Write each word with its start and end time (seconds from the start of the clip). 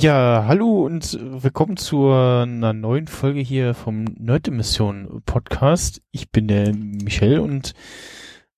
Ja, 0.00 0.46
hallo 0.48 0.86
und 0.86 1.18
willkommen 1.42 1.76
zu 1.76 2.10
einer 2.10 2.72
neuen 2.72 3.06
Folge 3.06 3.40
hier 3.40 3.74
vom 3.74 4.04
Nerd-Mission 4.04 5.20
Podcast. 5.26 6.00
Ich 6.10 6.30
bin 6.30 6.48
der 6.48 6.72
Michel 6.74 7.38
und 7.38 7.74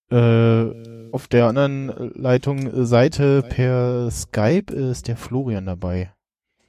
äh, 0.09 1.11
auf 1.11 1.27
der 1.27 1.47
anderen 1.47 2.13
Leitung 2.15 2.85
Seite 2.85 3.43
per 3.43 4.09
Skype 4.13 4.73
ist 4.73 5.09
der 5.09 5.17
Florian 5.17 5.67
dabei. 5.67 6.13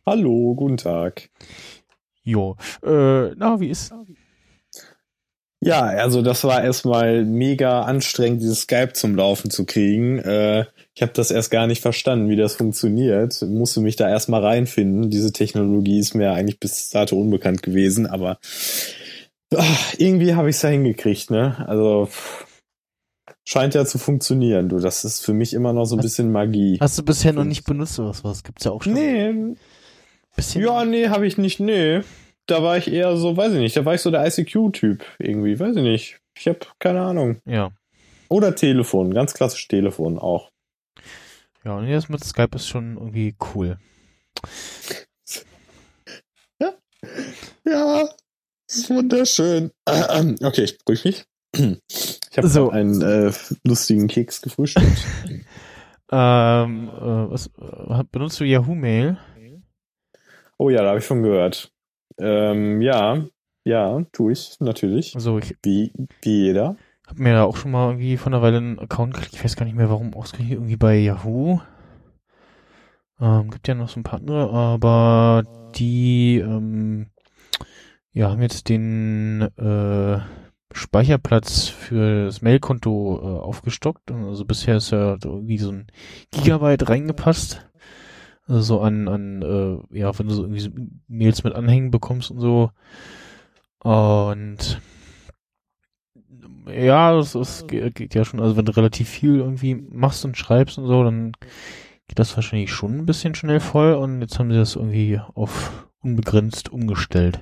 Hallo, 0.08 0.55
guten 0.55 0.78
Tag. 0.78 1.30
Jo, 2.23 2.58
äh, 2.81 3.30
na, 3.36 3.59
wie 3.59 3.69
ist? 3.69 3.94
Ja, 5.59 5.81
also 5.81 6.23
das 6.23 6.44
war 6.45 6.64
erstmal 6.64 7.25
mega 7.25 7.84
anstrengend, 7.84 8.42
dieses 8.42 8.62
Skype 8.62 8.94
zum 8.94 9.16
Laufen 9.16 9.52
zu 9.52 9.67
kriegen. 9.67 10.17
Äh, 10.17 10.66
ich 10.95 11.02
habe 11.02 11.11
das 11.13 11.31
erst 11.31 11.49
gar 11.49 11.66
nicht 11.66 11.81
verstanden, 11.81 12.30
wie 12.30 12.36
das 12.36 12.55
funktioniert. 12.55 13.41
Musste 13.41 13.81
mich 13.81 13.95
da 13.95 14.09
erstmal 14.09 14.45
reinfinden. 14.45 15.09
Diese 15.09 15.31
Technologie 15.31 16.00
ist 16.00 16.13
mir 16.13 16.33
eigentlich 16.33 16.59
bis 16.59 16.89
dato 16.89 17.19
unbekannt 17.19 17.63
gewesen, 17.63 18.05
aber 18.05 18.38
ach, 19.55 19.94
irgendwie 19.97 20.35
habe 20.35 20.50
ich 20.50 20.55
es 20.55 20.61
da 20.61 20.67
hingekriegt, 20.67 21.31
ne? 21.31 21.63
Also 21.67 22.09
scheint 23.44 23.73
ja 23.73 23.85
zu 23.85 23.97
funktionieren, 23.97 24.69
du. 24.69 24.80
Das 24.80 25.03
ist 25.03 25.25
für 25.25 25.33
mich 25.33 25.53
immer 25.53 25.73
noch 25.73 25.85
so 25.85 25.95
ein 25.95 26.02
bisschen 26.02 26.31
Magie. 26.31 26.77
Hast 26.80 26.97
du 27.00 27.03
bisher 27.03 27.33
noch 27.33 27.44
nicht 27.44 27.66
benutzt 27.66 28.00
oder 28.00 28.09
was? 28.09 28.23
Was 28.23 28.44
gibt's 28.44 28.63
ja 28.63 28.72
auch 28.72 28.83
schon? 28.83 28.94
Nee. 28.94 29.55
Bisschen 30.35 30.63
Ja, 30.63 30.85
nee, 30.85 31.09
habe 31.09 31.25
ich 31.25 31.38
nicht, 31.38 31.59
nee. 31.59 32.02
Da 32.45 32.61
war 32.61 32.78
ich 32.78 32.91
eher 32.91 33.16
so, 33.17 33.35
weiß 33.35 33.53
ich 33.53 33.59
nicht, 33.59 33.78
da 33.78 33.85
war 33.85 33.95
ich 33.95 34.02
so 34.02 34.11
der 34.11 34.25
ICQ-Typ 34.28 35.03
irgendwie, 35.17 35.59
weiß 35.59 35.75
ich 35.75 35.83
nicht. 35.83 36.19
Ich 36.38 36.47
habe 36.47 36.59
keine 36.80 37.02
Ahnung. 37.02 37.38
Ja. 37.45 37.72
Oder 38.30 38.55
Telefon, 38.55 39.13
ganz 39.13 39.33
klassisch 39.33 39.67
Telefon 39.67 40.19
auch. 40.19 40.53
Ja, 41.64 41.78
und 41.78 41.88
jetzt 41.88 42.09
mit 42.09 42.23
Skype 42.23 42.56
ist 42.56 42.67
schon 42.67 42.97
irgendwie 42.97 43.36
cool. 43.56 43.78
Ja, 47.66 48.09
das 48.67 48.78
ist 48.78 48.89
wunderschön. 48.89 49.72
Okay, 50.44 50.64
ich 50.64 50.78
beruhige 50.80 51.08
mich. 51.09 51.25
Ich 52.31 52.38
habe 52.38 52.47
So. 52.47 52.66
so. 52.66 52.69
einen 52.72 53.00
äh, 53.02 53.31
lustigen 53.64 54.08
Keks 54.08 54.41
gefrühstückt. 54.41 55.06
Ähm, 56.11 56.89
äh, 56.89 57.31
was, 57.31 57.47
äh, 57.47 58.03
benutzt 58.11 58.39
du 58.39 58.44
Yahoo 58.44 58.75
Mail? 58.75 59.17
Oh 60.59 60.69
ja, 60.69 60.84
da 60.84 60.89
habe 60.89 61.00
ich 61.00 61.06
von 61.06 61.23
gehört. 61.23 61.72
Ähm, 62.19 62.84
ja, 62.84 63.25
ja, 63.66 64.00
tue 64.11 64.34
ich 64.34 64.59
natürlich. 64.59 65.16
Also 65.16 65.39
ich 65.39 65.56
Wie, 65.64 65.91
wie 66.22 66.44
jeder. 66.44 66.75
Hab 67.08 67.19
mir 67.19 67.34
da 67.34 67.44
auch 67.44 67.58
schon 67.58 67.72
mal 67.72 67.90
irgendwie 67.90 68.18
von 68.18 68.34
einer 68.34 68.41
Weile 68.41 68.58
einen 68.58 68.80
Account 68.80 69.14
gekriegt. 69.14 69.36
Ich 69.36 69.44
weiß 69.44 69.56
gar 69.56 69.66
nicht 69.66 69.75
mehr, 69.75 69.90
warum 69.90 70.14
ausgerechnet 70.14 70.58
irgendwie 70.58 70.78
bei 70.78 70.97
Yahoo. 70.97 71.59
Ähm, 73.19 73.52
gibt 73.52 73.68
ja 73.68 73.75
noch 73.75 73.90
so 73.90 74.00
ein 74.00 74.03
paar 74.03 74.19
andere, 74.19 74.50
aber 74.52 75.44
die 75.75 76.40
ähm, 76.40 77.08
ja, 78.12 78.30
haben 78.30 78.42
jetzt 78.42 78.69
den 78.69 79.42
äh, 79.58 80.19
Speicherplatz 80.72 81.68
für 81.68 82.25
das 82.25 82.42
Mailkonto 82.42 83.19
äh, 83.22 83.40
aufgestockt. 83.44 84.12
Also 84.12 84.46
bisher 84.46 84.78
ist 84.78 84.92
ja 84.92 85.18
irgendwie 85.24 85.58
so 85.58 85.72
ein 85.72 85.88
Gigabyte 86.31 86.90
reingepasst. 86.90 87.68
Also 88.46 88.62
so 88.62 88.81
an, 88.81 89.08
an 89.08 89.42
äh, 89.42 89.97
ja, 89.97 90.18
wenn 90.18 90.28
du 90.28 90.34
so 90.34 90.44
irgendwie 90.44 90.59
so 90.59 90.69
Mails 91.08 91.44
mit 91.44 91.56
Anhängen 91.56 91.92
bekommst 91.92 92.31
und 92.31 92.40
so. 92.40 92.72
Und 93.80 94.81
ja, 96.68 97.16
das, 97.16 97.34
das 97.34 97.68
ge- 97.68 97.90
geht 97.91 98.16
ja 98.16 98.25
schon. 98.25 98.40
Also 98.40 98.57
wenn 98.57 98.66
du 98.66 98.75
relativ 98.75 99.09
viel 99.09 99.38
irgendwie 99.38 99.75
machst 99.75 100.24
und 100.25 100.38
schreibst 100.38 100.78
und 100.78 100.88
so, 100.88 101.03
dann 101.03 101.34
geht 102.07 102.19
das 102.19 102.35
wahrscheinlich 102.35 102.72
schon 102.72 102.97
ein 102.97 103.06
bisschen 103.06 103.35
schnell 103.35 103.59
voll. 103.59 103.94
Und 103.94 104.22
jetzt 104.22 104.40
haben 104.40 104.51
sie 104.51 104.57
das 104.57 104.75
irgendwie 104.75 105.19
auf 105.35 105.88
unbegrenzt 106.00 106.69
umgestellt. 106.69 107.41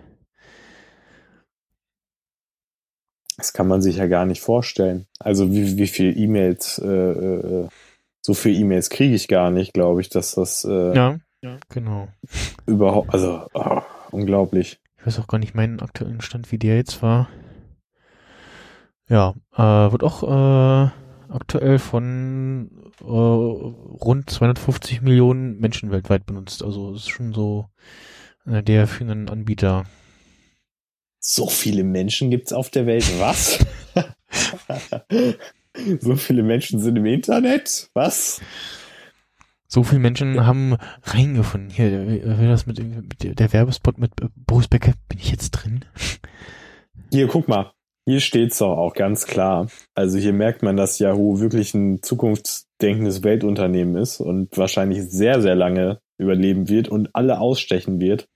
Das 3.38 3.54
kann 3.54 3.68
man 3.68 3.82
sich 3.82 3.98
ja 3.98 4.08
gar 4.08 4.26
nicht 4.26 4.42
vorstellen. 4.42 5.08
Also 5.20 5.52
wie, 5.52 5.78
wie 5.78 5.88
viel 5.88 6.16
E-Mails, 6.18 6.78
äh, 6.80 6.88
äh, 6.88 7.68
so 8.22 8.34
viel 8.36 8.56
E-Mails 8.60 8.90
kriege 8.92 9.16
ich 9.16 9.28
gar 9.28 9.50
nicht, 9.50 9.74
glaube 9.74 10.02
ich, 10.02 10.10
dass 10.10 10.36
das 10.36 10.64
äh, 10.64 10.96
Ja, 10.96 11.18
genau. 11.70 12.08
überhaupt, 12.68 13.12
also 13.14 13.48
oh, 13.54 13.82
unglaublich. 14.12 14.80
Ich 15.00 15.08
weiß 15.08 15.20
auch 15.20 15.28
gar 15.28 15.40
nicht 15.40 15.56
meinen 15.56 15.80
aktuellen 15.80 16.22
Stand, 16.22 16.52
wie 16.52 16.60
der 16.60 16.76
jetzt 16.76 17.02
war. 17.02 17.30
Ja, 19.12 19.34
äh, 19.58 19.92
wird 19.92 20.04
auch 20.04 20.24
äh, 20.24 20.90
aktuell 21.34 21.80
von 21.80 22.72
äh, 23.02 23.04
rund 23.06 24.30
250 24.30 25.02
Millionen 25.02 25.60
Menschen 25.60 25.92
weltweit 25.92 26.26
benutzt. 26.26 26.64
Also 26.64 26.94
ist 26.94 27.10
schon 27.10 27.34
so 27.34 27.68
einer 28.46 28.62
der 28.62 28.88
führenden 28.88 29.28
Anbieter. 29.30 29.84
So 31.20 31.48
viele 31.48 31.84
Menschen 31.84 32.32
gibt's 32.32 32.54
auf 32.54 32.70
der 32.70 32.86
Welt. 32.86 33.04
Was? 33.20 33.60
so 36.00 36.16
viele 36.16 36.42
Menschen 36.42 36.80
sind 36.80 36.96
im 36.96 37.06
Internet? 37.06 37.90
Was? 37.94 38.40
So 39.68 39.84
viele 39.84 40.00
Menschen 40.00 40.46
haben 40.46 40.78
reingefunden. 41.04 41.70
Hier, 41.70 41.92
äh, 41.92 42.48
das 42.48 42.66
mit, 42.66 42.80
mit 42.80 43.24
der- 43.24 43.36
der 43.36 43.52
Werbespot 43.52 43.98
mit 43.98 44.22
äh, 44.22 44.30
Boris 44.38 44.70
Becker, 44.70 44.94
bin 45.10 45.20
ich 45.20 45.32
jetzt 45.32 45.52
drin? 45.52 45.84
Hier, 47.12 47.28
guck 47.28 47.50
mal. 47.50 47.74
Hier 48.06 48.20
steht's 48.20 48.58
doch 48.58 48.78
auch 48.78 48.94
ganz 48.94 49.26
klar. 49.28 49.68
Also 49.94 50.18
hier 50.18 50.34
merkt 50.34 50.64
man, 50.64 50.76
dass 50.76 50.98
Yahoo 51.00 51.40
wirklich 51.40 51.74
ein 51.76 52.02
zukunftsdenkendes 52.02 53.24
Weltunternehmen 53.24 53.96
ist 53.96 54.20
und 54.20 54.58
wahrscheinlich 54.58 55.04
sehr, 55.04 55.42
sehr 55.42 55.56
lange 55.56 56.00
überleben 56.18 56.68
wird 56.68 56.88
und 56.90 57.10
alle 57.14 57.40
ausstechen 57.40 58.00
wird. 58.02 58.28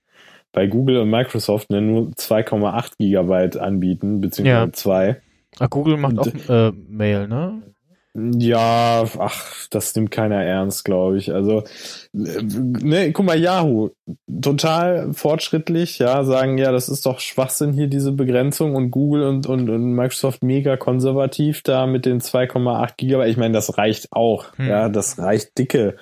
Bei 0.52 0.68
Google 0.68 0.98
und 0.98 1.10
Microsoft 1.10 1.70
ne, 1.72 1.82
nur 1.82 2.10
2,8 2.12 2.94
Gigabyte 3.00 3.58
anbieten, 3.58 4.22
beziehungsweise 4.22 4.66
Ja. 4.68 4.74
zwei. 4.74 5.22
Ah, 5.60 5.68
Google 5.68 5.98
macht 5.98 6.20
auch 6.20 6.26
Und- 6.28 6.50
äh, 6.50 6.72
Mail, 6.88 7.28
ne? 7.28 7.62
Ja, 8.18 9.04
ach, 9.20 9.68
das 9.72 9.94
nimmt 9.96 10.10
keiner 10.10 10.42
ernst, 10.42 10.86
glaube 10.86 11.18
ich. 11.18 11.34
Also, 11.34 11.64
äh, 12.14 12.42
ne, 12.44 13.12
guck 13.12 13.26
mal, 13.26 13.38
Yahoo, 13.38 13.90
total 14.42 15.12
fortschrittlich, 15.14 16.00
ja, 16.00 16.24
sagen, 16.24 16.58
ja, 16.58 16.72
das 16.72 16.88
ist 16.88 17.06
doch 17.06 17.20
Schwachsinn 17.20 17.74
hier, 17.74 17.88
diese 17.88 18.14
Begrenzung 18.14 18.74
und 18.76 18.90
Google 18.92 19.24
und, 19.28 19.48
und, 19.48 19.70
und 19.70 19.92
Microsoft 19.94 20.44
mega 20.44 20.78
konservativ 20.78 21.62
da 21.64 21.88
mit 21.88 22.06
den 22.06 22.22
2,8 22.22 22.94
Gigabyte. 22.96 23.30
Ich 23.32 23.38
meine, 23.38 23.54
das 23.54 23.78
reicht 23.78 24.14
auch, 24.14 24.46
Hm. 24.56 24.68
ja, 24.70 24.88
das 24.88 25.20
reicht 25.20 25.58
dicke. 25.58 25.98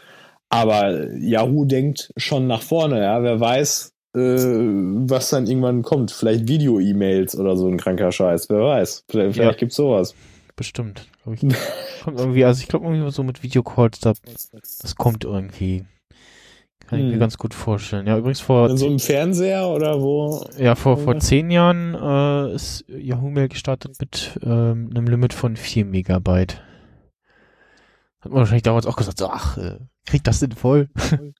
Aber 0.49 1.11
Yahoo 1.17 1.65
denkt 1.65 2.13
schon 2.15 2.45
nach 2.45 2.61
vorne, 2.61 3.01
ja, 3.01 3.23
wer 3.23 3.39
weiß, 3.39 3.91
äh, 4.15 4.19
was 4.19 5.31
dann 5.31 5.47
irgendwann 5.47 5.81
kommt. 5.81 6.11
Vielleicht 6.11 6.47
Video-E-Mails 6.47 7.35
oder 7.39 7.57
so 7.57 7.67
ein 7.67 7.77
kranker 7.77 8.11
Scheiß, 8.11 8.51
wer 8.51 8.59
weiß. 8.61 9.05
Vielleicht, 9.09 9.35
Ja. 9.37 9.41
vielleicht 9.43 9.59
gibt's 9.59 9.75
sowas. 9.77 10.13
Bestimmt. 10.55 11.07
Ich. 11.31 11.41
kommt 12.03 12.19
irgendwie, 12.19 12.45
also 12.45 12.61
ich 12.61 12.67
glaube 12.67 12.85
irgendwie 12.85 13.09
so 13.11 13.23
mit 13.23 13.41
Videocalls, 13.43 13.99
da, 13.99 14.13
das 14.81 14.95
kommt 14.95 15.23
irgendwie. 15.23 15.85
Kann 16.87 16.99
ich 16.99 17.05
mir 17.05 17.13
Hm. 17.13 17.19
ganz 17.19 17.37
gut 17.37 17.53
vorstellen. 17.53 18.05
Ja, 18.07 18.17
übrigens 18.17 18.41
vor, 18.41 18.69
In 18.69 18.77
so 18.77 18.85
einem 18.87 18.99
Fernseher 18.99 19.67
oder 19.69 20.01
wo? 20.01 20.45
ja, 20.59 20.75
vor, 20.75 20.97
vor 20.97 21.17
zehn 21.19 21.49
Jahren 21.49 21.95
äh, 21.95 22.53
ist 22.53 22.83
Yahoo 22.89 23.29
Mail 23.29 23.47
gestartet 23.47 23.95
mit 23.99 24.37
ähm, 24.43 24.89
einem 24.93 25.07
Limit 25.07 25.33
von 25.33 25.55
4 25.55 25.85
Megabyte. 25.85 26.61
Hat 28.19 28.31
man 28.31 28.39
wahrscheinlich 28.39 28.63
damals 28.63 28.85
auch 28.85 28.95
gesagt, 28.97 29.17
so, 29.17 29.27
ach, 29.29 29.57
äh, 29.57 29.79
kriegt 30.05 30.27
das 30.27 30.39
denn 30.41 30.51
voll? 30.51 30.89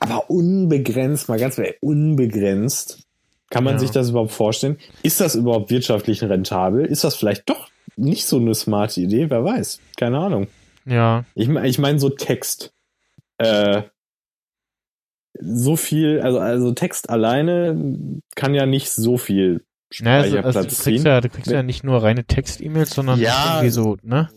Aber 0.00 0.28
unbegrenzt, 0.28 1.28
mal 1.28 1.38
ganz 1.38 1.56
ehrlich, 1.56 1.76
unbegrenzt. 1.80 3.04
Kann 3.50 3.62
man 3.64 3.74
Ja. 3.74 3.78
sich 3.78 3.90
das 3.92 4.10
überhaupt 4.10 4.32
vorstellen? 4.32 4.78
Ist 5.02 5.20
das 5.20 5.34
überhaupt 5.36 5.70
wirtschaftlich 5.70 6.22
rentabel? 6.22 6.84
Ist 6.84 7.04
das 7.04 7.14
vielleicht 7.14 7.48
doch 7.48 7.68
nicht 7.96 8.26
so 8.26 8.36
eine 8.38 8.54
smarte 8.54 9.00
Idee? 9.00 9.30
Wer 9.30 9.44
weiß. 9.44 9.80
Keine 9.96 10.18
Ahnung. 10.18 10.46
Ja, 10.86 11.24
Ich, 11.34 11.48
mein- 11.48 11.64
ich 11.64 11.78
meine 11.78 11.98
so 11.98 12.10
Text. 12.10 12.72
Äh, 13.38 13.82
so 15.40 15.76
viel, 15.76 16.20
also, 16.20 16.38
also 16.38 16.72
Text 16.72 17.10
alleine 17.10 18.20
kann 18.36 18.54
ja 18.54 18.66
nicht 18.66 18.90
so 18.90 19.18
viel 19.18 19.64
naja, 20.00 20.42
also, 20.42 20.58
also 20.58 20.62
du 20.68 20.82
kriegst 20.82 21.04
ja, 21.04 21.20
du 21.20 21.28
kriegst 21.28 21.50
ja 21.50 21.62
nicht 21.62 21.84
nur 21.84 22.02
reine 22.02 22.24
Text-E-Mails, 22.24 22.90
sondern 22.94 23.20
ja, 23.20 23.56
irgendwie 23.56 23.70
so, 23.70 23.96
ne? 24.02 24.28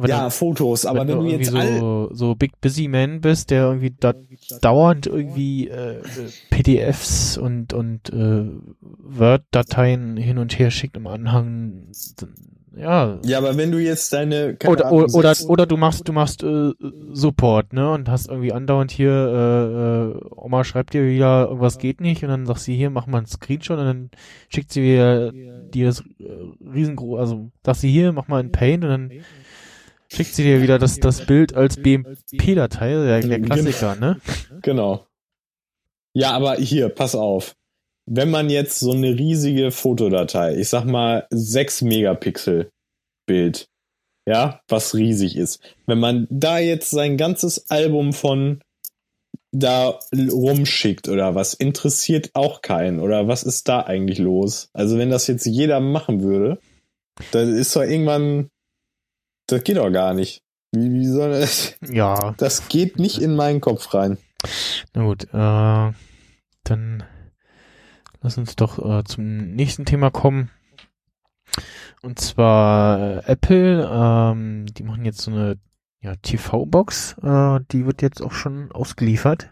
Wenn 0.00 0.10
ja, 0.10 0.24
du, 0.24 0.30
Fotos, 0.30 0.86
aber 0.86 1.00
wenn, 1.00 1.08
wenn 1.08 1.18
du, 1.18 1.26
jetzt 1.26 1.50
so, 1.78 2.08
so 2.12 2.34
Big 2.34 2.60
Busy 2.60 2.86
Man 2.86 3.20
bist, 3.20 3.50
der 3.50 3.64
irgendwie 3.64 3.94
da 3.98 4.14
dauernd 4.60 5.06
irgendwie 5.06 5.68
äh, 5.68 6.00
PDFs 6.50 7.36
und 7.36 7.72
und 7.72 8.10
äh, 8.10 8.46
Word-Dateien 8.80 10.16
hin 10.16 10.38
und 10.38 10.58
her 10.58 10.70
schickt 10.70 10.96
im 10.96 11.08
Anhang, 11.08 11.88
ja. 12.78 13.18
Ja, 13.24 13.38
aber 13.38 13.56
wenn 13.56 13.72
du 13.72 13.78
jetzt 13.78 14.12
deine 14.12 14.56
oder, 14.66 14.92
oder, 14.92 15.14
oder 15.14 15.34
oder 15.48 15.66
du 15.66 15.76
machst 15.76 16.06
du 16.06 16.12
machst 16.12 16.44
äh, 16.44 16.72
Support, 17.12 17.72
ne, 17.72 17.90
und 17.90 18.08
hast 18.08 18.28
irgendwie 18.28 18.52
andauernd 18.52 18.92
hier 18.92 19.10
äh, 19.10 20.18
äh, 20.18 20.30
Oma 20.36 20.62
schreibt 20.62 20.94
dir 20.94 21.04
wieder 21.04 21.46
irgendwas 21.46 21.78
geht 21.78 22.00
nicht 22.00 22.22
und 22.22 22.28
dann 22.28 22.46
sagst 22.46 22.64
sie 22.64 22.76
hier 22.76 22.90
mach 22.90 23.06
mal 23.06 23.18
einen 23.18 23.26
Screenshot 23.26 23.78
und 23.78 23.84
dann 23.84 24.10
schickt 24.48 24.72
sie 24.72 24.82
wieder 24.82 25.32
dir 25.32 25.86
das 25.86 26.04
äh, 26.20 26.68
riesengroß, 26.72 27.18
also 27.18 27.50
sagst 27.64 27.80
sie 27.80 27.90
hier 27.90 28.12
mach 28.12 28.28
mal 28.28 28.40
ein 28.40 28.52
Paint 28.52 28.84
und 28.84 28.90
dann 28.90 29.12
schickt 30.10 30.34
sie 30.34 30.42
dir 30.42 30.62
wieder 30.62 30.78
das, 30.78 30.98
das 31.00 31.26
Bild 31.26 31.54
als 31.54 31.76
BMP-Datei, 31.76 32.90
der, 32.90 33.20
der 33.20 33.40
Klassiker, 33.40 33.96
ne? 33.96 34.20
Genau. 34.62 35.06
Ja, 36.14 36.32
aber 36.32 36.56
hier, 36.56 36.88
pass 36.88 37.14
auf. 37.14 37.54
Wenn 38.06 38.30
man 38.30 38.48
jetzt 38.50 38.80
so 38.80 38.92
eine 38.92 39.18
riesige 39.18 39.70
Fotodatei, 39.70 40.56
ich 40.56 40.68
sag 40.70 40.84
mal 40.84 41.26
6 41.30 41.82
Megapixel 41.82 42.70
Bild, 43.26 43.68
ja, 44.26 44.60
was 44.68 44.94
riesig 44.94 45.36
ist, 45.36 45.60
wenn 45.86 45.98
man 45.98 46.26
da 46.30 46.58
jetzt 46.58 46.90
sein 46.90 47.16
ganzes 47.16 47.70
Album 47.70 48.12
von 48.12 48.60
da 49.52 49.98
rumschickt 50.12 51.08
oder 51.08 51.34
was, 51.34 51.54
interessiert 51.54 52.30
auch 52.34 52.60
keinen 52.60 53.00
oder 53.00 53.28
was 53.28 53.42
ist 53.42 53.68
da 53.68 53.80
eigentlich 53.80 54.18
los? 54.18 54.68
Also 54.72 54.98
wenn 54.98 55.10
das 55.10 55.26
jetzt 55.26 55.46
jeder 55.46 55.80
machen 55.80 56.22
würde, 56.22 56.58
dann 57.32 57.54
ist 57.54 57.74
doch 57.74 57.82
irgendwann 57.82 58.50
das 59.48 59.64
geht 59.64 59.76
doch 59.76 59.90
gar 59.90 60.14
nicht. 60.14 60.42
Wie, 60.72 60.92
wie 60.92 61.06
soll 61.06 61.30
das? 61.30 61.74
Ja. 61.80 62.34
Das 62.36 62.68
geht 62.68 62.98
nicht 62.98 63.20
in 63.20 63.34
meinen 63.34 63.60
Kopf 63.60 63.92
rein. 63.94 64.18
Na 64.94 65.02
gut, 65.04 65.24
äh, 65.24 65.92
dann 66.64 67.04
lass 68.20 68.38
uns 68.38 68.54
doch 68.56 68.78
äh, 68.78 69.04
zum 69.04 69.54
nächsten 69.54 69.84
Thema 69.84 70.10
kommen. 70.10 70.50
Und 72.02 72.20
zwar 72.20 73.00
äh, 73.00 73.32
Apple, 73.32 73.88
ähm, 73.90 74.66
die 74.66 74.84
machen 74.84 75.04
jetzt 75.04 75.22
so 75.22 75.30
eine 75.30 75.58
ja, 76.00 76.14
TV-Box, 76.14 77.16
äh, 77.22 77.60
die 77.72 77.86
wird 77.86 78.02
jetzt 78.02 78.22
auch 78.22 78.32
schon 78.32 78.70
ausgeliefert. 78.70 79.50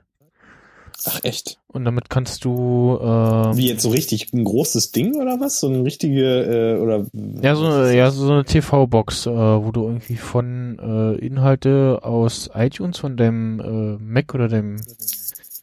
Ach 1.07 1.21
echt? 1.25 1.59
Und 1.77 1.85
damit 1.85 2.09
kannst 2.09 2.47
du 2.47 2.99
äh, 2.99 3.57
wie 3.57 3.69
jetzt 3.69 3.83
so 3.83 3.91
richtig 3.91 4.33
ein 4.33 4.45
großes 4.45 4.93
Ding 4.93 5.15
oder 5.17 5.39
was? 5.39 5.61
So 5.61 5.69
eine 5.69 5.85
richtige 5.85 6.23
äh, 6.25 6.81
oder 6.81 7.05
ja 7.13 7.55
so 7.55 7.67
eine, 7.67 7.95
ja 7.95 8.11
so 8.11 8.33
eine 8.33 8.45
TV-Box, 8.47 9.27
äh, 9.27 9.31
wo 9.31 9.71
du 9.73 9.83
irgendwie 9.85 10.17
von 10.17 10.79
äh, 10.79 11.25
Inhalte 11.25 12.01
aus 12.03 12.49
iTunes 12.55 12.99
von 12.99 13.19
deinem 13.19 13.61
äh, 13.61 14.03
Mac 14.03 14.35
oder 14.35 14.49
dem 14.49 14.81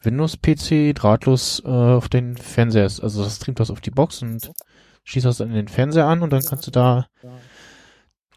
Windows-PC 0.04 0.94
drahtlos 0.94 1.60
äh, 1.64 1.68
auf 1.68 2.08
den 2.08 2.36
Fernseher 2.36 2.86
ist. 2.86 3.00
Also 3.00 3.24
das 3.24 3.34
streamt 3.34 3.58
das 3.58 3.72
auf 3.72 3.80
die 3.80 3.90
Box 3.90 4.22
und 4.22 4.52
schießt 5.02 5.26
das 5.26 5.40
an 5.40 5.52
den 5.52 5.66
Fernseher 5.66 6.06
an 6.06 6.22
und 6.22 6.32
dann 6.32 6.44
kannst 6.44 6.68
du 6.68 6.70
da 6.70 7.08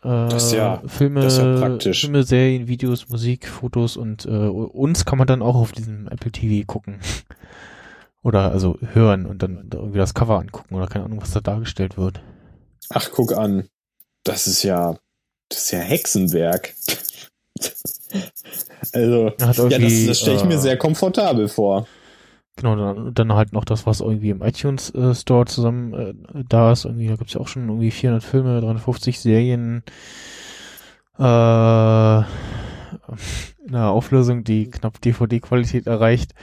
äh, 0.03 0.29
das 0.29 0.51
ja, 0.51 0.81
Filme, 0.87 1.27
ja 1.27 1.93
Filme, 1.93 2.23
Serien, 2.23 2.67
Videos, 2.67 3.09
Musik, 3.09 3.47
Fotos 3.47 3.97
und 3.97 4.25
äh, 4.25 4.29
uns 4.29 5.05
kann 5.05 5.17
man 5.17 5.27
dann 5.27 5.41
auch 5.41 5.55
auf 5.55 5.71
diesem 5.71 6.07
Apple 6.07 6.31
TV 6.31 6.65
gucken. 6.65 6.99
oder 8.23 8.51
also 8.51 8.77
hören 8.93 9.25
und 9.25 9.41
dann 9.41 9.69
irgendwie 9.71 9.99
das 9.99 10.13
Cover 10.13 10.37
angucken 10.39 10.75
oder 10.75 10.87
keine 10.87 11.05
Ahnung, 11.05 11.21
was 11.21 11.31
da 11.31 11.39
dargestellt 11.39 11.97
wird. 11.97 12.21
Ach, 12.89 13.09
guck 13.11 13.31
an. 13.33 13.69
Das 14.23 14.47
ist 14.47 14.63
ja, 14.63 14.97
das 15.49 15.63
ist 15.63 15.71
ja 15.71 15.79
Hexenwerk. 15.79 16.73
also, 18.91 19.31
ja, 19.39 19.79
das, 19.79 20.05
das 20.05 20.19
stelle 20.19 20.35
ich 20.35 20.43
mir 20.43 20.55
äh, 20.55 20.59
sehr 20.59 20.77
komfortabel 20.77 21.47
vor. 21.47 21.87
Genau, 22.57 22.75
dann, 22.75 23.13
dann 23.13 23.33
halt 23.33 23.53
noch 23.53 23.65
das, 23.65 23.85
was 23.85 24.01
irgendwie 24.01 24.31
im 24.31 24.41
iTunes 24.41 24.89
äh, 24.95 25.13
Store 25.13 25.45
zusammen 25.45 25.93
äh, 25.93 26.13
da 26.49 26.71
ist. 26.71 26.85
Irgendwie, 26.85 27.07
da 27.07 27.15
gibt's 27.15 27.33
ja 27.33 27.39
auch 27.39 27.47
schon 27.47 27.69
irgendwie 27.69 27.91
400 27.91 28.23
Filme, 28.23 28.59
350 28.59 29.19
Serien. 29.19 29.83
Äh, 31.19 32.17
in 32.21 33.75
einer 33.75 33.89
Auflösung, 33.91 34.43
die 34.43 34.69
knapp 34.69 34.99
DVD-Qualität 35.01 35.85
erreicht. 35.87 36.33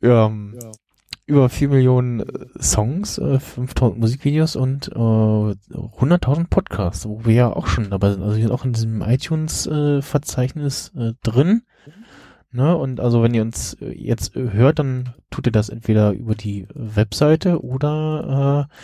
ja, 0.00 0.28
ja. 0.30 0.30
Über 1.26 1.48
4 1.48 1.68
Millionen 1.70 2.20
äh, 2.20 2.46
Songs, 2.60 3.16
äh, 3.16 3.40
5000 3.40 3.98
Musikvideos 3.98 4.56
und 4.56 4.88
äh, 4.88 4.94
100.000 4.94 6.48
Podcasts, 6.48 7.06
wo 7.08 7.24
wir 7.24 7.34
ja 7.34 7.52
auch 7.52 7.66
schon 7.66 7.88
dabei 7.88 8.10
sind. 8.12 8.22
Also 8.22 8.36
wir 8.36 8.42
sind 8.42 8.52
auch 8.52 8.64
in 8.66 8.74
diesem 8.74 9.00
iTunes-Verzeichnis 9.00 10.92
äh, 10.96 11.12
drin. 11.22 11.62
Ne? 12.54 12.76
Und 12.76 13.00
also 13.00 13.20
wenn 13.24 13.34
ihr 13.34 13.42
uns 13.42 13.74
äh, 13.80 13.90
jetzt 13.90 14.36
äh, 14.36 14.52
hört, 14.52 14.78
dann 14.78 15.12
tut 15.28 15.46
ihr 15.46 15.52
das 15.52 15.70
entweder 15.70 16.12
über 16.12 16.36
die 16.36 16.68
Webseite 16.72 17.64
oder 17.64 18.68
äh, 18.70 18.74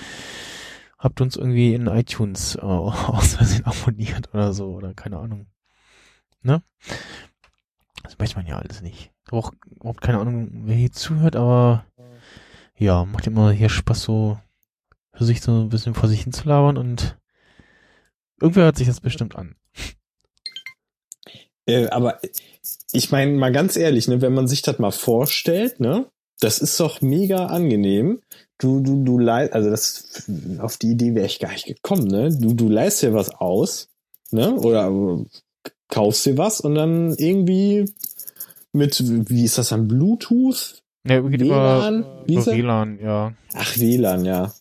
habt 0.99 1.20
uns 1.20 1.37
irgendwie 1.37 1.72
in 1.75 1.87
iTunes 1.87 2.56
äh, 2.56 2.61
aus 2.62 3.37
Versehen 3.37 3.64
abonniert 3.64 4.34
oder 4.34 4.52
so 4.52 4.75
oder 4.75 4.93
keine 4.94 5.19
Ahnung. 5.19 5.46
Ne? 6.43 6.64
Das 8.02 8.19
weiß 8.19 8.34
man 8.34 8.44
ja 8.49 8.58
alles 8.58 8.82
nicht. 8.82 9.12
Auch 9.31 9.52
überhaupt 9.67 10.00
keine 10.00 10.19
Ahnung, 10.19 10.49
wer 10.64 10.75
hier 10.75 10.90
zuhört, 10.90 11.37
aber 11.37 11.84
ja, 12.76 13.05
macht 13.05 13.28
immer 13.28 13.52
hier 13.52 13.69
Spaß 13.69 14.02
so 14.02 14.40
für 15.14 15.25
sich 15.25 15.43
so 15.43 15.61
ein 15.61 15.69
bisschen 15.69 15.94
vor 15.94 16.08
sich 16.08 16.22
hinzulabern 16.22 16.76
und 16.76 17.17
irgendwer 18.40 18.64
hört 18.64 18.78
sich 18.78 18.88
das 18.88 19.00
bestimmt 19.00 19.37
an. 19.37 19.55
Äh, 21.66 21.88
aber 21.88 22.20
ich 22.92 23.10
meine 23.10 23.32
mal 23.32 23.52
ganz 23.52 23.76
ehrlich, 23.76 24.08
ne, 24.08 24.20
wenn 24.20 24.34
man 24.34 24.48
sich 24.48 24.62
das 24.62 24.78
mal 24.78 24.90
vorstellt, 24.90 25.80
ne, 25.80 26.06
das 26.40 26.58
ist 26.58 26.78
doch 26.80 27.00
mega 27.00 27.46
angenehm. 27.46 28.20
Du, 28.58 28.80
du, 28.80 29.04
du 29.04 29.18
leist, 29.18 29.52
also 29.52 29.70
das, 29.70 30.24
auf 30.58 30.76
die 30.76 30.90
Idee 30.90 31.14
wäre 31.14 31.26
ich 31.26 31.38
gar 31.38 31.52
nicht 31.52 31.66
gekommen, 31.66 32.08
ne? 32.08 32.30
Du, 32.30 32.52
du 32.52 32.68
leist 32.68 33.02
dir 33.02 33.14
was 33.14 33.30
aus, 33.30 33.88
ne? 34.32 34.54
Oder 34.54 35.24
kaufst 35.88 36.26
dir 36.26 36.36
was 36.36 36.60
und 36.60 36.74
dann 36.74 37.14
irgendwie 37.14 37.90
mit, 38.72 39.02
wie 39.30 39.44
ist 39.44 39.56
das 39.56 39.70
dann, 39.70 39.88
Bluetooth? 39.88 40.82
Ja, 41.06 41.24
WLAN? 41.24 42.05
Über, 42.26 42.43
über 42.43 42.46
WLAN, 42.46 42.98
ja. 43.00 43.32
Ach, 43.55 43.79
WLAN, 43.79 44.24
ja. 44.26 44.52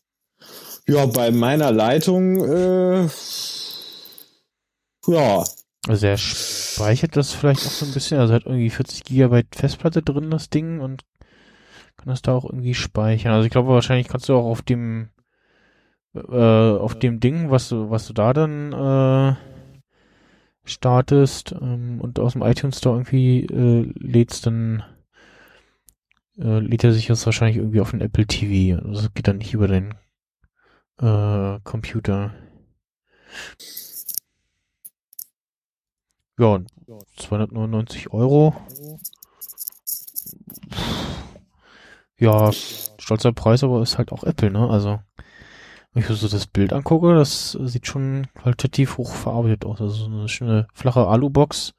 Ja, 0.88 1.06
bei 1.06 1.32
meiner 1.32 1.72
Leitung, 1.72 2.44
äh, 2.44 3.10
ja, 5.08 5.44
also 5.88 6.08
er 6.08 6.18
speichert 6.18 7.16
das 7.16 7.34
vielleicht 7.34 7.66
auch 7.66 7.72
so 7.72 7.86
ein 7.86 7.94
bisschen, 7.94 8.20
also 8.20 8.34
hat 8.34 8.46
irgendwie 8.46 8.70
40 8.70 9.04
Gigabyte 9.04 9.56
Festplatte 9.56 10.02
drin, 10.02 10.30
das 10.30 10.50
Ding, 10.50 10.80
und 10.80 11.04
kann 11.98 12.08
das 12.08 12.22
da 12.22 12.34
auch 12.34 12.46
irgendwie 12.46 12.74
speichern. 12.74 13.34
Also 13.34 13.46
ich 13.46 13.52
glaube 13.52 13.70
wahrscheinlich 13.70 14.08
kannst 14.08 14.30
du 14.30 14.36
auch 14.36 14.46
auf 14.46 14.62
dem 14.62 15.10
äh, 16.16 16.20
auf 16.20 16.98
dem 16.98 17.20
Ding, 17.20 17.52
was 17.52 17.70
du, 17.70 17.90
was 17.90 18.08
du 18.08 18.14
da 18.14 18.34
dann 18.34 18.74
äh, 18.74 19.36
startest 20.66 21.54
ähm, 21.60 22.00
und 22.02 22.20
aus 22.20 22.34
dem 22.34 22.42
iTunes 22.42 22.78
Store 22.80 22.96
irgendwie 22.96 23.46
äh, 23.46 23.92
lädst, 24.00 24.46
dann 24.46 24.84
äh, 26.38 26.60
lädt 26.60 26.84
er 26.84 26.94
sich 26.94 27.08
das 27.08 27.26
wahrscheinlich 27.26 27.58
irgendwie 27.58 27.82
auf 27.82 27.92
den 27.92 28.02
Apple 28.02 28.26
TV. 28.26 28.80
Also 28.80 29.02
das 29.04 29.14
geht 29.14 29.28
dann 29.28 29.38
nicht 29.38 29.54
über 29.54 29.68
den 29.68 29.94
äh, 31.02 31.60
Computer. 31.64 32.34
Ja, 36.40 36.58
299 37.18 38.14
Euro. 38.14 38.56
Ja, 42.18 42.52
stolzer 42.54 43.34
Preis, 43.34 43.62
aber 43.64 43.82
ist 43.82 43.98
halt 43.98 44.14
auch 44.14 44.24
Apple, 44.24 44.50
ne? 44.50 44.70
Also, 44.70 45.00
wenn 45.94 46.04
ich 46.04 46.08
so 46.08 46.30
das 46.30 46.48
Bild 46.48 46.72
angucke, 46.72 47.14
das 47.14 47.52
sieht 47.52 47.88
schon 47.88 48.28
qualitativ 48.36 48.98
hoch 48.98 49.12
verarbeitet 49.12 49.66
aus. 49.66 49.82
Also 49.82 49.96
so 49.96 50.06
eine 50.06 50.30
schöne 50.30 50.68
flache 50.74 51.08
Alubox, 51.08 51.74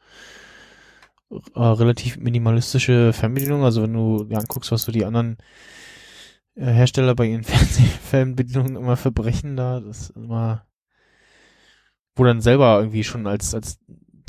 äh, 1.30 1.60
relativ 1.60 2.18
minimalistische 2.18 3.14
Fernbedienung. 3.14 3.64
Also 3.64 3.82
wenn 3.82 3.94
du 3.94 4.24
dir 4.24 4.38
anguckst, 4.38 4.72
was 4.72 4.82
so 4.82 4.92
die 4.92 5.06
anderen 5.06 5.38
äh, 6.54 6.66
Hersteller 6.66 7.14
bei 7.14 7.26
ihren 7.26 7.44
Fernsehfernbedienungen 7.44 8.76
immer 8.76 8.96
verbrechen 8.96 9.56
da, 9.56 9.80
das 9.80 10.10
ist 10.10 10.10
immer, 10.10 10.66
wo 12.14 12.24
dann 12.24 12.42
selber 12.42 12.78
irgendwie 12.78 13.04
schon 13.04 13.26
als, 13.26 13.54
als 13.54 13.78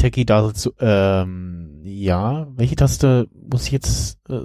Techie 0.02 0.26
da 0.26 0.52
so, 0.54 0.74
ähm, 0.80 1.80
ja, 1.84 2.48
welche 2.56 2.76
Taste 2.76 3.28
muss 3.34 3.68
ich 3.68 3.72
jetzt, 3.72 4.18
äh, 4.30 4.40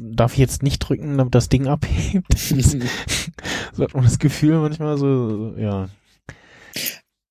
darf 0.00 0.32
ich 0.32 0.38
jetzt 0.38 0.64
nicht 0.64 0.80
drücken, 0.80 1.16
damit 1.16 1.34
das 1.34 1.48
Ding 1.48 1.68
abhebt? 1.68 2.26
so 2.36 3.84
hat 3.84 3.94
man 3.94 4.02
das 4.02 4.18
Gefühl 4.18 4.58
manchmal 4.58 4.98
so, 4.98 5.54
ja. 5.56 5.88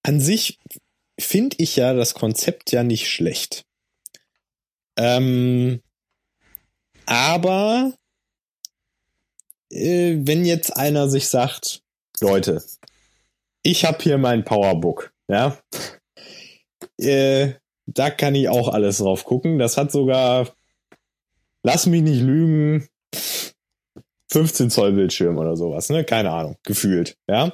An 0.04 0.22
sich 0.22 0.60
finde 1.20 1.58
ich 1.60 1.76
ja 1.76 1.94
das 1.94 2.14
Konzept 2.14 2.72
ja 2.72 2.84
nicht 2.84 3.10
schlecht. 3.10 3.66
Ähm, 4.98 5.82
aber 7.06 7.94
äh, 9.70 10.16
wenn 10.20 10.46
jetzt 10.46 10.78
einer 10.78 11.10
sich 11.10 11.28
sagt, 11.28 11.82
Leute, 12.22 12.64
ich 13.64 13.84
habe 13.84 14.02
hier 14.02 14.18
mein 14.18 14.46
Powerbook, 14.46 15.12
ja, 15.28 15.58
äh, 16.98 17.56
da 17.86 18.10
kann 18.10 18.36
ich 18.36 18.50
auch 18.50 18.70
alles 18.70 18.98
drauf 18.98 19.24
gucken. 19.26 19.60
Das 19.60 19.78
hat 19.78 19.92
sogar, 19.92 20.48
lass 21.64 21.86
mich 21.86 22.02
nicht 22.02 22.22
lügen, 22.22 22.88
15 24.32 24.70
Zoll 24.70 24.94
Bildschirm 24.94 25.38
oder 25.38 25.56
sowas, 25.56 25.90
ne? 25.90 26.04
Keine 26.04 26.32
Ahnung, 26.32 26.58
gefühlt, 26.64 27.18
ja. 27.30 27.54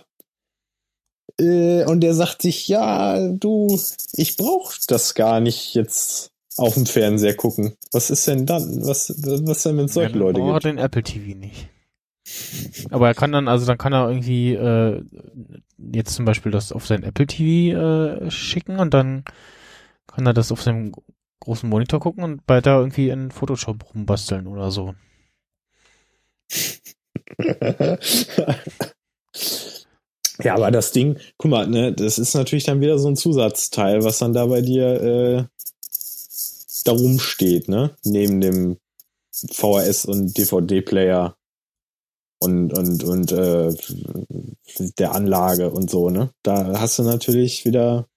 Äh, 1.40 1.86
und 1.86 2.02
der 2.02 2.14
sagt 2.14 2.42
sich, 2.42 2.68
ja, 2.68 3.30
du, 3.30 3.80
ich 4.14 4.38
brauch 4.38 4.74
das 4.88 5.14
gar 5.14 5.40
nicht 5.40 5.74
jetzt 5.76 6.32
auf 6.58 6.74
dem 6.74 6.86
Fernseher 6.86 7.36
gucken. 7.36 7.76
Was 7.92 8.10
ist 8.10 8.28
denn 8.28 8.46
dann? 8.46 8.86
Was, 8.86 9.14
was 9.18 9.64
denn, 9.64 9.78
wenn 9.78 9.86
es 9.86 9.94
solche 9.94 10.14
ja, 10.14 10.18
Leute 10.18 10.42
gibt? 10.42 10.64
den 10.64 10.78
Apple 10.78 11.04
TV 11.04 11.38
nicht. 11.38 11.70
Aber 12.92 13.08
er 13.08 13.14
kann 13.14 13.32
dann, 13.32 13.48
also 13.48 13.66
dann 13.66 13.78
kann 13.78 13.94
er 13.94 14.08
irgendwie 14.08 14.54
äh, 14.54 15.04
jetzt 15.94 16.14
zum 16.14 16.26
Beispiel 16.26 16.52
das 16.52 16.72
auf 16.72 16.86
sein 16.86 17.04
Apple 17.04 17.28
TV 17.28 17.78
äh, 17.78 18.32
schicken 18.32 18.80
und 18.80 18.94
dann 18.94 19.24
kann 20.13 20.25
er 20.25 20.34
das 20.34 20.51
auf 20.51 20.62
seinem 20.62 20.94
großen 21.39 21.68
Monitor 21.68 22.00
gucken 22.00 22.24
und 22.24 22.41
weiter 22.48 22.77
irgendwie 22.80 23.10
in 23.10 23.32
Photoshop 23.32 23.94
rumbasteln 23.94 24.48
oder 24.48 24.72
so. 24.72 24.94
ja, 30.44 30.56
aber 30.56 30.72
das 30.72 30.91
Ding, 30.91 31.18
guck 31.38 31.51
mal, 31.51 31.68
ne, 31.68 31.94
das 31.94 32.20
ist 32.20 32.34
natürlich 32.36 32.65
dann 32.65 32.82
wieder 32.82 32.98
so 33.00 33.08
ein 33.08 33.15
Zusatzteil, 33.15 34.03
was 34.03 34.20
dann 34.20 34.34
da 34.34 34.46
bei 34.46 34.62
dir 34.62 35.01
äh, 35.01 35.46
darum 36.84 37.20
steht, 37.20 37.68
ne? 37.68 37.96
Neben 38.03 38.41
dem 38.41 38.77
VHS 39.32 40.06
und 40.06 40.38
DVD-Player 40.38 41.36
und 42.39 42.74
und 42.74 43.03
und 43.03 43.32
äh, 43.32 43.74
der 44.98 45.13
Anlage 45.13 45.70
und 45.72 45.89
so, 45.89 46.10
ne? 46.10 46.32
Da 46.44 46.80
hast 46.80 47.00
du 47.00 47.03
natürlich 47.03 47.65
wieder 47.65 48.08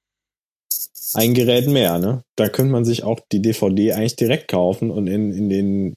ein 1.15 1.35
Gerät 1.35 1.69
mehr, 1.69 1.99
ne? 1.99 2.25
Da 2.37 2.49
könnte 2.49 2.73
man 2.73 2.85
sich 2.85 3.05
auch 3.05 3.21
die 3.33 3.43
DVD 3.43 3.93
eigentlich 3.93 4.17
direkt 4.17 4.49
kaufen 4.49 4.91
und 4.91 5.07
in, 5.07 5.33
in 5.33 5.49
den 5.49 5.97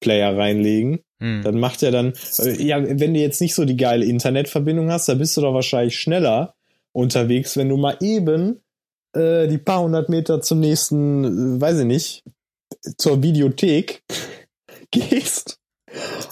Player 0.00 0.36
reinlegen. 0.36 1.00
Hm. 1.20 1.42
Dann 1.42 1.58
macht 1.58 1.82
er 1.82 1.90
dann, 1.90 2.12
äh, 2.38 2.62
ja, 2.62 2.82
wenn 2.82 3.14
du 3.14 3.20
jetzt 3.20 3.40
nicht 3.40 3.54
so 3.54 3.64
die 3.64 3.76
geile 3.76 4.04
Internetverbindung 4.04 4.90
hast, 4.90 5.08
da 5.08 5.14
bist 5.14 5.36
du 5.36 5.40
doch 5.40 5.54
wahrscheinlich 5.54 5.98
schneller 5.98 6.54
unterwegs, 6.92 7.56
wenn 7.56 7.68
du 7.68 7.76
mal 7.76 7.96
eben 8.00 8.60
äh, 9.14 9.48
die 9.48 9.58
paar 9.58 9.82
hundert 9.82 10.08
Meter 10.08 10.42
zum 10.42 10.60
nächsten, 10.60 11.56
äh, 11.56 11.60
weiß 11.60 11.80
ich 11.80 11.86
nicht, 11.86 12.24
zur 12.98 13.22
Videothek 13.22 14.02
gehst 14.90 15.58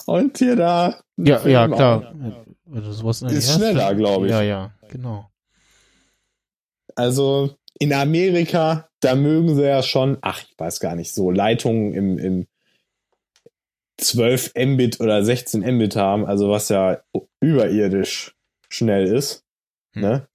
und 0.05 0.39
dir 0.39 0.55
da. 0.55 1.01
Ja, 1.17 1.45
ja, 1.47 1.67
klar. 1.67 2.13
Also 2.71 2.91
sowas 2.91 3.21
ist 3.21 3.53
schneller, 3.53 3.93
glaube 3.95 4.27
ich. 4.27 4.31
Ja, 4.31 4.41
ja, 4.41 4.73
genau. 4.89 5.29
Also 6.95 7.55
in 7.79 7.93
Amerika, 7.93 8.89
da 8.99 9.15
mögen 9.15 9.55
sie 9.55 9.63
ja 9.63 9.83
schon, 9.83 10.17
ach, 10.21 10.43
ich 10.43 10.53
weiß 10.57 10.79
gar 10.79 10.95
nicht, 10.95 11.13
so 11.13 11.31
Leitungen 11.31 11.93
im, 11.93 12.17
im 12.17 12.47
12 13.97 14.53
Mbit 14.55 14.99
oder 14.99 15.23
16 15.23 15.61
Mbit 15.61 15.95
haben, 15.95 16.25
also 16.25 16.49
was 16.49 16.69
ja 16.69 17.01
überirdisch 17.41 18.35
schnell 18.69 19.05
ist. 19.05 19.43
Hm. 19.93 20.01
Ne? 20.01 20.27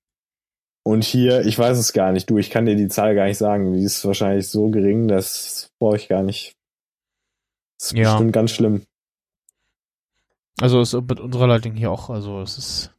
Und 0.85 1.05
hier, 1.05 1.45
ich 1.45 1.59
weiß 1.59 1.77
es 1.77 1.93
gar 1.93 2.13
nicht, 2.13 2.31
du, 2.31 2.39
ich 2.39 2.51
kann 2.51 2.65
dir 2.65 2.77
die 2.77 2.89
Zahl 2.89 3.15
gar 3.15 3.27
nicht 3.27 3.37
sagen. 3.37 3.75
Die 3.75 3.83
ist 3.83 4.05
wahrscheinlich 4.07 4.49
so 4.49 4.71
gering, 4.71 5.07
das 5.07 5.71
brauche 5.79 5.97
ich 5.97 6.09
gar 6.09 6.23
nicht. 6.23 6.57
Das 7.79 7.89
ist 7.89 7.99
ja. 7.99 8.13
bestimmt 8.13 8.33
ganz 8.33 8.53
schlimm. 8.53 8.87
Also 10.61 10.81
ist 10.81 10.95
mit 10.95 11.21
unserer 11.21 11.47
Leitung 11.47 11.75
hier 11.75 11.91
auch, 11.91 12.11
also 12.11 12.41
es 12.41 12.59
ist, 12.59 12.95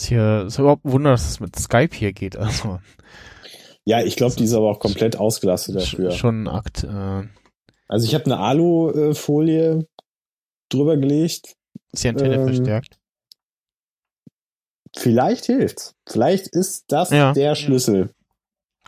ist 0.00 0.08
hier, 0.08 0.44
ist 0.46 0.58
überhaupt 0.58 0.84
ein 0.84 0.92
Wunder, 0.92 1.10
dass 1.10 1.28
es 1.28 1.40
mit 1.40 1.56
Skype 1.56 1.94
hier 1.94 2.12
geht, 2.12 2.36
also. 2.36 2.80
Ja, 3.84 4.02
ich 4.02 4.16
glaube, 4.16 4.36
die 4.36 4.44
ist 4.44 4.52
aber 4.52 4.70
auch 4.70 4.80
komplett 4.80 5.16
ausgelastet 5.16 5.76
dafür. 5.76 6.10
Schon 6.10 6.44
ein 6.44 6.48
Akt. 6.48 6.84
Äh, 6.84 7.26
also 7.88 8.06
ich 8.06 8.14
habe 8.14 8.26
eine 8.26 8.38
Alufolie 8.38 9.86
drüber 10.68 10.98
gelegt. 10.98 11.56
Ist 11.92 12.04
die 12.04 12.08
Antenne 12.08 12.34
ähm, 12.34 12.44
verstärkt? 12.44 12.98
Vielleicht 14.94 15.46
hilft's. 15.46 15.94
Vielleicht 16.06 16.48
ist 16.48 16.84
das 16.88 17.10
ja. 17.10 17.32
der 17.32 17.54
Schlüssel. 17.54 18.10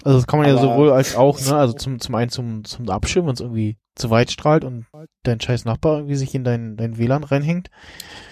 Also 0.03 0.19
das 0.19 0.27
kann 0.27 0.39
man 0.39 0.51
Aber 0.51 0.57
ja 0.57 0.63
sowohl 0.63 0.93
als 0.93 1.17
auch, 1.17 1.41
ne, 1.41 1.57
also 1.57 1.73
zum, 1.79 1.99
zum 1.99 2.15
einen 2.15 2.31
zum, 2.31 2.65
zum 2.65 2.89
Abschirmen, 2.91 3.29
wenn 3.29 3.35
es 3.35 3.41
irgendwie 3.41 3.79
zu 3.95 4.11
weit 4.11 4.31
strahlt 4.31 4.65
und 4.65 4.87
dein 5.23 5.41
scheiß 5.41 5.65
Nachbar 5.65 5.97
irgendwie 5.97 6.17
sich 6.17 6.35
in 6.35 6.45
dein, 6.45 6.77
dein 6.77 6.99
WLAN 6.99 7.25
reinhängt. 7.25 7.71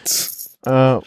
Äh, 0.64 0.98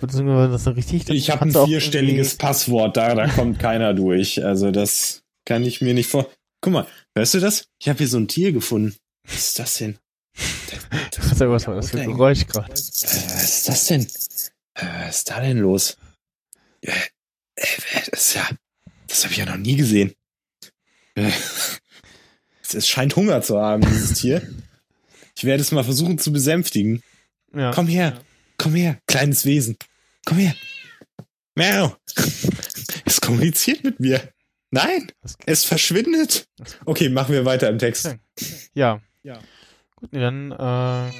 beziehungsweise 0.00 0.52
das 0.52 0.66
ist 0.66 0.76
richtig. 0.76 1.10
Ich 1.10 1.30
habe 1.30 1.44
ein 1.44 1.52
vierstelliges 1.52 2.36
Passwort, 2.36 2.96
da, 2.96 3.14
da 3.14 3.28
kommt 3.28 3.58
keiner 3.58 3.92
durch. 3.94 4.44
Also 4.44 4.70
das 4.70 5.22
kann 5.44 5.64
ich 5.64 5.80
mir 5.80 5.94
nicht 5.94 6.08
vor. 6.08 6.30
Guck 6.62 6.72
mal, 6.72 6.86
hörst 7.14 7.34
du 7.34 7.40
das? 7.40 7.68
Ich 7.78 7.88
habe 7.88 7.98
hier 7.98 8.08
so 8.08 8.18
ein 8.18 8.28
Tier 8.28 8.52
gefunden. 8.52 8.96
Was 9.24 9.48
ist 9.48 9.58
das 9.58 9.78
denn? 9.78 9.98
Das, 10.70 11.30
das, 11.38 11.40
was 11.40 11.66
war 11.66 11.74
das 11.74 11.90
für 11.90 12.00
ein 12.00 12.12
Geräusch 12.12 12.46
gerade? 12.46 12.72
Äh, 12.72 12.72
was 12.72 13.42
ist 13.42 13.68
das 13.68 13.86
denn? 13.86 14.02
Äh, 14.74 15.06
was 15.06 15.18
ist 15.18 15.30
da 15.30 15.40
denn 15.40 15.58
los? 15.58 15.96
Äh, 16.80 16.92
äh, 17.56 17.66
das 18.10 18.26
ist 18.26 18.34
ja, 18.34 18.48
das 19.08 19.24
habe 19.24 19.32
ich 19.32 19.38
ja 19.38 19.46
noch 19.46 19.56
nie 19.56 19.76
gesehen. 19.76 20.12
Es 22.74 22.88
scheint 22.88 23.14
Hunger 23.14 23.42
zu 23.42 23.60
haben, 23.60 23.82
dieses 23.82 24.14
Tier. 24.14 24.42
Ich 25.36 25.44
werde 25.44 25.60
es 25.60 25.70
mal 25.70 25.84
versuchen 25.84 26.18
zu 26.18 26.32
besänftigen. 26.32 27.00
Ja. 27.54 27.70
Komm 27.72 27.86
her, 27.86 28.20
komm 28.58 28.74
her, 28.74 28.98
kleines 29.06 29.44
Wesen. 29.44 29.76
Komm 30.24 30.38
her. 30.38 30.54
Miau. 31.54 31.96
Es 33.04 33.20
kommuniziert 33.20 33.84
mit 33.84 34.00
mir. 34.00 34.20
Nein, 34.70 35.10
es 35.46 35.64
verschwindet. 35.64 36.48
Okay, 36.84 37.08
machen 37.08 37.32
wir 37.32 37.44
weiter 37.44 37.68
im 37.68 37.78
Text. 37.78 38.16
Ja. 38.74 39.00
ja. 39.22 39.38
Gut, 39.96 40.10
dann 40.12 40.52
äh 40.52 41.12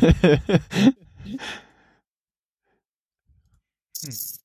Hm. 0.00 0.94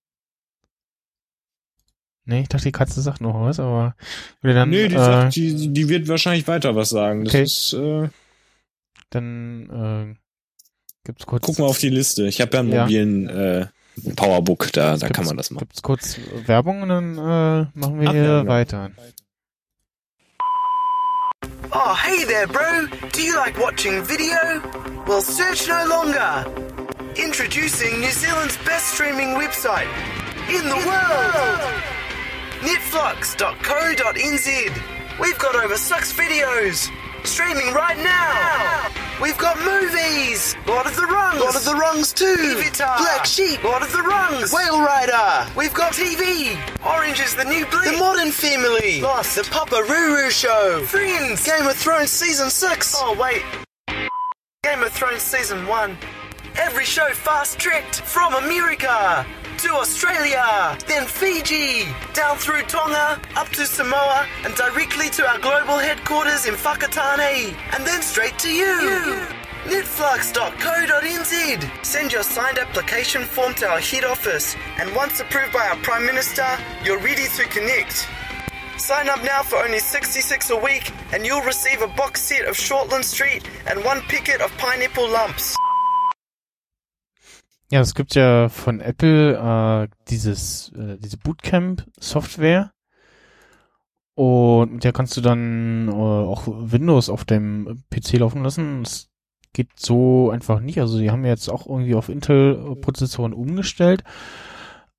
Nee, 2.24 2.42
ich 2.42 2.50
dachte, 2.50 2.66
die 2.66 2.72
Katze 2.72 3.02
sagt 3.02 3.20
noch 3.20 3.34
was, 3.34 3.60
aber 3.60 3.96
dann. 4.42 4.70
Nee, 4.70 4.88
die, 4.88 4.96
äh, 4.96 4.98
sagt, 4.98 5.36
die, 5.36 5.74
die 5.74 5.90
wird 5.90 6.08
wahrscheinlich 6.08 6.48
weiter 6.48 6.76
was 6.76 6.90
sagen. 6.90 7.26
Das 7.26 7.34
okay. 7.34 7.44
ist, 7.44 7.74
äh, 7.74 8.10
Dann 9.10 10.16
äh, 10.16 10.21
gibt's 11.04 11.26
kurz. 11.26 11.44
Guck 11.46 11.60
mal 11.60 11.66
auf 11.66 11.80
die 11.80 11.90
Liste. 11.90 12.28
Ich 12.28 12.40
habe 12.42 12.54
ja 12.54 12.60
einen 12.60 12.70
mobilen 12.70 13.30
ja. 13.30 13.62
äh, 13.62 13.68
Powerbook, 14.16 14.72
da, 14.74 14.98
da 14.98 15.10
kann 15.10 15.26
man 15.26 15.38
das 15.38 15.50
machen. 15.52 15.68
Gibt's 15.68 15.82
kurz 15.82 16.18
Werbung 16.46 16.84
und 16.84 16.90
dann 16.90 17.18
äh, 17.18 17.66
machen 17.74 18.00
wir 18.00 18.10
Ach, 18.10 18.14
hier 18.14 18.24
ja, 18.24 18.46
weiter. 18.48 18.92
Oh, 21.74 21.96
hey 21.96 22.26
there, 22.26 22.48
bro! 22.48 22.88
Do 23.14 23.22
you 23.22 23.34
like 23.36 23.58
watching 23.58 24.04
video? 24.04 24.62
Well, 25.08 25.22
search 25.22 25.68
no 25.68 25.86
longer! 25.88 26.46
Introducing 27.16 28.02
New 28.02 28.12
Zealand's 28.12 28.58
best 28.66 28.94
streaming 28.94 29.38
website 29.38 29.88
in 30.50 30.68
the 30.68 30.76
world! 30.76 31.62
Netflix.co.nz. 32.62 34.72
We've 35.20 35.40
got 35.40 35.56
over 35.56 35.78
six 35.78 36.12
videos 36.14 36.90
streaming 37.26 37.74
right 37.74 37.98
now. 37.98 38.90
We've 39.22 39.38
got 39.38 39.58
movies. 39.60 40.56
Lord 40.66 40.88
of 40.88 40.96
the 40.96 41.06
Rungs. 41.06 41.40
Lord 41.40 41.56
of 41.56 41.64
the 41.64 41.76
Rungs 41.76 42.12
2. 42.14 42.26
Evitar. 42.26 42.98
Black 42.98 43.26
Sheep. 43.26 43.64
Lord 43.64 43.84
of 43.84 43.92
the 43.92 44.02
Rungs. 44.02 44.52
Whale 44.52 44.82
Rider. 44.82 45.52
We've 45.56 45.74
got 45.74 45.94
TV. 45.94 46.58
Orange 46.84 47.20
is 47.20 47.36
the 47.36 47.44
New 47.44 47.66
Blue! 47.68 47.84
The 47.84 47.98
Modern 47.98 48.32
Family. 48.32 49.02
Lost. 49.02 49.36
The 49.36 49.44
Papa 49.44 49.76
Ruru 49.88 50.32
Show. 50.32 50.84
Friends. 50.86 51.46
Game 51.46 51.68
of 51.68 51.76
Thrones 51.76 52.10
Season 52.10 52.50
6. 52.50 52.96
Oh, 52.98 53.16
wait. 53.20 53.44
Game 54.64 54.82
of 54.82 54.92
Thrones 54.92 55.22
Season 55.22 55.68
1. 55.68 55.98
Every 56.58 56.86
show 56.86 57.10
fast 57.14 57.60
tracked 57.60 58.02
from 58.02 58.34
America 58.34 59.26
to 59.62 59.70
Australia, 59.74 60.76
then 60.88 61.06
Fiji, 61.06 61.86
down 62.14 62.38
through 62.38 62.64
Tonga, 62.64 63.22
up 63.36 63.48
to 63.50 63.68
Samoa, 63.68 64.26
and 64.44 64.56
directly 64.56 65.08
to 65.12 65.28
our 65.28 65.38
global 65.38 65.78
headquarters 65.78 66.48
in 66.48 66.56
Whakatane, 66.56 67.56
and 67.74 67.86
then 67.86 68.02
straight 68.02 68.40
to 68.40 68.50
you. 68.50 68.66
you. 68.66 69.28
Netflux.co.nz. 69.66 71.86
Send 71.86 72.12
your 72.12 72.24
signed 72.24 72.58
application 72.58 73.24
form 73.24 73.54
to 73.56 73.68
our 73.68 73.80
head 73.80 74.04
office, 74.04 74.56
and 74.80 74.96
once 74.96 75.20
approved 75.20 75.54
by 75.54 75.68
our 75.68 75.76
Prime 75.78 76.08
Minister, 76.08 76.48
you're 76.84 76.98
ready 77.00 77.28
to 77.28 77.44
connect. 77.50 78.08
Sign 78.78 79.10
up 79.10 79.24
now 79.24 79.44
for 79.44 79.64
only 79.64 79.78
66 79.78 80.50
a 80.50 80.58
week, 80.58 80.92
and 81.14 81.24
you'll 81.24 81.44
receive 81.44 81.84
a 81.84 81.88
box 81.88 82.20
set 82.22 82.46
of 82.48 82.56
Shortland 82.56 83.04
Street 83.04 83.48
and 83.68 83.84
one 83.84 84.02
packet 84.02 84.42
of 84.42 84.52
pineapple 84.58 85.08
lumps. 85.08 85.56
Ja, 87.72 87.80
es 87.80 87.96
gibt 87.96 88.16
ja 88.16 88.50
von 88.50 88.82
Apple 88.82 89.38
äh, 89.38 89.88
dieses 90.10 90.74
äh, 90.74 90.98
diese 90.98 91.18
Bootcamp-Software 91.18 92.74
und 94.14 94.74
mit 94.74 94.84
der 94.84 94.92
kannst 94.92 95.16
du 95.16 95.22
dann 95.22 95.88
äh, 95.88 95.92
auch 95.94 96.48
Windows 96.48 97.10
auf 97.10 97.24
dem 97.24 97.82
PC 97.90 98.20
laufen 98.20 98.44
lassen. 98.44 98.84
Das 98.84 99.08
geht 99.54 99.70
so 99.80 100.32
einfach 100.32 100.60
nicht. 100.60 100.82
Also 100.82 100.98
sie 100.98 101.12
haben 101.12 101.24
jetzt 101.24 101.48
auch 101.50 101.66
irgendwie 101.66 101.96
auf 101.96 102.10
Intel-Prozessoren 102.10 103.32
umgestellt. 103.32 104.04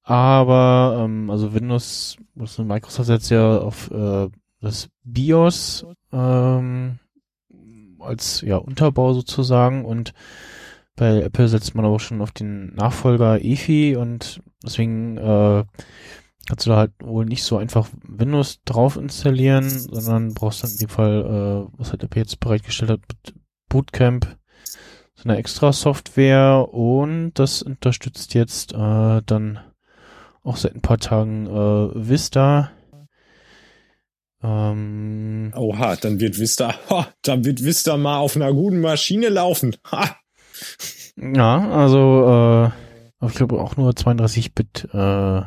Aber 0.02 1.02
ähm, 1.04 1.28
also 1.28 1.52
Windows, 1.52 2.16
also 2.40 2.64
Microsoft 2.64 3.06
setzt 3.06 3.30
ja 3.30 3.58
auf 3.58 3.90
äh, 3.90 4.30
das 4.62 4.88
BIOS 5.04 5.84
ähm, 6.10 6.98
als 7.98 8.40
ja 8.40 8.56
Unterbau 8.56 9.12
sozusagen 9.12 9.84
und 9.84 10.14
bei 10.96 11.22
Apple 11.22 11.48
setzt 11.48 11.74
man 11.74 11.84
aber 11.84 12.00
schon 12.00 12.20
auf 12.20 12.32
den 12.32 12.74
Nachfolger 12.74 13.42
EFI 13.42 13.96
und 13.96 14.42
deswegen 14.62 15.16
äh, 15.16 15.64
kannst 16.46 16.66
du 16.66 16.70
da 16.70 16.76
halt 16.76 16.92
wohl 17.02 17.24
nicht 17.24 17.44
so 17.44 17.56
einfach 17.56 17.88
Windows 18.06 18.60
drauf 18.64 18.96
installieren, 18.96 19.68
sondern 19.68 20.34
brauchst 20.34 20.62
dann 20.62 20.70
in 20.70 20.78
dem 20.78 20.88
Fall, 20.88 21.22
äh, 21.22 21.78
was 21.78 21.92
halt 21.92 22.02
Apple 22.02 22.20
jetzt 22.20 22.40
bereitgestellt 22.40 22.90
hat, 22.90 23.00
Bootcamp, 23.68 24.36
so 25.14 25.28
eine 25.28 25.38
extra 25.38 25.72
Software 25.72 26.68
und 26.72 27.32
das 27.34 27.62
unterstützt 27.62 28.34
jetzt 28.34 28.74
äh, 28.74 29.22
dann 29.24 29.60
auch 30.42 30.56
seit 30.56 30.74
ein 30.74 30.82
paar 30.82 30.98
Tagen 30.98 31.46
äh, 31.46 32.08
Vista. 32.08 32.70
Ähm, 34.42 35.52
Oha, 35.56 35.96
dann 35.96 36.18
wird 36.20 36.38
Vista, 36.38 36.74
ha, 36.90 37.08
dann 37.22 37.44
wird 37.44 37.62
Vista 37.62 37.96
mal 37.96 38.18
auf 38.18 38.36
einer 38.36 38.52
guten 38.52 38.80
Maschine 38.80 39.28
laufen. 39.28 39.76
Ha. 39.90 40.16
Ja, 41.16 41.70
also 41.70 42.72
äh, 43.22 43.26
ich 43.26 43.34
glaube 43.34 43.60
auch 43.60 43.76
nur 43.76 43.90
32-Bit 43.90 44.88
äh, 44.92 45.42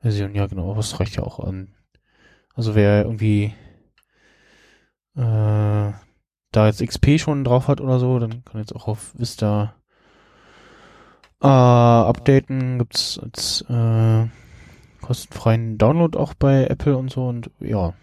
Version, 0.00 0.34
ja 0.34 0.46
genau, 0.46 0.74
das 0.74 1.00
reicht 1.00 1.16
ja 1.16 1.22
auch 1.22 1.40
an. 1.40 1.74
Also 2.54 2.74
wer 2.74 3.04
irgendwie 3.04 3.54
äh, 5.16 5.92
da 6.52 6.66
jetzt 6.66 6.82
XP 6.86 7.18
schon 7.18 7.44
drauf 7.44 7.68
hat 7.68 7.80
oder 7.80 7.98
so, 7.98 8.18
dann 8.18 8.44
kann 8.44 8.60
jetzt 8.60 8.74
auch 8.74 8.88
auf 8.88 9.12
Vista 9.18 9.74
äh, 11.42 11.46
updaten. 11.46 12.78
Gibt's 12.78 13.18
als 13.18 13.62
äh, 13.68 14.26
kostenfreien 15.02 15.78
Download 15.78 16.18
auch 16.18 16.34
bei 16.34 16.66
Apple 16.66 16.96
und 16.96 17.10
so 17.10 17.28
und 17.28 17.50
ja. 17.60 17.94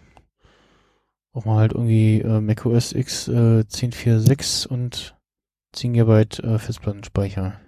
Auch 1.32 1.44
mal 1.44 1.56
halt 1.56 1.72
irgendwie 1.72 2.20
äh, 2.20 2.40
macOS 2.40 2.92
X 2.92 3.26
äh, 3.26 3.64
10.4.6 3.66 4.68
und 4.68 5.16
10 5.74 5.92
GB 5.92 6.12
äh, 6.42 6.58
Festplattenspeicher. 6.58 7.60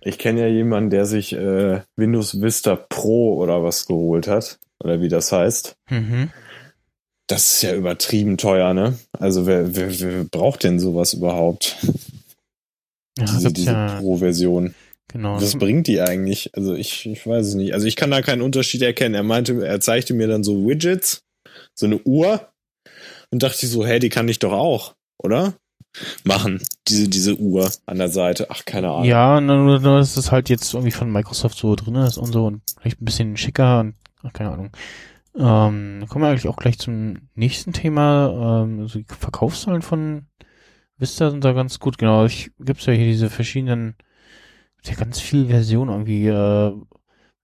Ich 0.00 0.18
kenne 0.18 0.40
ja 0.40 0.46
jemanden, 0.46 0.90
der 0.90 1.06
sich 1.06 1.32
äh, 1.32 1.82
Windows 1.96 2.40
Vista 2.40 2.76
Pro 2.76 3.36
oder 3.36 3.62
was 3.62 3.86
geholt 3.86 4.28
hat. 4.28 4.58
Oder 4.82 5.00
wie 5.00 5.08
das 5.08 5.32
heißt. 5.32 5.76
Mhm. 5.90 6.30
Das 7.26 7.54
ist 7.54 7.62
ja 7.62 7.74
übertrieben 7.74 8.38
teuer, 8.38 8.72
ne? 8.72 8.98
Also 9.12 9.46
wer, 9.46 9.74
wer, 9.74 10.00
wer 10.00 10.24
braucht 10.24 10.64
denn 10.64 10.78
sowas 10.78 11.14
überhaupt? 11.14 11.76
Ja, 13.18 13.24
diese, 13.24 13.52
diese 13.52 13.72
ja, 13.72 13.98
Pro-Version. 13.98 14.74
Genau. 15.08 15.40
Was 15.40 15.56
bringt 15.56 15.88
die 15.88 16.00
eigentlich? 16.00 16.54
Also 16.54 16.74
ich, 16.74 17.04
ich 17.06 17.26
weiß 17.26 17.46
es 17.46 17.54
nicht. 17.54 17.74
Also 17.74 17.86
ich 17.86 17.96
kann 17.96 18.10
da 18.10 18.22
keinen 18.22 18.42
Unterschied 18.42 18.82
erkennen. 18.82 19.14
Er 19.14 19.24
meinte, 19.24 19.66
er 19.66 19.80
zeigte 19.80 20.14
mir 20.14 20.28
dann 20.28 20.44
so 20.44 20.66
Widgets, 20.66 21.22
so 21.74 21.86
eine 21.86 21.98
Uhr 21.98 22.48
und 23.30 23.42
dachte 23.42 23.66
ich 23.66 23.72
so, 23.72 23.84
hey, 23.84 23.98
die 23.98 24.10
kann 24.10 24.28
ich 24.28 24.38
doch 24.38 24.52
auch, 24.52 24.94
oder? 25.18 25.54
Machen, 26.24 26.62
diese, 26.86 27.08
diese 27.08 27.36
Uhr 27.36 27.70
an 27.86 27.98
der 27.98 28.08
Seite. 28.08 28.46
Ach, 28.50 28.64
keine 28.64 28.90
Ahnung. 28.90 29.04
Ja, 29.04 29.40
nur, 29.40 29.80
nur 29.80 29.98
dass 29.98 30.16
es 30.16 30.30
halt 30.30 30.48
jetzt 30.48 30.74
irgendwie 30.74 30.92
von 30.92 31.10
Microsoft 31.10 31.58
so 31.58 31.74
drin 31.74 31.96
ist 31.96 32.18
und 32.18 32.32
so 32.32 32.46
und 32.46 32.62
vielleicht 32.80 33.00
ein 33.00 33.04
bisschen 33.04 33.36
schicker 33.36 33.80
und 33.80 33.94
ach, 34.22 34.32
keine 34.32 34.50
Ahnung. 34.52 34.70
Ähm, 35.36 36.04
kommen 36.08 36.24
wir 36.24 36.30
eigentlich 36.30 36.48
auch 36.48 36.56
gleich 36.56 36.78
zum 36.78 37.28
nächsten 37.34 37.72
Thema. 37.72 38.62
Ähm, 38.64 38.80
also 38.80 38.98
die 38.98 39.06
Verkaufszahlen 39.06 39.82
von 39.82 40.26
Vista 40.96 41.30
sind 41.30 41.44
da 41.44 41.52
ganz 41.52 41.78
gut. 41.78 41.98
Genau, 41.98 42.24
ich 42.24 42.50
gibt's 42.58 42.86
ja 42.86 42.92
hier 42.92 43.06
diese 43.06 43.30
verschiedenen, 43.30 43.94
ja 44.84 44.94
ganz 44.94 45.20
viele 45.20 45.46
Versionen 45.46 45.90
irgendwie. 45.90 46.26
Äh, 46.26 46.72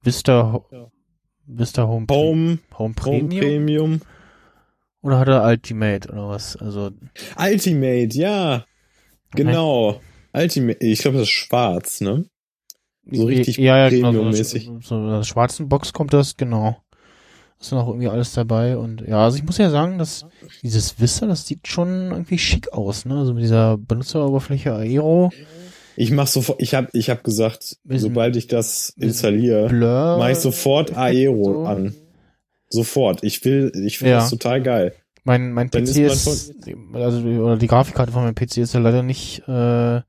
Vista, 0.02 0.60
Vista 1.46 1.86
Home, 1.86 2.06
Home, 2.10 2.58
Home 2.78 2.94
Premium. 2.94 3.30
Home 3.30 3.40
Premium. 3.40 4.00
Oder 5.04 5.18
hat 5.18 5.28
er 5.28 5.44
Ultimate 5.44 6.08
oder 6.10 6.30
was? 6.30 6.56
Also 6.56 6.90
Ultimate, 7.38 8.18
ja. 8.18 8.64
Genau. 9.34 9.88
Okay. 9.90 9.98
Ultimate, 10.32 10.78
ich 10.86 11.00
glaube, 11.00 11.18
das 11.18 11.28
ist 11.28 11.34
schwarz, 11.34 12.00
ne? 12.00 12.24
So 13.10 13.26
richtig 13.26 13.58
ja, 13.58 13.86
ja, 13.86 13.88
Premium-mäßig. 13.90 14.64
Genau, 14.64 14.80
so, 14.80 14.96
so, 14.96 15.04
in 15.04 15.10
der 15.10 15.24
schwarzen 15.24 15.68
Box 15.68 15.92
kommt 15.92 16.14
das, 16.14 16.38
genau. 16.38 16.78
Ist 17.60 17.72
noch 17.72 17.86
irgendwie 17.86 18.08
alles 18.08 18.32
dabei 18.32 18.78
und 18.78 19.02
ja, 19.02 19.24
also 19.24 19.36
ich 19.36 19.44
muss 19.44 19.58
ja 19.58 19.68
sagen, 19.68 19.98
dass 19.98 20.24
dieses 20.62 20.98
Vista, 20.98 21.26
das 21.26 21.46
sieht 21.46 21.68
schon 21.68 22.10
irgendwie 22.10 22.38
schick 22.38 22.72
aus, 22.72 23.04
ne? 23.04 23.18
Also 23.18 23.34
mit 23.34 23.42
dieser 23.42 23.76
Benutzeroberfläche 23.76 24.72
Aero. 24.74 25.30
Ich 25.96 26.10
mach 26.12 26.26
sofort, 26.28 26.62
ich 26.62 26.74
habe 26.74 26.88
ich 26.94 27.10
hab 27.10 27.22
gesagt, 27.24 27.76
sobald 27.84 28.36
ich 28.36 28.46
das 28.46 28.94
installiere, 28.96 29.70
mache 30.18 30.32
ich 30.32 30.38
sofort 30.38 30.96
Aero 30.96 31.44
so. 31.44 31.64
an. 31.64 31.94
Sofort. 32.74 33.22
Ich 33.22 33.44
will, 33.44 33.72
ich 33.84 33.98
finde 33.98 34.12
ja. 34.12 34.18
das 34.18 34.30
total 34.30 34.62
geil. 34.62 34.94
Mein, 35.24 35.52
mein 35.52 35.70
Dann 35.70 35.84
PC 35.84 35.96
ist, 35.96 36.26
ist 36.26 36.54
also, 36.92 37.20
oder 37.20 37.56
die 37.56 37.66
Grafikkarte 37.66 38.12
von 38.12 38.24
meinem 38.24 38.34
PC 38.34 38.58
ist 38.58 38.74
ja 38.74 38.80
leider 38.80 39.02
nicht, 39.02 39.42
äh, 39.48 39.96
äh, 39.96 40.02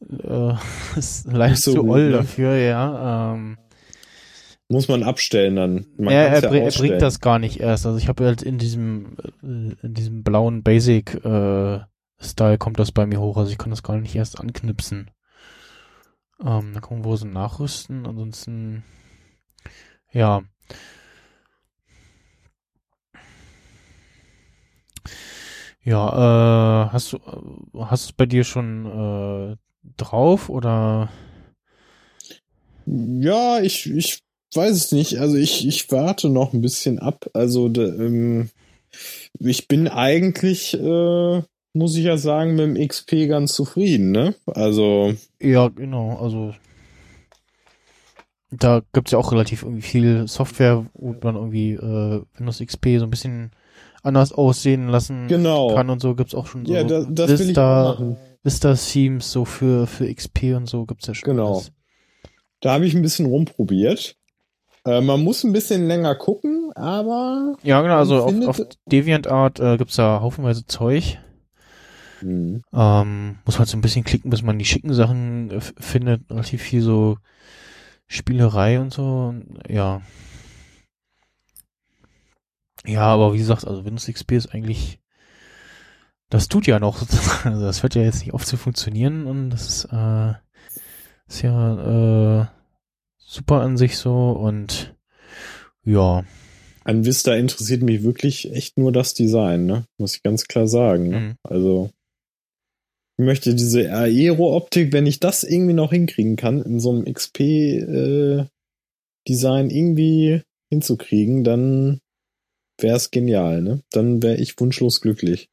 ist 0.96 1.26
leider 1.26 1.56
so 1.56 1.72
zu 1.72 1.88
oll 1.88 2.10
ne? 2.10 2.12
dafür, 2.12 2.54
ja. 2.56 3.34
Ähm, 3.34 3.58
muss 4.68 4.88
man 4.88 5.02
abstellen 5.02 5.56
dann. 5.56 5.86
Man 5.98 6.14
ja, 6.14 6.22
er, 6.22 6.42
ja 6.42 6.50
er 6.50 6.70
bringt 6.70 7.02
das 7.02 7.20
gar 7.20 7.38
nicht 7.38 7.60
erst. 7.60 7.86
Also 7.86 7.98
ich 7.98 8.08
habe 8.08 8.24
halt 8.24 8.42
in 8.42 8.58
diesem 8.58 9.16
äh, 9.42 9.86
in 9.86 9.94
diesem 9.94 10.22
blauen 10.22 10.62
Basic 10.62 11.14
äh, 11.24 11.80
Style 12.20 12.58
kommt 12.58 12.78
das 12.78 12.92
bei 12.92 13.06
mir 13.06 13.20
hoch. 13.20 13.36
Also 13.36 13.50
ich 13.50 13.58
kann 13.58 13.70
das 13.70 13.82
gar 13.82 13.96
nicht 13.98 14.14
erst 14.14 14.40
anknipsen. 14.40 15.10
Ähm, 16.40 16.72
dann 16.72 16.80
kommen 16.80 17.04
wir 17.04 17.16
so 17.16 17.26
nachrüsten. 17.26 18.06
Ansonsten 18.06 18.84
ja. 20.12 20.42
Ja, 25.84 26.86
äh, 26.86 26.90
hast 26.92 27.12
du 27.12 27.18
hast 27.78 28.10
du 28.10 28.14
bei 28.16 28.24
dir 28.24 28.44
schon 28.44 28.86
äh, 28.86 29.56
drauf 29.98 30.48
oder? 30.48 31.10
Ja, 32.86 33.60
ich 33.60 33.90
ich 33.90 34.20
weiß 34.54 34.72
es 34.72 34.92
nicht. 34.92 35.18
Also 35.18 35.36
ich 35.36 35.66
ich 35.68 35.90
warte 35.92 36.30
noch 36.30 36.54
ein 36.54 36.62
bisschen 36.62 36.98
ab. 36.98 37.26
Also 37.34 37.68
de, 37.68 37.84
ähm, 37.86 38.50
ich 39.38 39.68
bin 39.68 39.86
eigentlich 39.88 40.72
äh, 40.74 41.42
muss 41.74 41.96
ich 41.96 42.04
ja 42.04 42.16
sagen 42.16 42.54
mit 42.54 42.76
dem 42.76 42.88
XP 42.88 43.28
ganz 43.28 43.52
zufrieden, 43.52 44.10
ne? 44.10 44.34
Also 44.46 45.14
ja, 45.40 45.68
genau. 45.68 46.16
Also 46.16 46.54
da 48.50 48.82
gibt's 48.92 49.12
ja 49.12 49.18
auch 49.18 49.32
relativ 49.32 49.64
irgendwie 49.64 49.82
viel 49.82 50.28
Software, 50.28 50.86
wo 50.94 51.14
man 51.22 51.34
irgendwie 51.34 51.72
äh, 51.72 52.22
Windows 52.38 52.60
XP 52.60 52.98
so 52.98 53.04
ein 53.04 53.10
bisschen 53.10 53.50
anders 54.04 54.32
aussehen 54.32 54.88
lassen 54.88 55.26
genau. 55.28 55.74
kann 55.74 55.90
und 55.90 56.00
so 56.00 56.14
gibt's 56.14 56.34
auch 56.34 56.46
schon 56.46 56.64
so 56.66 56.72
ja, 56.72 56.84
das, 56.84 57.06
das 57.08 57.40
Vista, 57.40 58.16
Vista 58.42 58.74
Themes 58.74 59.32
so 59.32 59.44
für 59.44 59.86
für 59.86 60.12
XP 60.12 60.54
und 60.54 60.68
so 60.68 60.84
gibt's 60.86 61.06
ja 61.06 61.14
schon. 61.14 61.26
Genau. 61.30 61.54
Alles. 61.54 61.72
Da 62.60 62.74
habe 62.74 62.86
ich 62.86 62.94
ein 62.94 63.02
bisschen 63.02 63.26
rumprobiert. 63.26 64.16
Äh, 64.86 65.00
man 65.00 65.22
muss 65.22 65.44
ein 65.44 65.52
bisschen 65.52 65.86
länger 65.88 66.14
gucken, 66.14 66.70
aber 66.74 67.56
ja 67.62 67.80
genau, 67.82 67.96
also 67.96 68.22
auf, 68.22 68.46
auf 68.46 68.60
DeviantArt 68.86 69.60
äh, 69.60 69.76
gibt's 69.78 69.96
da 69.96 70.20
haufenweise 70.20 70.66
Zeug. 70.66 71.18
Mhm. 72.20 72.62
Ähm, 72.72 73.38
muss 73.44 73.58
halt 73.58 73.68
so 73.68 73.76
ein 73.76 73.82
bisschen 73.82 74.04
klicken, 74.04 74.30
bis 74.30 74.42
man 74.42 74.58
die 74.58 74.64
schicken 74.64 74.92
Sachen 74.92 75.50
äh, 75.50 75.60
findet. 75.60 76.30
Relativ 76.30 76.62
viel 76.62 76.82
so 76.82 77.16
Spielerei 78.06 78.80
und 78.80 78.92
so. 78.92 79.34
Ja. 79.68 80.02
Ja, 82.86 83.02
aber 83.02 83.32
wie 83.34 83.38
gesagt, 83.38 83.66
also 83.66 83.84
Windows 83.84 84.06
XP 84.06 84.32
ist 84.32 84.54
eigentlich, 84.54 84.98
das 86.28 86.48
tut 86.48 86.66
ja 86.66 86.78
noch 86.78 87.02
also 87.44 87.60
das 87.62 87.82
hört 87.82 87.94
ja 87.94 88.02
jetzt 88.02 88.20
nicht 88.20 88.34
auf 88.34 88.44
zu 88.44 88.56
funktionieren 88.56 89.26
und 89.26 89.50
das 89.50 89.68
ist, 89.68 89.84
äh, 89.92 90.32
ist 91.28 91.42
ja 91.42 92.42
äh, 92.42 92.46
super 93.16 93.60
an 93.60 93.76
sich 93.76 93.96
so 93.96 94.30
und 94.30 94.94
ja. 95.84 96.24
An 96.84 97.04
Vista 97.04 97.34
interessiert 97.34 97.82
mich 97.82 98.02
wirklich 98.02 98.52
echt 98.52 98.78
nur 98.78 98.92
das 98.92 99.14
Design, 99.14 99.64
ne? 99.64 99.86
Muss 99.98 100.16
ich 100.16 100.22
ganz 100.22 100.44
klar 100.44 100.68
sagen. 100.68 101.08
Ne? 101.08 101.20
Mhm. 101.20 101.34
Also 101.42 101.90
ich 103.16 103.24
möchte 103.24 103.54
diese 103.54 103.90
Aero-Optik, 103.92 104.92
wenn 104.92 105.06
ich 105.06 105.20
das 105.20 105.44
irgendwie 105.44 105.72
noch 105.72 105.92
hinkriegen 105.92 106.36
kann, 106.36 106.60
in 106.62 106.80
so 106.80 106.90
einem 106.90 107.04
XP-Design 107.04 108.50
äh, 109.70 109.78
irgendwie 109.78 110.42
hinzukriegen, 110.68 111.44
dann 111.44 112.00
wäre 112.78 112.96
es 112.96 113.10
genial, 113.10 113.62
ne? 113.62 113.82
Dann 113.90 114.22
wäre 114.22 114.36
ich 114.36 114.58
wunschlos 114.58 115.00
glücklich. 115.00 115.48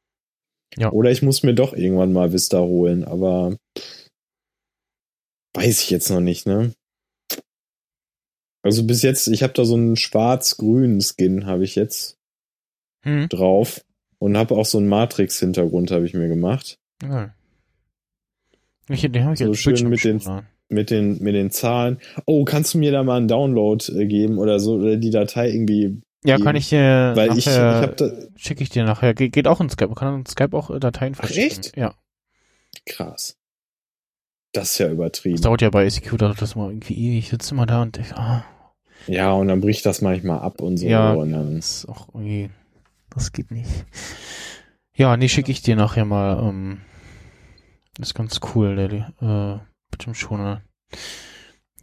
Ja. 0.76 0.90
Oder 0.92 1.10
ich 1.10 1.22
muss 1.22 1.42
mir 1.42 1.54
doch 1.54 1.74
irgendwann 1.74 2.12
mal 2.12 2.32
Vista 2.32 2.60
holen, 2.60 3.04
aber 3.04 3.56
pff, 3.78 4.08
weiß 5.54 5.82
ich 5.82 5.90
jetzt 5.90 6.10
noch 6.10 6.20
nicht, 6.20 6.46
ne? 6.46 6.72
Also 8.62 8.84
bis 8.84 9.02
jetzt, 9.02 9.26
ich 9.28 9.42
habe 9.42 9.52
da 9.52 9.64
so 9.64 9.74
einen 9.74 9.96
schwarz-grünen 9.96 11.00
Skin, 11.00 11.46
habe 11.46 11.64
ich 11.64 11.74
jetzt 11.74 12.16
hm. 13.04 13.28
drauf. 13.28 13.84
Und 14.18 14.36
habe 14.36 14.54
auch 14.54 14.66
so 14.66 14.78
einen 14.78 14.86
Matrix-Hintergrund, 14.86 15.90
habe 15.90 16.06
ich 16.06 16.14
mir 16.14 16.28
gemacht. 16.28 16.78
Ja. 17.02 17.34
Ich, 18.88 19.00
den 19.00 19.24
habe 19.24 19.32
ich 19.34 19.40
So 19.40 19.46
als 19.46 19.58
schön 19.58 19.72
mit 19.72 19.82
den- 19.82 19.88
Bildschirmschoner. 19.90 20.46
Mit 20.68 20.90
den, 20.90 21.20
mit 21.20 21.34
den 21.34 21.50
Zahlen. 21.50 21.98
Oh, 22.24 22.44
kannst 22.44 22.72
du 22.72 22.78
mir 22.78 22.92
da 22.92 23.02
mal 23.02 23.16
einen 23.16 23.26
Download 23.26 23.84
äh, 23.92 24.06
geben 24.06 24.38
oder 24.38 24.60
so, 24.60 24.76
oder 24.76 24.96
die 24.96 25.10
Datei 25.10 25.50
irgendwie, 25.50 26.00
Ja, 26.24 26.38
kann 26.38 26.54
ich 26.56 26.68
dir 26.68 27.12
weil 27.16 27.32
ich, 27.32 27.38
ich 27.38 27.46
nachher, 27.46 27.80
habe 27.82 27.94
da, 27.96 28.10
schicke 28.36 28.62
ich 28.62 28.70
dir 28.70 28.84
nachher. 28.84 29.12
Ge 29.14 29.28
geht 29.28 29.48
auch 29.48 29.60
in 29.60 29.68
Skype. 29.70 29.88
Man 29.88 29.94
kann 29.96 30.14
in 30.20 30.26
Skype 30.26 30.56
auch 30.56 30.70
äh, 30.70 30.78
Dateien 30.78 31.14
verschicken. 31.14 31.42
echt? 31.64 31.76
Ja. 31.76 31.94
krass. 32.86 33.36
Das 34.52 34.72
ist 34.72 34.78
ja 34.78 34.86
Das 34.86 34.94
übertrieben. 34.94 35.40
dauert 35.40 35.62
ja 35.62 35.70
bei 35.70 35.88
SQ, 35.88 36.18
dauert 36.18 36.40
das 36.42 36.54
mal 36.54 36.68
irgendwie 36.68 36.94
ewig. 36.94 37.18
Ich 37.24 37.28
sitze 37.30 37.54
immer 37.54 37.66
da 37.66 37.82
und 37.82 37.96
ich, 37.96 38.12
ah, 38.14 38.44
Ja, 39.06 39.32
und 39.32 39.48
dann 39.48 39.60
bricht 39.60 39.84
das 39.86 40.02
manchmal 40.02 40.40
ab 40.40 40.60
und 40.60 40.76
so. 40.76 40.86
Ja. 40.86 41.12
Und 41.12 41.32
dann, 41.32 41.56
das 41.56 41.84
ist 41.84 41.88
auch 41.88 42.08
irgendwie, 42.14 42.50
das 43.10 43.32
geht 43.32 43.50
nicht. 43.50 43.70
Ja, 44.94 45.16
nee, 45.16 45.28
schicke 45.28 45.50
ich 45.50 45.62
dir 45.62 45.74
nachher 45.74 46.04
mal. 46.04 46.38
Ähm, 46.48 46.82
ist 47.98 48.14
ganz 48.14 48.40
cool, 48.54 48.76
der 48.76 49.12
äh, 49.20 49.58
Bildschirmschoner. 49.90 50.60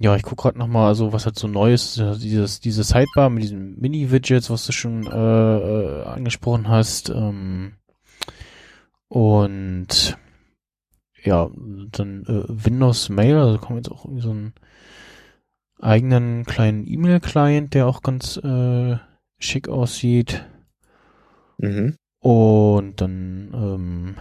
Ja, 0.01 0.15
ich 0.15 0.23
guck 0.23 0.37
gerade 0.37 0.57
noch 0.57 0.67
mal, 0.67 0.87
also 0.87 1.11
was 1.11 1.25
halt 1.25 1.37
so 1.37 1.47
neu 1.47 1.73
ist, 1.73 1.97
äh, 1.99 2.17
dieses 2.17 2.61
diese 2.61 2.83
Sidebar 2.83 3.29
mit 3.29 3.43
diesen 3.43 3.77
Mini-Widgets, 3.79 4.49
was 4.49 4.65
du 4.65 4.71
schon 4.71 5.05
äh, 5.05 5.11
äh, 5.11 6.03
angesprochen 6.05 6.69
hast. 6.69 7.09
Ähm, 7.09 7.73
und 9.09 10.17
ja, 11.21 11.49
dann 11.91 12.23
äh, 12.25 12.43
Windows 12.47 13.09
Mail, 13.09 13.35
also 13.37 13.57
kommt 13.57 13.77
jetzt 13.77 13.91
auch 13.91 14.05
irgendwie 14.05 14.23
so 14.23 14.31
einen 14.31 14.53
eigenen 15.81 16.45
kleinen 16.45 16.87
E-Mail-Client, 16.87 17.73
der 17.73 17.87
auch 17.87 18.01
ganz 18.01 18.37
äh, 18.37 18.97
schick 19.37 19.67
aussieht. 19.67 20.45
mhm. 21.57 21.95
Und 22.21 22.99
dann 23.01 23.51
ähm, 23.53 24.15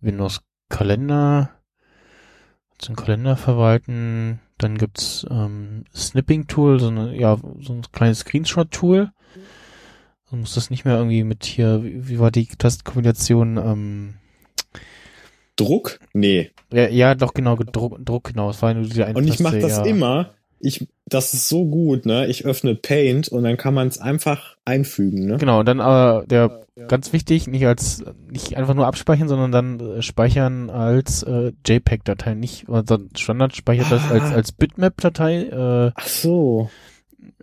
Windows 0.00 0.42
Kalender, 0.68 1.50
zum 2.78 2.96
Kalender 2.96 3.36
verwalten. 3.36 4.40
Dann 4.58 4.78
gibt's 4.78 5.26
ähm, 5.30 5.84
Snipping 5.94 6.46
Tool, 6.46 6.78
so 6.78 6.88
eine, 6.88 7.16
ja, 7.16 7.36
so 7.60 7.72
ein 7.72 7.82
kleines 7.92 8.20
Screenshot 8.20 8.70
Tool. 8.70 9.10
Du 10.30 10.36
musst 10.36 10.56
das 10.56 10.70
nicht 10.70 10.84
mehr 10.84 10.96
irgendwie 10.96 11.24
mit 11.24 11.44
hier, 11.44 11.82
wie, 11.84 12.08
wie 12.08 12.18
war 12.18 12.30
die 12.30 12.46
Tastenkombination? 12.46 13.56
Ähm, 13.56 14.14
Druck? 15.56 16.00
Nee. 16.12 16.50
ja, 16.72 16.88
ja, 16.88 17.14
doch 17.14 17.34
genau, 17.34 17.56
Druck, 17.56 18.04
Druck 18.04 18.24
genau. 18.24 18.50
Es 18.50 18.60
war 18.62 18.74
nur 18.74 18.84
diese 18.84 19.06
eine 19.06 19.16
Und 19.16 19.28
ich 19.28 19.40
mache 19.40 19.60
das 19.60 19.78
ja. 19.78 19.84
immer. 19.84 20.34
Ich, 20.58 20.88
das 21.06 21.34
ist 21.34 21.48
so 21.48 21.66
gut, 21.66 22.06
ne? 22.06 22.26
Ich 22.28 22.44
öffne 22.46 22.74
Paint 22.74 23.28
und 23.28 23.44
dann 23.44 23.56
kann 23.56 23.74
man 23.74 23.88
es 23.88 23.98
einfach 23.98 24.56
einfügen, 24.64 25.26
ne? 25.26 25.36
Genau, 25.36 25.60
und 25.60 25.66
dann 25.66 25.80
aber 25.80 26.24
der 26.26 26.64
ganz 26.88 27.12
wichtig, 27.12 27.46
nicht 27.46 27.66
als 27.66 28.02
nicht 28.30 28.56
einfach 28.56 28.74
nur 28.74 28.86
abspeichern, 28.86 29.28
sondern 29.28 29.52
dann 29.52 29.80
äh, 29.80 30.02
speichern 30.02 30.70
als 30.70 31.22
äh, 31.22 31.52
JPEG-Datei, 31.66 32.34
nicht 32.34 32.68
also 32.68 32.98
Standard 33.16 33.54
speichert 33.54 33.92
das 33.92 34.10
als 34.10 34.22
Ah. 34.24 34.34
als 34.34 34.52
Bitmap-Datei. 34.52 35.42
Äh, 35.44 35.92
Ach 35.94 36.06
so. 36.06 36.70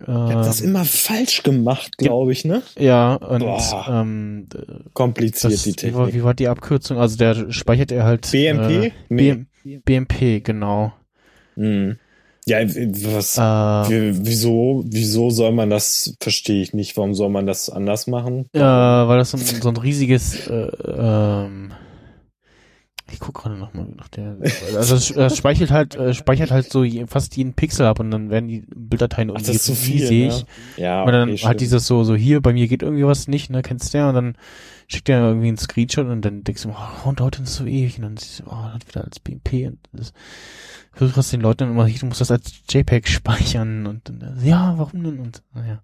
Ich 0.00 0.08
hab 0.08 0.42
das 0.44 0.60
ähm, 0.60 0.68
immer 0.70 0.84
falsch 0.84 1.42
gemacht, 1.42 1.98
glaube 1.98 2.32
ich, 2.32 2.44
ne? 2.44 2.62
ja 2.78 3.14
und 3.14 3.40
Boah. 3.40 3.86
ähm, 3.88 4.48
Kompliziert 4.92 5.52
das, 5.52 5.62
die 5.64 5.70
wie, 5.76 5.94
war, 5.94 6.06
Technik. 6.06 6.14
wie 6.20 6.24
war 6.24 6.34
die 6.34 6.48
Abkürzung? 6.48 6.98
Also 6.98 7.16
der 7.16 7.50
speichert 7.52 7.90
er 7.92 8.04
halt 8.04 8.30
BMP? 8.30 8.70
Äh, 8.70 8.92
nee. 9.08 9.46
BM, 9.64 9.82
BMP, 9.84 10.42
genau. 10.44 10.92
Hm. 11.54 11.96
Ja, 12.46 12.58
was? 12.60 13.38
Äh, 13.38 13.42
Wie- 13.90 14.26
Wieso, 14.26 14.82
wieso 14.86 15.30
soll 15.30 15.52
man 15.52 15.70
das, 15.70 16.16
verstehe 16.20 16.62
ich 16.62 16.72
nicht, 16.72 16.96
warum 16.96 17.14
soll 17.14 17.28
man 17.30 17.46
das 17.46 17.68
anders 17.70 18.06
machen? 18.06 18.46
äh, 18.52 18.58
weil 18.60 19.18
das 19.18 19.30
so 19.30 19.36
ein, 19.38 19.60
so 19.60 19.68
ein 19.68 19.76
riesiges 19.76 20.46
äh, 20.48 20.52
ähm, 20.86 21.72
ich 23.10 23.20
guck 23.20 23.34
gerade 23.34 23.56
noch 23.56 23.74
mal 23.74 23.86
nach 23.96 24.08
der 24.08 24.36
also 24.76 24.94
es, 24.94 25.10
es 25.10 25.36
speichert 25.36 25.70
halt 25.70 25.94
äh, 25.96 26.14
speichert 26.14 26.50
halt 26.50 26.70
so 26.72 26.82
je, 26.82 27.06
fast 27.06 27.36
jeden 27.36 27.52
Pixel 27.52 27.86
ab 27.86 28.00
und 28.00 28.10
dann 28.10 28.30
werden 28.30 28.48
die 28.48 28.64
Bilddateien 28.74 29.30
Ach, 29.30 29.34
irgendwie 29.34 29.52
das 29.52 29.56
ist 29.56 29.66
zu 29.66 29.74
viel, 29.74 30.04
riesig 30.04 30.28
ne? 30.28 30.46
Ja, 30.82 31.04
und 31.04 31.12
dann 31.12 31.30
okay, 31.30 31.44
hat 31.44 31.60
dieses 31.60 31.86
so 31.86 32.04
so 32.04 32.14
hier 32.14 32.40
bei 32.40 32.52
mir 32.52 32.68
geht 32.68 32.82
irgendwie 32.82 33.04
was 33.04 33.28
nicht 33.28 33.50
ne 33.50 33.62
kennst 33.62 33.92
du 33.92 33.98
ja 33.98 34.08
und 34.08 34.14
dann 34.14 34.34
schickt 34.92 35.08
er 35.08 35.20
irgendwie 35.28 35.48
einen 35.48 35.58
Screenshot 35.58 36.06
und 36.06 36.22
dann 36.22 36.44
denkst 36.44 36.62
du 36.62 36.70
oh, 36.70 37.08
und 37.08 37.20
dauert 37.20 37.38
das 37.40 37.56
so 37.56 37.64
ewig 37.64 37.96
und 37.96 38.02
dann 38.02 38.16
siehst 38.16 38.40
du 38.40 38.44
oh 38.46 38.70
das 38.72 38.88
wieder 38.88 39.04
als 39.04 39.20
BMP 39.20 39.68
und 39.68 39.78
das 39.92 40.12
versuchst 40.92 41.16
das 41.16 41.30
den 41.30 41.40
Leuten 41.40 41.58
dann 41.58 41.70
immer 41.72 41.88
du 41.88 42.06
musst 42.06 42.20
das 42.20 42.30
als 42.30 42.52
JPEG 42.70 43.08
speichern 43.08 43.86
und 43.86 44.08
dann 44.08 44.38
ja 44.44 44.74
warum 44.76 45.02
denn 45.02 45.18
und 45.18 45.42
naja 45.54 45.82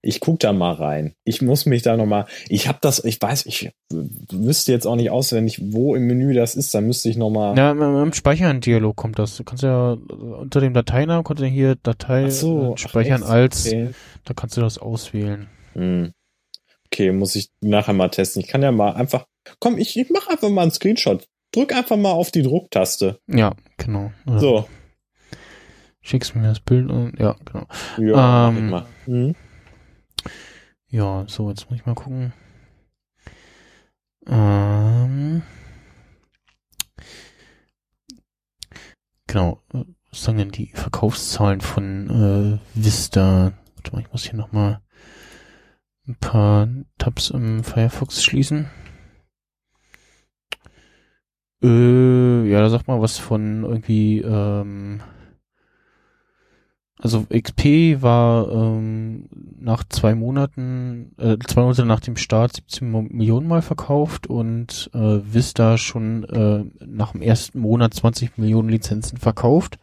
Ich 0.00 0.20
guck 0.20 0.38
da 0.38 0.52
mal 0.52 0.74
rein. 0.74 1.14
Ich 1.24 1.42
muss 1.42 1.66
mich 1.66 1.82
da 1.82 1.96
noch 1.96 2.06
mal. 2.06 2.26
Ich 2.48 2.68
habe 2.68 2.78
das. 2.80 3.04
Ich 3.04 3.20
weiß. 3.20 3.46
Ich 3.46 3.70
wüsste 3.92 4.70
jetzt 4.70 4.86
auch 4.86 4.94
nicht 4.94 5.10
auswendig, 5.10 5.60
wo 5.72 5.96
im 5.96 6.06
Menü 6.06 6.34
das 6.34 6.54
ist. 6.54 6.72
Da 6.72 6.80
müsste 6.80 7.08
ich 7.08 7.16
noch 7.16 7.30
mal. 7.30 7.58
Ja, 7.58 7.72
im, 7.72 7.82
im 7.82 8.12
Speichern-Dialog 8.12 8.94
kommt 8.94 9.18
das. 9.18 9.36
Du 9.36 9.42
kannst 9.42 9.64
ja 9.64 9.94
äh, 9.94 9.96
unter 9.96 10.60
dem 10.60 10.72
Dateinamen 10.72 11.24
kannst 11.24 11.42
du 11.42 11.46
hier 11.46 11.74
Datei 11.74 12.26
Ach 12.26 12.30
so, 12.30 12.62
äh, 12.62 12.72
ach, 12.74 12.78
speichern 12.78 13.22
echt? 13.22 13.30
als, 13.30 13.66
Okay. 13.66 13.90
da 14.24 14.34
kannst 14.34 14.56
du 14.56 14.60
das 14.60 14.78
auswählen. 14.78 15.48
Hm. 15.74 16.12
Okay, 16.90 17.12
muss 17.12 17.36
ich 17.36 17.50
nachher 17.60 17.92
mal 17.92 18.08
testen. 18.08 18.42
Ich 18.42 18.48
kann 18.48 18.62
ja 18.62 18.72
mal 18.72 18.92
einfach. 18.94 19.26
Komm, 19.60 19.78
ich, 19.78 19.96
ich 19.98 20.10
mache 20.10 20.30
einfach 20.30 20.48
mal 20.48 20.62
einen 20.62 20.70
Screenshot. 20.70 21.28
Drück 21.52 21.74
einfach 21.74 21.96
mal 21.96 22.12
auf 22.12 22.30
die 22.30 22.42
Drucktaste. 22.42 23.20
Ja, 23.26 23.54
genau. 23.76 24.12
Ja. 24.26 24.38
So. 24.38 24.68
Schickst 26.00 26.34
mir 26.34 26.48
das 26.48 26.60
Bild 26.60 26.90
und 26.90 27.18
ja, 27.18 27.36
genau. 27.44 27.66
Ja, 27.98 28.48
Ähm, 28.48 28.70
mal. 28.70 28.86
Hm. 29.04 29.34
Ja, 30.90 31.24
so, 31.28 31.50
jetzt 31.50 31.68
muss 31.70 31.78
ich 31.78 31.86
mal 31.86 31.94
gucken. 31.94 32.32
Ähm, 34.26 35.42
genau. 39.26 39.62
Was 40.10 40.24
sagen 40.24 40.38
denn 40.38 40.50
die 40.50 40.72
Verkaufszahlen 40.74 41.60
von 41.60 42.60
äh, 42.74 42.78
Vista? 42.78 43.52
Warte 43.76 43.92
mal, 43.92 44.00
ich 44.00 44.12
muss 44.12 44.24
hier 44.24 44.34
nochmal 44.34 44.80
ein 46.08 46.16
paar 46.16 46.68
Tabs 46.98 47.30
im 47.30 47.62
Firefox 47.62 48.22
schließen. 48.24 48.66
Äh, 51.62 52.48
ja, 52.48 52.60
da 52.60 52.68
sag 52.70 52.86
mal 52.86 53.00
was 53.00 53.18
von 53.18 53.64
irgendwie, 53.64 54.20
ähm, 54.20 55.00
also 57.00 57.26
XP 57.30 58.00
war 58.02 58.50
ähm, 58.50 59.28
nach 59.58 59.84
zwei 59.88 60.14
Monaten, 60.14 61.12
äh, 61.18 61.36
zwei 61.46 61.62
Monate 61.62 61.84
nach 61.84 62.00
dem 62.00 62.16
Start 62.16 62.54
17 62.56 62.90
Mo- 62.90 63.02
Millionen 63.02 63.46
Mal 63.48 63.62
verkauft 63.62 64.26
und 64.28 64.90
äh, 64.94 64.98
Vista 65.32 65.78
schon 65.78 66.24
äh, 66.24 66.64
nach 66.84 67.12
dem 67.12 67.22
ersten 67.22 67.60
Monat 67.60 67.94
20 67.94 68.38
Millionen 68.38 68.68
Lizenzen 68.68 69.18
verkauft. 69.18 69.78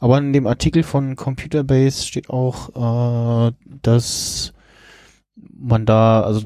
Aber 0.00 0.18
in 0.18 0.32
dem 0.32 0.46
Artikel 0.46 0.84
von 0.84 1.16
Computerbase 1.16 2.06
steht 2.06 2.30
auch, 2.30 3.48
äh, 3.48 3.52
dass 3.82 4.52
man 5.58 5.86
da, 5.86 6.22
also 6.22 6.42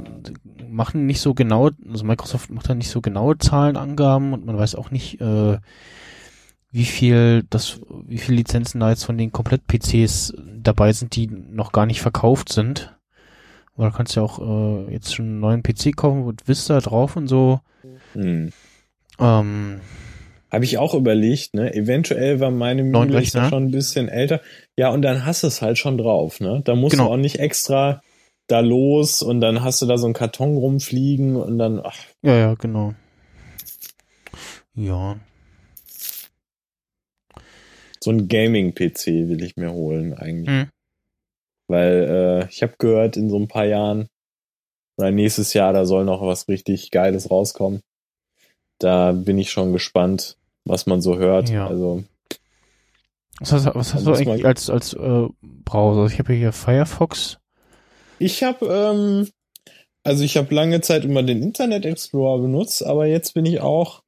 machen 0.69 1.07
nicht 1.07 1.21
so 1.21 1.35
genau, 1.35 1.71
also 1.91 2.05
Microsoft 2.05 2.51
macht 2.51 2.69
da 2.69 2.75
nicht 2.75 2.91
so 2.91 3.01
genaue 3.01 3.39
Zahlenangaben 3.39 4.33
und 4.33 4.47
man 4.47 4.57
weiß 4.57 4.75
auch 4.75 4.91
nicht, 4.91 5.21
äh, 5.21 5.59
wie 6.71 6.85
viel 6.85 7.45
das, 7.51 7.81
wie 8.07 8.17
viele 8.19 8.39
Lizenzen 8.39 8.81
da 8.81 8.89
jetzt 8.91 9.05
von 9.05 9.19
den 9.19 9.31
Komplett-PCs 9.33 10.33
dabei 10.63 10.93
sind, 10.93 11.15
die 11.17 11.27
noch 11.27 11.73
gar 11.73 11.85
nicht 11.85 12.01
verkauft 12.01 12.51
sind. 12.51 12.97
Weil 13.77 13.91
du 13.91 13.97
kannst 13.97 14.17
ja 14.17 14.23
auch 14.23 14.39
äh, 14.39 14.93
jetzt 14.93 15.15
schon 15.15 15.27
einen 15.27 15.41
neuen 15.41 15.63
PC 15.63 15.95
kaufen 15.97 16.27
mit 16.27 16.49
Vista 16.49 16.79
drauf 16.81 17.17
und 17.17 17.27
so. 17.27 17.61
Hm. 18.15 18.51
Ähm, 19.19 19.81
Habe 20.51 20.65
ich 20.65 20.79
auch 20.79 20.95
überlegt, 20.95 21.55
ne? 21.55 21.75
Eventuell 21.75 22.41
war 22.41 22.51
meine 22.51 22.83
Mühle 22.85 23.25
schon 23.25 23.53
ein 23.53 23.71
bisschen 23.71 24.09
älter. 24.09 24.41
Ja, 24.77 24.89
und 24.91 25.03
dann 25.03 25.27
hast 25.27 25.43
du 25.43 25.47
es 25.49 25.61
halt 25.63 25.77
schon 25.79 25.99
drauf, 25.99 26.41
ne? 26.41 26.63
Da 26.65 26.75
musst 26.75 26.93
Genau. 26.93 27.09
du 27.09 27.13
auch 27.15 27.17
nicht 27.19 27.39
extra 27.39 28.03
da 28.53 28.61
los 28.61 29.23
und 29.23 29.41
dann 29.41 29.63
hast 29.63 29.83
du 29.83 29.87
da 29.87 29.99
so 29.99 30.07
einen 30.07 30.15
Karton 30.15 30.57
rumfliegen 30.57 31.37
und 31.37 31.59
dann, 31.59 31.81
ach, 31.83 31.97
ja, 32.23 32.37
ja, 32.37 32.55
genau. 32.55 32.95
Ja. 34.75 35.17
so 38.03 38.11
ein 38.11 38.29
Gaming-PC 38.29 39.07
will 39.29 39.43
ich 39.43 39.57
mir 39.57 39.73
holen 39.73 40.15
eigentlich. 40.15 40.49
Hm. 40.49 40.69
Weil 41.69 42.43
äh, 42.43 42.49
ich 42.51 42.63
habe 42.63 42.75
gehört, 42.79 43.17
in 43.17 43.31
so 43.31 43.39
ein 43.39 43.49
paar 43.49 43.65
Jahren 43.65 44.09
oder 44.99 45.11
nächstes 45.11 45.55
Jahr, 45.55 45.73
da 45.73 45.87
soll 45.87 46.05
noch 46.05 46.21
was 46.23 46.49
richtig 46.49 46.91
Geiles 46.91 47.31
rauskommen. 47.31 47.81
Da 48.79 49.13
bin 49.13 49.39
ich 49.39 49.51
schon 49.51 49.73
gespannt, 49.73 50.37
was 50.65 50.87
man 50.87 51.01
so 51.01 51.17
hört. 51.17 51.49
Ja. 51.49 51.67
Also 51.67 52.05
Was 53.41 53.53
hast, 53.53 53.75
was 53.75 53.95
hast 53.95 54.07
du 54.07 54.13
eigentlich 54.13 54.45
als, 54.45 54.69
als 54.69 54.93
äh, 54.93 55.29
Browser? 55.65 56.13
Ich 56.13 56.19
habe 56.19 56.33
hier 56.33 56.53
Firefox. 56.53 57.39
Ich 58.23 58.43
habe 58.43 58.67
ähm, 58.67 59.29
also 60.05 60.25
ich 60.25 60.37
habe 60.37 60.55
lange 60.55 60.81
Zeit 60.81 61.05
immer 61.05 61.23
den 61.23 61.43
Internet 61.43 61.85
Explorer 61.85 62.41
benutzt, 62.43 62.85
aber 62.85 63.07
jetzt 63.07 63.35
bin 63.35 63.47
ich 63.47 63.61
auch 63.61 64.03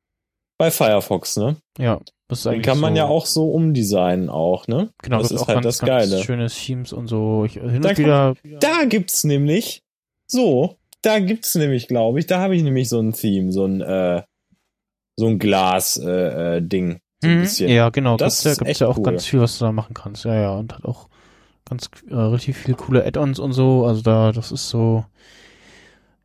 bei 0.58 0.70
Firefox, 0.70 1.36
ne? 1.36 1.56
Ja, 1.78 2.00
das 2.28 2.40
ist 2.40 2.46
Den 2.46 2.62
kann 2.62 2.78
man 2.80 2.94
so, 2.94 2.98
ja 2.98 3.06
auch 3.06 3.26
so 3.26 3.50
umdesignen 3.50 4.28
auch, 4.30 4.66
ne? 4.66 4.90
Genau, 5.02 5.18
das 5.18 5.28
das, 5.28 5.36
ist 5.36 5.42
auch 5.42 5.48
halt 5.48 5.62
ganz, 5.62 5.78
das 5.78 5.86
Geile. 5.86 6.22
schöne 6.22 6.46
Themes 6.48 6.92
und 6.92 7.06
so. 7.08 7.44
Ich, 7.44 7.54
hin 7.54 7.82
Da 7.82 7.90
und 7.90 7.98
wieder, 7.98 8.34
Da 8.60 8.84
gibt's 8.86 9.24
nämlich 9.24 9.82
So, 10.30 10.76
da 11.02 11.18
gibt's 11.18 11.54
nämlich, 11.54 11.86
glaube 11.86 12.18
ich, 12.18 12.26
da 12.26 12.40
habe 12.40 12.56
ich 12.56 12.62
nämlich 12.62 12.88
so 12.88 12.98
ein 13.00 13.12
Theme, 13.12 13.52
so 13.52 13.64
ein, 13.66 13.80
äh, 13.80 14.22
so 15.16 15.26
ein 15.26 15.38
Glas-Ding. 15.38 16.08
Äh, 16.08 16.56
äh, 16.56 16.62
Ding, 16.62 17.00
so 17.22 17.28
ein 17.28 17.36
Mhm. 17.36 17.40
bisschen. 17.42 17.70
Ja, 17.70 17.90
genau. 17.90 18.16
Das 18.16 18.42
gibt's 18.42 18.58
ja, 18.58 18.64
gibt's 18.64 18.80
ja 18.80 18.88
auch 18.88 18.96
cool. 18.98 19.04
ganz 19.04 19.26
viel, 19.26 19.40
was 19.40 19.58
du 19.58 19.64
da 19.66 19.72
machen 19.72 19.94
kannst. 19.94 20.24
Ja, 20.24 20.34
ja. 20.34 20.54
Und 20.54 20.72
hat 20.74 20.84
auch 20.84 21.08
ganz 21.68 21.88
äh, 22.08 22.14
richtig 22.14 22.56
viele 22.56 22.76
coole 22.76 23.04
Add-ons 23.06 23.38
und 23.38 23.52
so. 23.52 23.84
Also 23.86 24.02
da, 24.02 24.32
das 24.32 24.52
ist 24.52 24.68
so. 24.68 25.04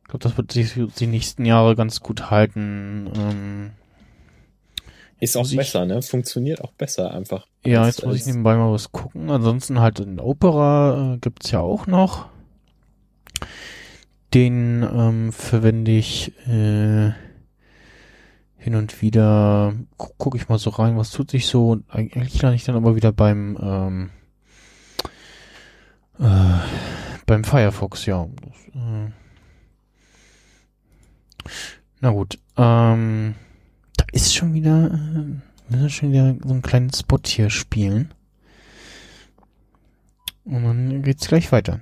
Ich 0.02 0.08
glaube, 0.08 0.24
das 0.24 0.36
wird 0.36 0.52
sich 0.52 0.74
die 0.98 1.06
nächsten 1.06 1.44
Jahre 1.44 1.76
ganz 1.76 2.00
gut 2.00 2.30
halten. 2.30 3.10
Ähm, 3.14 3.70
Ist 5.20 5.36
auch 5.36 5.46
ich- 5.46 5.56
besser, 5.56 5.86
ne? 5.86 6.02
Funktioniert 6.02 6.62
auch 6.62 6.72
besser 6.72 7.12
einfach. 7.14 7.46
ja, 7.64 7.86
jetzt 7.86 8.04
muss 8.04 8.16
ich 8.16 8.26
nebenbei 8.26 8.56
mal 8.56 8.72
was 8.72 8.90
gucken. 8.92 9.30
Ansonsten 9.30 9.80
halt 9.80 10.00
in 10.00 10.18
Opera 10.18 11.14
äh, 11.14 11.18
gibt's 11.18 11.50
ja 11.52 11.60
auch 11.60 11.86
noch. 11.86 12.26
Den 14.34 14.82
ähm, 14.82 15.32
verwende 15.32 15.90
ich 15.90 16.32
äh, 16.46 17.12
hin 18.56 18.74
und 18.74 19.02
wieder. 19.02 19.74
Gu 19.98 20.06
gucke 20.18 20.36
ich 20.38 20.48
mal 20.48 20.58
so 20.58 20.70
rein, 20.70 20.96
was 20.96 21.10
tut 21.10 21.30
sich 21.30 21.46
so. 21.46 21.70
Und 21.70 21.84
eigentlich 21.90 22.40
lande 22.40 22.56
ich 22.56 22.64
dann 22.64 22.76
aber 22.76 22.94
wieder 22.94 23.10
beim 23.12 23.58
ähm, 23.60 24.10
äh, 26.20 26.58
beim 27.26 27.44
Firefox, 27.44 28.06
ja. 28.06 28.24
Äh, 28.74 29.10
na 32.00 32.10
gut. 32.10 32.38
Ähm, 32.56 33.34
da 33.96 34.04
ist 34.12 34.34
schon 34.34 34.54
wieder, 34.54 34.86
äh, 34.86 35.40
wir 35.68 35.78
müssen 35.78 35.90
schon 35.90 36.12
wieder 36.12 36.36
so 36.42 36.50
einen 36.50 36.62
kleinen 36.62 36.92
Spot 36.92 37.20
hier 37.24 37.50
spielen. 37.50 38.12
Und 40.44 40.64
dann 40.64 41.02
geht's 41.02 41.28
gleich 41.28 41.52
weiter. 41.52 41.80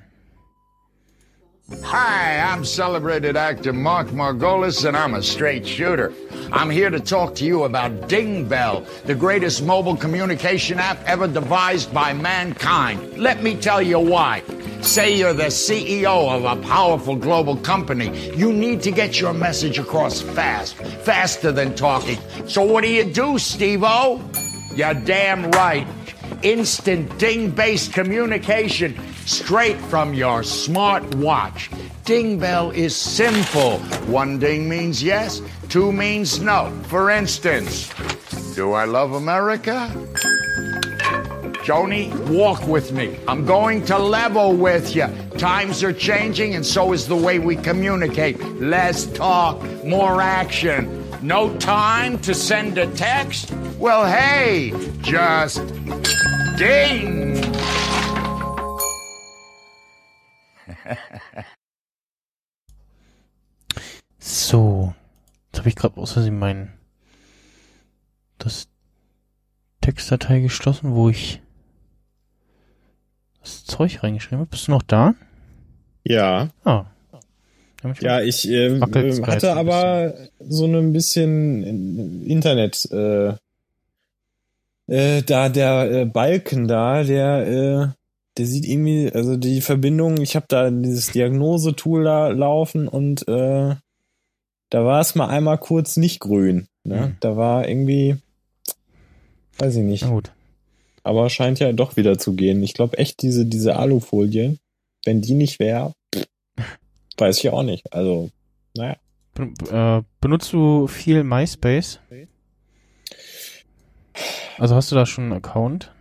Hi, 1.82 2.40
I'm 2.40 2.64
celebrated 2.64 3.36
actor 3.36 3.74
Mark 3.74 4.06
Margolis, 4.08 4.86
and 4.86 4.96
I'm 4.96 5.12
a 5.12 5.22
straight 5.22 5.66
shooter. 5.66 6.14
I'm 6.50 6.70
here 6.70 6.88
to 6.88 6.98
talk 6.98 7.34
to 7.36 7.44
you 7.44 7.64
about 7.64 8.08
Ding 8.08 8.48
Bell, 8.48 8.86
the 9.04 9.14
greatest 9.14 9.62
mobile 9.62 9.94
communication 9.94 10.78
app 10.78 10.98
ever 11.04 11.28
devised 11.28 11.92
by 11.92 12.14
mankind. 12.14 13.18
Let 13.18 13.42
me 13.42 13.54
tell 13.54 13.82
you 13.82 14.00
why. 14.00 14.44
Say 14.80 15.18
you're 15.18 15.34
the 15.34 15.50
CEO 15.50 16.34
of 16.34 16.44
a 16.44 16.62
powerful 16.62 17.16
global 17.16 17.58
company. 17.58 18.34
You 18.34 18.50
need 18.50 18.80
to 18.84 18.90
get 18.90 19.20
your 19.20 19.34
message 19.34 19.78
across 19.78 20.22
fast, 20.22 20.74
faster 20.74 21.52
than 21.52 21.74
talking. 21.74 22.18
So 22.46 22.62
what 22.62 22.82
do 22.82 22.88
you 22.88 23.04
do, 23.04 23.38
Steve-O? 23.38 24.22
You're 24.74 24.94
damn 24.94 25.50
right. 25.50 25.86
Instant 26.42 27.18
ding 27.18 27.50
based 27.50 27.92
communication 27.92 28.98
straight 29.28 29.78
from 29.82 30.14
your 30.14 30.42
smart 30.42 31.14
watch. 31.16 31.70
Ding 32.04 32.38
bell 32.38 32.70
is 32.70 32.96
simple. 32.96 33.78
One 34.08 34.38
ding 34.38 34.68
means 34.68 35.02
yes, 35.02 35.42
two 35.68 35.92
means 35.92 36.40
no. 36.40 36.72
For 36.84 37.10
instance, 37.10 37.92
do 38.54 38.72
I 38.72 38.86
love 38.86 39.12
America? 39.12 39.90
Joni, 41.68 42.10
walk 42.30 42.66
with 42.66 42.92
me. 42.92 43.18
I'm 43.28 43.44
going 43.44 43.84
to 43.84 43.98
level 43.98 44.54
with 44.54 44.96
you. 44.96 45.06
Times 45.36 45.84
are 45.84 45.92
changing, 45.92 46.54
and 46.54 46.64
so 46.64 46.94
is 46.94 47.06
the 47.06 47.16
way 47.16 47.38
we 47.38 47.56
communicate. 47.56 48.40
Less 48.58 49.04
talk, 49.12 49.62
more 49.84 50.22
action. 50.22 51.04
No 51.20 51.54
time 51.58 52.18
to 52.20 52.32
send 52.32 52.78
a 52.78 52.86
text? 52.94 53.52
Well, 53.78 54.06
hey, 54.06 54.72
just 55.02 55.58
ding. 56.56 57.17
So. 64.18 64.94
Jetzt 65.46 65.58
habe 65.60 65.68
ich 65.68 65.76
gerade 65.76 65.96
aus 65.96 66.12
Versehen 66.12 66.38
mein 66.38 66.72
das 68.38 68.68
Textdatei 69.80 70.40
geschlossen, 70.40 70.94
wo 70.94 71.08
ich 71.08 71.40
das 73.40 73.64
Zeug 73.64 74.02
reingeschrieben 74.02 74.40
habe. 74.40 74.50
Bist 74.50 74.68
du 74.68 74.72
noch 74.72 74.82
da? 74.82 75.14
Ja, 76.04 76.50
Ah. 76.64 76.86
Ja, 78.00 78.20
ich 78.20 78.48
äh, 78.48 78.80
Wackelt's 78.80 79.20
äh, 79.20 79.22
hatte 79.22 79.54
aber 79.54 80.14
so 80.40 80.66
ein 80.66 80.92
bisschen 80.92 82.24
Internet, 82.26 82.88
äh, 82.90 83.34
äh, 84.88 85.22
da 85.22 85.48
der 85.48 85.90
äh, 85.90 86.04
Balken 86.04 86.66
da, 86.66 87.04
der, 87.04 87.46
äh, 87.46 87.97
der 88.38 88.46
sieht 88.46 88.64
irgendwie, 88.64 89.10
also 89.12 89.36
die 89.36 89.60
Verbindung, 89.60 90.20
ich 90.20 90.36
habe 90.36 90.46
da 90.48 90.70
dieses 90.70 91.10
Diagnosetool 91.10 92.04
da 92.04 92.28
laufen 92.28 92.86
und 92.86 93.26
äh, 93.26 93.74
da 94.70 94.84
war 94.84 95.00
es 95.00 95.14
mal 95.14 95.28
einmal 95.28 95.58
kurz 95.58 95.96
nicht 95.96 96.20
grün. 96.20 96.68
Ne? 96.84 97.04
Hm. 97.04 97.16
Da 97.20 97.36
war 97.36 97.68
irgendwie, 97.68 98.16
weiß 99.58 99.76
ich 99.76 99.82
nicht, 99.82 100.04
Na 100.04 100.10
gut. 100.10 100.30
aber 101.02 101.28
scheint 101.30 101.58
ja 101.58 101.72
doch 101.72 101.96
wieder 101.96 102.16
zu 102.16 102.34
gehen. 102.34 102.62
Ich 102.62 102.74
glaube 102.74 102.98
echt, 102.98 103.22
diese, 103.22 103.44
diese 103.44 103.76
Alufolie, 103.76 104.56
wenn 105.04 105.20
die 105.20 105.34
nicht 105.34 105.58
wäre, 105.58 105.92
weiß 107.18 107.38
ich 107.38 107.50
auch 107.50 107.64
nicht. 107.64 107.92
Also, 107.92 108.30
naja. 108.76 108.96
Ben 109.34 109.54
äh, 109.70 110.02
benutzt 110.20 110.52
du 110.52 110.86
viel 110.86 111.24
MySpace? 111.24 111.98
Also 114.58 114.74
hast 114.74 114.90
du 114.90 114.96
da 114.96 115.06
schon 115.06 115.24
einen 115.24 115.32
Account? 115.34 115.92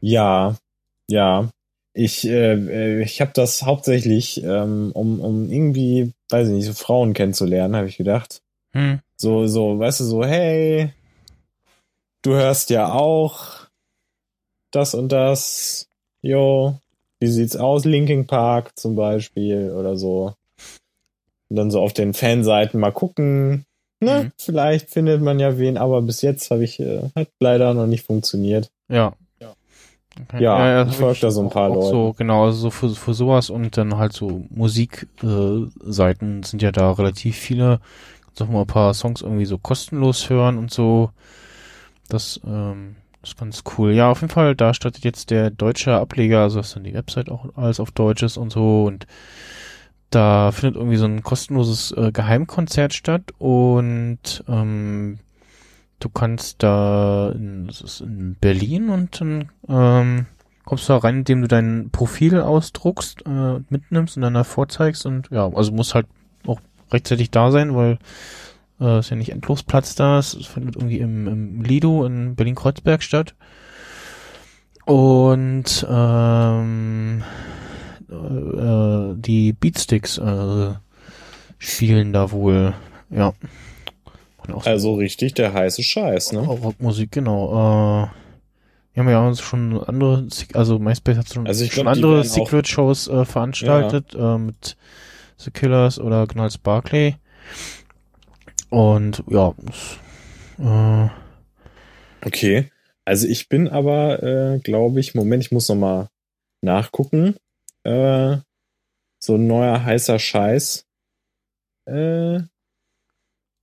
Ja, 0.00 0.56
ja. 1.08 1.50
Ich, 1.94 2.26
äh, 2.26 2.52
äh, 2.54 3.02
ich 3.02 3.20
habe 3.20 3.30
das 3.34 3.62
hauptsächlich, 3.62 4.42
ähm, 4.44 4.90
um, 4.92 5.20
um 5.20 5.50
irgendwie, 5.50 6.12
weiß 6.28 6.48
ich 6.48 6.54
nicht, 6.54 6.66
so 6.66 6.74
Frauen 6.74 7.14
kennenzulernen, 7.14 7.74
habe 7.74 7.88
ich 7.88 7.96
gedacht. 7.96 8.42
Hm. 8.72 9.00
So, 9.16 9.46
so, 9.46 9.78
weißt 9.78 10.00
du, 10.00 10.04
so, 10.04 10.24
hey, 10.24 10.92
du 12.22 12.34
hörst 12.34 12.68
ja 12.70 12.92
auch 12.92 13.66
das 14.70 14.94
und 14.94 15.10
das. 15.10 15.88
Jo, 16.20 16.78
wie 17.18 17.28
sieht's 17.28 17.56
aus? 17.56 17.84
Linking 17.86 18.26
Park 18.26 18.78
zum 18.78 18.94
Beispiel 18.94 19.70
oder 19.70 19.96
so. 19.96 20.34
Und 21.48 21.56
dann 21.56 21.70
so 21.70 21.80
auf 21.80 21.94
den 21.94 22.12
Fanseiten 22.12 22.78
mal 22.80 22.92
gucken. 22.92 23.64
Ne, 24.00 24.24
Mhm. 24.24 24.32
vielleicht 24.38 24.90
findet 24.90 25.22
man 25.22 25.40
ja 25.40 25.56
wen, 25.56 25.78
aber 25.78 26.02
bis 26.02 26.20
jetzt 26.20 26.50
habe 26.50 26.64
ich, 26.64 26.78
äh, 26.80 27.08
hat 27.14 27.28
leider 27.40 27.72
noch 27.72 27.86
nicht 27.86 28.04
funktioniert. 28.04 28.70
Ja. 28.90 29.14
Okay. 30.22 30.42
Ja, 30.42 30.84
das 30.84 30.94
ich 30.94 31.00
hab 31.00 31.06
folg 31.08 31.20
da 31.20 31.30
so 31.30 31.42
ein 31.42 31.50
paar 31.50 31.70
auch 31.70 31.74
Leuten. 31.74 31.90
So, 31.90 32.14
genau, 32.16 32.44
also 32.46 32.58
so 32.58 32.70
für, 32.70 32.90
für 32.90 33.14
sowas 33.14 33.50
und 33.50 33.76
dann 33.76 33.96
halt 33.96 34.12
so 34.12 34.44
Musikseiten 34.50 35.70
äh, 35.86 35.92
Seiten 35.92 36.42
sind 36.42 36.62
ja 36.62 36.72
da 36.72 36.92
relativ 36.92 37.36
viele. 37.36 37.80
Kannst 38.24 38.42
auch 38.42 38.48
mal 38.48 38.62
ein 38.62 38.66
paar 38.66 38.94
Songs 38.94 39.22
irgendwie 39.22 39.46
so 39.46 39.58
kostenlos 39.58 40.30
hören 40.30 40.58
und 40.58 40.72
so. 40.72 41.10
Das 42.08 42.40
ähm, 42.46 42.96
ist 43.22 43.38
ganz 43.38 43.62
cool. 43.76 43.92
Ja, 43.92 44.10
auf 44.10 44.20
jeden 44.20 44.32
Fall, 44.32 44.54
da 44.54 44.72
startet 44.72 45.04
jetzt 45.04 45.30
der 45.30 45.50
deutsche 45.50 45.94
Ableger, 45.94 46.42
also 46.42 46.58
dass 46.58 46.74
dann 46.74 46.84
die 46.84 46.94
Website 46.94 47.28
auch 47.28 47.46
alles 47.56 47.80
auf 47.80 47.90
Deutsch 47.90 48.22
ist 48.22 48.36
und 48.36 48.50
so 48.50 48.84
und 48.84 49.06
da 50.10 50.52
findet 50.52 50.76
irgendwie 50.76 50.96
so 50.96 51.04
ein 51.04 51.22
kostenloses 51.22 51.90
äh, 51.92 52.12
Geheimkonzert 52.12 52.94
statt 52.94 53.32
und 53.38 54.44
ähm, 54.48 55.18
du 56.00 56.08
kannst 56.08 56.62
da, 56.62 57.32
in, 57.34 57.66
das 57.66 57.80
ist 57.80 58.00
in 58.00 58.36
Berlin 58.40 58.88
und 58.90 59.20
dann 59.20 59.50
ähm, 59.68 60.26
kommst 60.64 60.88
du 60.88 60.92
da 60.92 60.98
rein, 60.98 61.18
indem 61.18 61.42
du 61.42 61.48
dein 61.48 61.90
Profil 61.90 62.40
ausdruckst, 62.40 63.24
äh, 63.26 63.60
mitnimmst 63.70 64.16
und 64.16 64.22
dann 64.22 64.34
da 64.34 64.44
vorzeigst 64.44 65.06
und 65.06 65.30
ja, 65.30 65.48
also 65.52 65.72
muss 65.72 65.94
halt 65.94 66.06
auch 66.46 66.60
rechtzeitig 66.92 67.30
da 67.30 67.50
sein, 67.50 67.74
weil 67.74 67.98
äh, 68.80 68.98
ist 68.98 69.10
ja 69.10 69.16
nicht 69.16 69.32
endlos 69.32 69.62
Platz 69.62 69.94
da, 69.94 70.18
es 70.18 70.34
findet 70.46 70.76
irgendwie 70.76 70.98
im, 70.98 71.26
im 71.26 71.62
Lido 71.62 72.04
in 72.04 72.34
Berlin-Kreuzberg 72.34 73.02
statt. 73.02 73.34
Und 74.84 75.84
ähm, 75.90 77.24
äh, 78.08 79.14
die 79.16 79.52
Beatsticks 79.52 80.18
äh, 80.18 80.74
spielen 81.58 82.12
da 82.12 82.30
wohl, 82.30 82.74
ja. 83.10 83.32
Und 84.46 84.54
auch 84.54 84.64
so 84.64 84.70
Also 84.70 84.94
richtig 84.94 85.34
der 85.34 85.52
heiße 85.52 85.82
Scheiß, 85.82 86.32
ne? 86.32 86.40
Rockmusik, 86.40 87.12
genau. 87.12 87.48
Äh, 87.50 88.08
wir 88.94 89.02
haben 89.02 89.10
ja 89.10 89.28
auch 89.28 89.36
schon 89.36 89.82
andere, 89.84 90.26
also 90.54 90.78
MySpace 90.78 91.18
hat 91.18 91.28
schon, 91.32 91.46
Also 91.46 91.64
ich 91.64 91.72
schon 91.72 91.84
glaub, 91.84 91.94
die 91.94 92.02
andere 92.02 92.24
Secret-Shows 92.24 93.08
äh, 93.08 93.24
veranstaltet 93.24 94.14
äh, 94.14 94.38
mit 94.38 94.76
The 95.38 95.50
Killers 95.50 95.98
oder 96.00 96.26
Gnalls 96.26 96.58
Barclay. 96.58 97.16
Und 98.70 99.22
ja, 99.28 99.54
äh, 100.58 101.08
Okay. 102.24 102.70
Also 103.04 103.28
ich 103.28 103.48
bin 103.48 103.68
aber, 103.68 104.22
äh, 104.22 104.58
glaube 104.58 104.98
ich, 104.98 105.14
Moment, 105.14 105.44
ich 105.44 105.52
muss 105.52 105.68
noch 105.68 105.76
mal 105.76 106.08
nachgucken. 106.60 107.36
Äh, 107.84 108.38
so 109.20 109.36
ein 109.36 109.46
neuer 109.46 109.84
heißer 109.84 110.18
Scheiß. 110.18 110.86
Äh, 111.86 112.40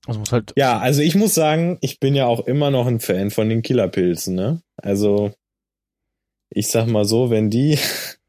also 0.05 0.19
muss 0.19 0.31
halt, 0.31 0.53
ja, 0.57 0.79
also 0.79 1.01
ich 1.01 1.15
muss 1.15 1.33
sagen, 1.33 1.77
ich 1.81 1.99
bin 1.99 2.15
ja 2.15 2.25
auch 2.25 2.41
immer 2.41 2.71
noch 2.71 2.87
ein 2.87 2.99
Fan 2.99 3.31
von 3.31 3.49
den 3.49 3.61
Killerpilzen, 3.61 4.35
ne? 4.35 4.61
Also 4.77 5.33
ich 6.49 6.67
sag 6.67 6.87
mal 6.87 7.05
so, 7.05 7.29
wenn 7.29 7.49
die 7.49 7.77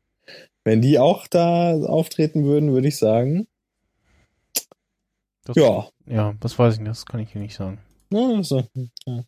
Wenn 0.64 0.80
die 0.80 0.98
auch 0.98 1.26
da 1.26 1.74
auftreten 1.74 2.44
würden, 2.44 2.72
würde 2.72 2.88
ich 2.88 2.96
sagen, 2.96 3.46
Das, 5.44 5.56
ja. 5.56 5.88
Ja, 6.06 6.34
das 6.40 6.58
weiß 6.58 6.74
ich 6.74 6.80
nicht, 6.80 6.90
das 6.90 7.04
kann 7.04 7.20
ich 7.20 7.30
hier 7.30 7.42
nicht 7.42 7.54
sagen. 7.54 7.78
Na, 8.08 8.42
so. 8.42 8.64
ja. 9.06 9.24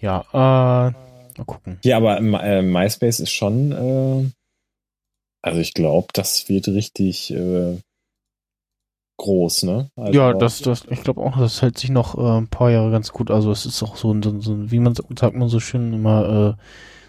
Ja, 0.00 0.20
äh, 0.32 0.92
mal 1.38 1.44
gucken. 1.46 1.78
Ja, 1.84 1.96
aber 1.96 2.18
äh, 2.18 2.62
MySpace 2.62 3.20
ist 3.20 3.32
schon, 3.32 3.72
äh, 3.72 4.30
also 5.42 5.60
ich 5.60 5.74
glaube, 5.74 6.08
das 6.12 6.48
wird 6.48 6.68
richtig 6.68 7.32
äh, 7.32 7.78
groß, 9.22 9.62
ne? 9.62 9.88
Also, 9.96 10.18
ja, 10.20 10.32
das, 10.34 10.60
das, 10.60 10.84
ich 10.90 11.02
glaube 11.02 11.20
auch, 11.22 11.38
das 11.38 11.62
hält 11.62 11.78
sich 11.78 11.90
noch 11.90 12.16
äh, 12.18 12.38
ein 12.38 12.48
paar 12.48 12.70
Jahre 12.70 12.90
ganz 12.90 13.10
gut. 13.12 13.30
Also 13.30 13.50
es 13.50 13.64
ist 13.64 13.82
auch 13.82 13.96
so, 13.96 14.12
ein- 14.12 14.22
so, 14.22 14.30
ein- 14.30 14.40
so 14.40 14.70
wie 14.70 14.78
man 14.78 14.94
sagt 14.94 15.34
man 15.34 15.48
so 15.48 15.60
schön 15.60 15.92
immer, 15.94 16.56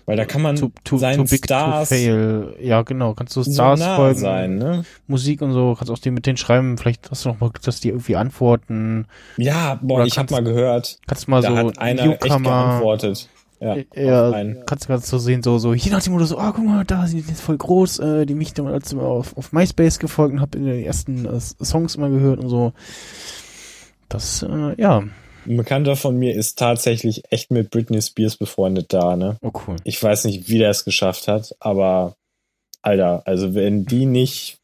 weil 0.06 0.18
da 0.18 0.26
kann 0.26 0.42
äh, 0.42 0.44
man 0.44 0.56
too, 0.56 0.72
too, 0.84 0.98
seinen 0.98 1.28
Stars 1.28 1.90
to 1.90 1.96
fail. 1.96 2.56
Ja, 2.62 2.82
genau, 2.82 3.14
kannst 3.14 3.36
du 3.36 3.44
so 3.44 3.52
Stars 3.52 3.80
nah 3.80 3.96
folgen, 3.96 4.20
sein, 4.20 4.58
ne? 4.58 4.86
Musik 5.08 5.42
und 5.42 5.54
so, 5.54 5.76
kannst 5.78 5.92
auch 5.92 6.00
die 6.00 6.12
mit 6.12 6.26
denen 6.26 6.38
schreiben, 6.38 6.78
vielleicht 6.78 7.10
hast 7.10 7.26
du 7.26 7.30
noch 7.30 7.40
mal 7.40 7.50
Glück, 7.50 7.62
dass 7.64 7.80
die 7.80 7.90
irgendwie 7.90 8.16
antworten. 8.16 9.08
Ja, 9.38 9.80
boah, 9.82 9.98
Oder 9.98 10.06
ich 10.06 10.18
habe 10.18 10.32
mal 10.34 10.44
gehört, 10.44 11.00
Kannst 11.08 11.28
mal 11.28 11.42
da 11.42 11.50
so 11.50 11.56
hat 11.70 11.78
einer 11.80 12.02
echt 12.04 12.20
Newcomer, 12.22 12.70
geantwortet. 12.70 13.30
Ja, 13.64 13.78
ja, 13.96 14.28
auf 14.28 14.34
einen. 14.34 14.66
kannst 14.66 14.86
du 14.86 14.88
ganz 14.90 15.10
so 15.10 15.18
sehen, 15.18 15.42
so, 15.42 15.58
so, 15.58 15.74
je 15.74 15.90
nach 15.90 16.04
dem 16.04 16.14
Motto, 16.14 16.26
so, 16.26 16.38
ah, 16.38 16.52
guck 16.54 16.66
mal, 16.66 16.84
da 16.84 17.08
sind 17.08 17.24
die 17.24 17.30
jetzt 17.30 17.42
voll 17.42 17.58
groß, 17.58 18.00
äh, 18.00 18.26
die 18.26 18.36
mich 18.36 18.54
damals 18.54 18.92
immer 18.92 19.04
auf, 19.04 19.38
auf 19.38 19.54
MySpace 19.54 20.00
gefolgt 20.00 20.34
und 20.34 20.42
hab 20.42 20.54
in 20.56 20.66
den 20.66 20.84
ersten 20.84 21.26
äh, 21.26 21.40
Songs 21.40 21.96
immer 21.96 22.10
gehört 22.10 22.40
und 22.40 22.50
so. 22.50 22.74
Das, 24.10 24.44
äh, 24.44 24.80
ja, 24.82 24.98
Ein 25.46 25.58
Bekannter 25.58 25.96
von 25.96 26.18
mir 26.18 26.36
ist 26.36 26.60
tatsächlich 26.60 27.24
echt 27.32 27.52
mit 27.52 27.72
Britney 27.72 28.02
Spears 28.02 28.36
befreundet 28.36 28.92
da, 28.92 29.16
ne? 29.16 29.38
oh 29.42 29.52
cool. 29.68 29.78
Ich 29.86 30.02
weiß 30.02 30.26
nicht, 30.26 30.50
wie 30.50 30.58
der 30.58 30.70
es 30.70 30.84
geschafft 30.84 31.28
hat, 31.28 31.56
aber 31.60 32.16
Alter, 32.82 33.24
also 33.26 33.56
wenn 33.56 33.86
die 33.86 34.06
nicht, 34.06 34.58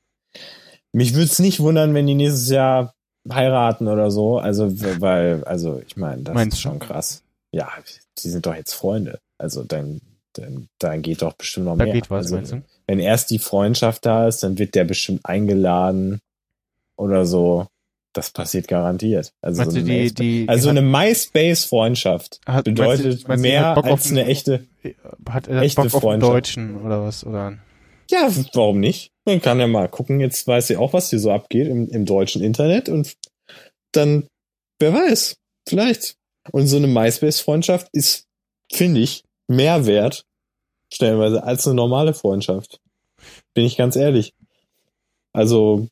mich 0.92 1.14
würde 1.14 1.26
es 1.26 1.40
nicht 1.40 1.62
wundern, 1.62 1.94
wenn 1.94 2.06
die 2.06 2.16
nächstes 2.16 2.50
Jahr 2.50 2.94
heiraten 3.32 3.88
oder 3.88 4.12
so. 4.12 4.40
Also, 4.40 4.70
weil, 5.02 5.44
also 5.46 5.82
ich 5.86 5.96
meine, 5.98 6.24
das 6.24 6.34
Meinst 6.36 6.58
ist 6.58 6.66
du? 6.66 6.70
schon 6.70 6.80
krass. 6.80 7.24
Ja, 7.52 7.70
die 8.21 8.29
sind 8.29 8.45
doch 8.45 8.55
jetzt 8.55 8.73
Freunde. 8.73 9.19
Also 9.38 9.63
dann, 9.63 10.01
dann, 10.34 10.67
dann 10.79 11.01
geht 11.01 11.21
doch 11.21 11.34
bestimmt 11.34 11.65
noch 11.67 11.77
Da 11.77 11.86
mehr. 11.86 11.93
geht 11.93 12.10
was, 12.10 12.32
also, 12.32 12.62
wenn 12.88 12.99
erst 12.99 13.29
die 13.29 13.39
Freundschaft 13.39 14.05
da 14.05 14.27
ist, 14.27 14.43
dann 14.43 14.58
wird 14.58 14.75
der 14.75 14.84
bestimmt 14.86 15.21
eingeladen 15.25 16.19
oder 16.97 17.25
so. 17.25 17.67
Das 18.13 18.32
passiert 18.32 18.67
garantiert. 18.67 19.32
Also, 19.41 19.62
Meinst 19.62 19.73
so 19.75 19.79
eine, 19.79 19.88
die, 20.10 20.13
die, 20.13 20.45
also 20.49 20.69
eine 20.69 20.82
MySpace-Freundschaft 20.82 22.39
bedeutet 22.63 23.05
meinst 23.05 23.23
du- 23.23 23.27
meinst 23.27 23.41
mehr 23.43 23.77
auf 23.77 23.86
als 23.86 24.10
eine 24.12 24.25
echte. 24.25 24.65
hat 25.29 25.47
er 25.47 25.62
echte 25.62 25.82
Bock 25.84 25.93
auf 25.93 26.01
Freundschaft. 26.01 26.34
Deutschen 26.34 26.82
oder 26.84 27.03
was, 27.03 27.23
oder? 27.25 27.58
Ja, 28.10 28.27
warum 28.53 28.79
nicht? 28.79 29.12
Man 29.25 29.41
kann 29.41 29.60
ja 29.60 29.67
mal 29.67 29.88
gucken. 29.88 30.19
Jetzt 30.19 30.47
weiß 30.47 30.67
sie 30.67 30.77
auch, 30.77 30.93
was 30.93 31.12
hier 31.12 31.19
so 31.19 31.32
abgeht 31.32 31.67
im, 31.67 31.88
im 31.89 32.05
deutschen 32.05 32.41
Internet 32.41 32.89
und 32.89 33.15
dann, 33.91 34.25
wer 34.79 34.91
weiß, 34.93 35.36
vielleicht. 35.67 36.15
Und 36.52 36.68
so 36.68 36.78
eine 36.78 36.88
MySpace-Freundschaft 36.88 37.88
ist, 37.94 38.26
finde 38.72 39.02
ich, 39.02 39.24
mehr 39.48 39.86
wert, 39.86 40.26
stellenweise, 40.92 41.44
als 41.44 41.66
eine 41.68 41.76
normale 41.76 42.14
Freundschaft. 42.14 42.80
Bin 43.54 43.66
ich 43.66 43.78
ganz 43.78 43.96
ehrlich. 43.96 44.34
Also, 45.34 45.88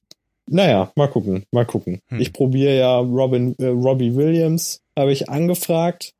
naja, 0.47 0.91
mal 0.95 1.07
gucken, 1.09 1.45
mal 1.51 1.65
gucken. 1.65 2.01
Hm. 2.07 2.19
Ich 2.21 2.33
probiere 2.33 2.77
ja 2.77 2.97
Robin, 2.99 3.55
äh, 3.59 3.67
Robbie 3.67 4.15
Williams, 4.15 4.81
habe 4.97 5.11
ich 5.11 5.29
angefragt. 5.29 6.13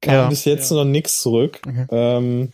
Kam 0.00 0.14
Ja. 0.14 0.28
bis 0.28 0.44
jetzt 0.44 0.70
noch 0.70 0.84
nichts 0.84 1.22
zurück. 1.22 1.60
Okay. 1.66 1.86
Ähm, 1.90 2.52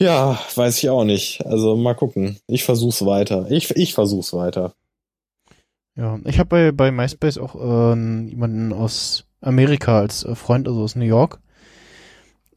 ja, 0.00 0.40
weiß 0.56 0.78
ich 0.78 0.90
auch 0.90 1.04
nicht. 1.04 1.46
Also 1.46 1.76
mal 1.76 1.94
gucken. 1.94 2.38
Ich 2.48 2.64
versuch's 2.64 3.04
weiter. 3.06 3.46
Ich, 3.50 3.70
ich 3.76 3.94
versuch's 3.94 4.32
weiter. 4.32 4.74
Ja, 5.96 6.18
ich 6.24 6.38
habe 6.38 6.48
bei, 6.48 6.72
bei 6.72 6.90
MySpace 6.90 7.38
auch 7.38 7.54
äh, 7.54 7.94
jemanden 8.28 8.72
aus 8.72 9.24
Amerika 9.40 9.98
als 10.00 10.24
äh, 10.24 10.34
Freund, 10.34 10.66
also 10.66 10.82
aus 10.82 10.96
New 10.96 11.04
York. 11.04 11.38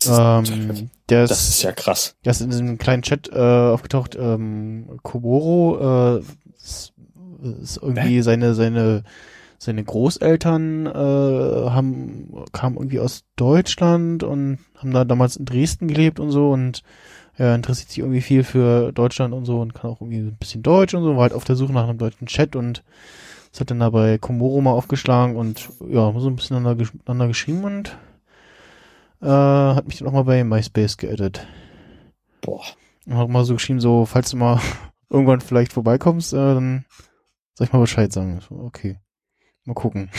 Ähm, 0.07 0.89
der 1.09 1.23
ist, 1.23 1.31
Das 1.31 1.49
ist 1.49 1.63
ja 1.63 1.71
krass. 1.71 2.15
der 2.23 2.31
ist 2.31 2.41
in 2.41 2.49
diesem 2.49 2.77
kleinen 2.77 3.01
Chat 3.01 3.29
äh, 3.31 3.35
aufgetaucht. 3.35 4.15
Ähm, 4.15 4.99
Koboro 5.03 6.17
äh, 6.17 6.23
ist, 6.57 6.93
ist 7.61 7.77
irgendwie 7.81 8.21
seine 8.21 8.53
seine 8.53 9.03
seine 9.57 9.83
Großeltern 9.83 10.85
äh, 10.85 10.89
haben 10.89 12.45
kamen 12.51 12.75
irgendwie 12.75 12.99
aus 12.99 13.23
Deutschland 13.35 14.23
und 14.23 14.59
haben 14.75 14.91
da 14.91 15.05
damals 15.05 15.37
in 15.37 15.45
Dresden 15.45 15.87
gelebt 15.87 16.19
und 16.19 16.29
so 16.29 16.51
und 16.51 16.83
er 17.37 17.55
interessiert 17.55 17.89
sich 17.89 17.99
irgendwie 17.99 18.21
viel 18.21 18.43
für 18.43 18.91
Deutschland 18.91 19.33
und 19.33 19.45
so 19.45 19.59
und 19.59 19.73
kann 19.73 19.89
auch 19.89 20.01
irgendwie 20.01 20.19
ein 20.19 20.37
bisschen 20.37 20.61
Deutsch 20.61 20.93
und 20.93 21.03
so, 21.03 21.15
war 21.15 21.23
halt 21.23 21.33
auf 21.33 21.45
der 21.45 21.55
Suche 21.55 21.73
nach 21.73 21.87
einem 21.87 21.97
deutschen 21.97 22.27
Chat 22.27 22.55
und 22.55 22.83
das 23.55 23.61
hat 23.61 23.71
dann 23.71 23.79
da 23.79 23.89
bei 23.89 24.17
Komoro 24.17 24.59
mal 24.59 24.73
aufgeschlagen 24.73 25.37
und 25.37 25.69
ja, 25.87 26.13
so 26.19 26.27
ein 26.27 26.35
bisschen 26.35 26.57
aneinander, 26.57 26.83
gesch 26.83 26.91
aneinander 27.05 27.29
geschrieben 27.29 27.63
und 27.63 27.97
äh, 29.21 29.27
hat 29.29 29.87
mich 29.87 29.99
dann 29.99 30.09
auch 30.09 30.11
mal 30.11 30.25
bei 30.25 30.43
MySpace 30.43 30.97
geedit. 30.97 31.47
Boah. 32.41 32.65
Und 33.05 33.15
hat 33.15 33.29
mal 33.29 33.45
so 33.45 33.53
geschrieben, 33.53 33.79
so, 33.79 34.05
falls 34.05 34.31
du 34.31 34.35
mal 34.35 34.59
irgendwann 35.09 35.39
vielleicht 35.39 35.71
vorbeikommst, 35.71 36.33
äh, 36.33 36.35
dann 36.35 36.83
soll 37.53 37.67
ich 37.67 37.71
mal 37.71 37.79
Bescheid 37.79 38.11
sagen. 38.11 38.41
So, 38.41 38.55
okay. 38.55 38.99
Mal 39.63 39.73
gucken. 39.73 40.11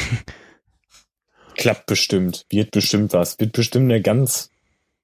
Klappt 1.56 1.84
bestimmt. 1.84 2.46
Wird 2.48 2.70
bestimmt 2.70 3.12
was. 3.12 3.38
Wird 3.38 3.52
bestimmt 3.52 3.92
eine 3.92 4.00
ganz 4.00 4.48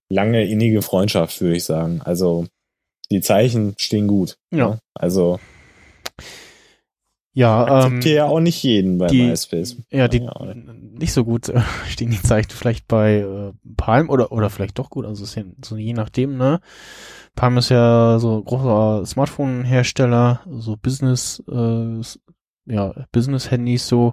lange 0.09 0.47
innige 0.47 0.81
Freundschaft, 0.81 1.39
würde 1.43 1.57
ich 1.57 1.65
sagen. 1.65 2.01
Also 2.01 2.47
die 3.11 3.21
Zeichen 3.21 3.75
stehen 3.77 4.07
gut. 4.07 4.39
Ja. 4.51 4.71
ne? 4.71 4.79
Also 4.95 5.39
Ja, 7.35 7.67
ähm, 7.67 7.73
akzeptiere 7.73 8.15
ja 8.17 8.25
auch 8.27 8.41
nicht 8.41 8.63
jeden 8.63 8.99
bei 8.99 9.07
die- 9.07 9.23
MySpace. 9.23 9.77
ja, 9.91 10.07
die 10.09 10.19
Ja, 10.19 10.55
nicht 10.55 11.13
so 11.13 11.25
gut 11.25 11.49
äh, 11.49 11.61
stehen 11.89 12.11
die 12.11 12.21
Zeichen 12.23 12.51
vielleicht 12.51 12.87
bei 12.89 13.21
äh, 13.21 13.53
Palm 13.77 14.11
oder 14.11 14.33
oder 14.33 14.51
vielleicht 14.51 14.79
doch 14.79 14.91
gut, 14.91 15.07
also 15.07 15.25
ja 15.39 15.45
so 15.65 15.77
je 15.77 15.95
nachdem, 15.95 16.37
ne? 16.37 16.61
Palm 17.35 17.57
ist 17.57 17.71
ja 17.71 18.19
so 18.19 18.37
ein 18.39 18.45
großer 18.45 19.07
Smartphone-Hersteller, 19.07 20.41
so 20.51 20.77
Business, 20.77 21.43
äh, 21.51 22.01
ja, 22.67 22.95
Business-Handys 23.13 23.89
so. 23.89 24.13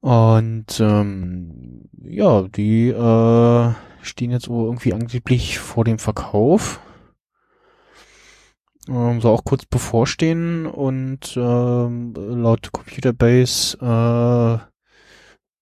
Und 0.00 0.80
ähm, 0.80 1.88
ja, 2.02 2.42
die 2.42 2.88
äh, 2.88 3.70
stehen 4.00 4.30
jetzt 4.30 4.48
irgendwie 4.48 4.94
angeblich 4.94 5.58
vor 5.58 5.84
dem 5.84 5.98
Verkauf. 5.98 6.80
Ähm, 8.88 9.20
soll 9.20 9.32
auch 9.32 9.44
kurz 9.44 9.64
bevorstehen 9.64 10.66
und 10.66 11.36
ähm, 11.36 12.14
laut 12.14 12.72
Computerbase 12.72 13.78
äh, 13.78 14.58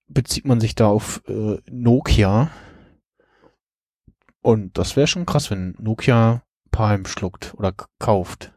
bezieht 0.09 0.47
man 0.47 0.61
sich 0.61 0.75
da 0.75 0.89
auf 0.89 1.23
äh, 1.29 1.59
Nokia. 1.71 2.51
Und 4.43 4.79
das 4.79 4.97
wäre 4.97 5.07
schon 5.07 5.27
krass, 5.27 5.51
wenn 5.51 5.75
Nokia 5.79 6.43
Palm 6.71 7.05
schluckt 7.05 7.55
oder 7.55 7.75
kauft. 7.99 8.53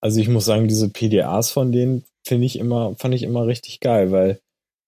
Also 0.00 0.20
ich 0.20 0.28
muss 0.28 0.44
sagen, 0.44 0.68
diese 0.68 0.90
PDAs 0.90 1.50
von 1.50 1.72
denen 1.72 2.04
finde 2.26 2.46
ich 2.46 2.58
immer, 2.58 2.94
fand 2.96 3.14
ich 3.14 3.22
immer 3.22 3.46
richtig 3.46 3.80
geil, 3.80 4.10
weil 4.10 4.40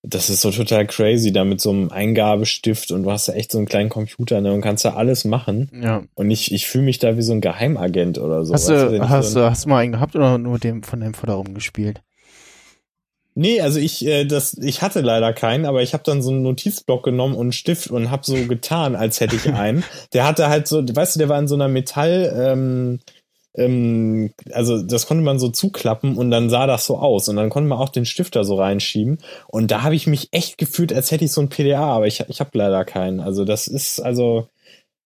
das 0.09 0.31
ist 0.31 0.41
so 0.41 0.53
total 0.53 0.87
crazy, 0.87 1.33
da 1.33 1.45
mit 1.45 1.61
so 1.61 1.71
einem 1.71 1.91
Eingabestift 1.91 2.93
und 2.93 3.03
du 3.03 3.11
hast 3.11 3.27
ja 3.27 3.35
echt 3.35 3.51
so 3.51 3.59
einen 3.59 3.67
kleinen 3.67 3.89
Computer 3.89 4.41
ne, 4.41 4.53
und 4.53 4.61
kannst 4.61 4.85
da 4.85 4.95
alles 4.95 5.25
machen. 5.25 5.69
Ja. 5.83 6.05
Und 6.15 6.31
ich, 6.31 6.53
ich 6.53 6.67
fühle 6.67 6.85
mich 6.85 7.01
da 7.01 7.17
wie 7.17 7.23
so 7.23 7.33
ein 7.33 7.41
Geheimagent 7.41 8.19
oder 8.19 8.45
so. 8.45 8.55
hast 8.55 8.69
weißt 8.69 8.93
du, 8.93 8.95
ich 8.95 9.03
hast, 9.03 9.33
so 9.33 9.41
du, 9.41 9.51
hast 9.51 9.65
du 9.65 9.69
mal 9.69 9.79
einen 9.79 9.93
gehabt 9.93 10.15
oder 10.15 10.39
nur 10.39 10.55
mit 10.55 10.65
dem 10.65 10.85
von 10.85 11.01
deinem 11.01 11.15
Vater 11.15 11.35
rumgespielt? 11.35 12.03
Nee, 13.35 13.61
also 13.61 13.79
ich, 13.79 14.07
äh, 14.07 14.25
das, 14.25 14.55
ich 14.55 14.81
hatte 14.81 15.01
leider 15.01 15.33
keinen, 15.35 15.67
aber 15.67 15.83
ich 15.83 15.93
habe 15.93 16.05
dann 16.07 16.23
so 16.23 16.31
einen 16.31 16.43
Notizblock 16.43 17.05
genommen 17.05 17.35
und 17.35 17.43
einen 17.43 17.53
Stift 17.53 17.91
und 17.91 18.11
habe 18.11 18.23
so 18.25 18.35
getan, 18.47 18.95
als 18.95 19.21
hätte 19.21 19.37
ich 19.37 19.47
einen. 19.53 19.85
Der 20.15 20.25
hatte 20.25 20.49
halt 20.49 20.69
so, 20.69 20.83
weißt 20.83 21.17
du, 21.17 21.19
der 21.19 21.29
war 21.29 21.39
in 21.39 21.49
so 21.49 21.55
einer 21.57 21.69
Metall, 21.69 22.33
ähm, 22.35 23.01
ähm, 23.57 24.31
also 24.53 24.83
das 24.83 25.07
konnte 25.07 25.23
man 25.25 25.39
so 25.39 25.49
zuklappen 25.49 26.17
und 26.17 26.31
dann 26.31 26.51
sah 26.51 26.67
das 26.67 26.87
so 26.87 26.99
aus 26.99 27.29
und 27.29 27.37
dann 27.37 27.51
konnte 27.51 27.69
man 27.69 27.79
auch 27.79 27.89
den 27.89 28.05
Stift 28.07 28.37
da 28.37 28.45
so 28.45 28.57
reinschieben 28.57 29.19
und 29.49 29.71
da 29.71 29.83
habe 29.83 29.95
ich 29.95 30.07
mich 30.07 30.29
echt 30.33 30.59
gefühlt, 30.59 30.93
als 30.93 31.11
hätte 31.11 31.25
ich 31.25 31.33
so 31.33 31.41
ein 31.41 31.49
PDA, 31.49 31.81
aber 31.83 32.07
ich, 32.07 32.23
ich 32.29 32.41
habe 32.41 32.51
leider 32.55 32.85
keinen. 32.85 33.21
Also 33.21 33.45
das 33.45 33.67
ist 33.69 34.01
also 34.01 34.49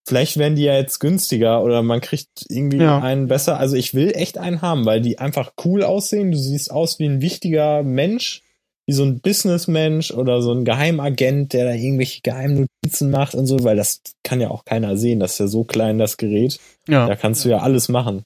vielleicht 0.06 0.38
werden 0.38 0.56
die 0.56 0.64
ja 0.64 0.74
jetzt 0.74 0.98
günstiger 0.98 1.62
oder 1.62 1.82
man 1.82 2.00
kriegt 2.00 2.28
irgendwie 2.48 2.78
Ja. 2.78 2.98
einen 3.00 3.28
besser. 3.28 3.58
Also 3.58 3.76
ich 3.76 3.94
will 3.94 4.12
echt 4.14 4.38
einen 4.38 4.62
haben, 4.62 4.84
weil 4.86 5.00
die 5.00 5.18
einfach 5.18 5.52
cool 5.64 5.84
aussehen. 5.84 6.32
Du 6.32 6.38
siehst 6.38 6.70
aus 6.70 6.98
wie 6.98 7.04
ein 7.06 7.20
wichtiger 7.20 7.82
Mensch, 7.84 8.42
wie 8.86 8.92
so 8.94 9.04
ein 9.04 9.20
Businessmensch 9.20 10.10
oder 10.10 10.42
so 10.42 10.52
ein 10.52 10.64
Geheimagent, 10.64 11.52
der 11.52 11.66
da 11.66 11.74
irgendwelche 11.74 12.22
geheimen 12.22 12.66
Notizen 12.82 13.10
macht 13.10 13.34
und 13.36 13.46
so, 13.46 13.62
weil 13.62 13.76
das 13.76 14.00
kann 14.24 14.40
ja 14.40 14.50
auch 14.50 14.64
keiner 14.64 14.96
sehen. 14.96 15.20
Das 15.20 15.32
ist 15.34 15.38
ja 15.38 15.46
so 15.46 15.62
klein, 15.62 15.98
das 15.98 16.16
Gerät. 16.16 16.58
Ja. 16.88 17.06
Da 17.06 17.14
kannst 17.14 17.44
du 17.44 17.50
ja 17.50 17.58
alles 17.58 17.88
machen. 17.88 18.24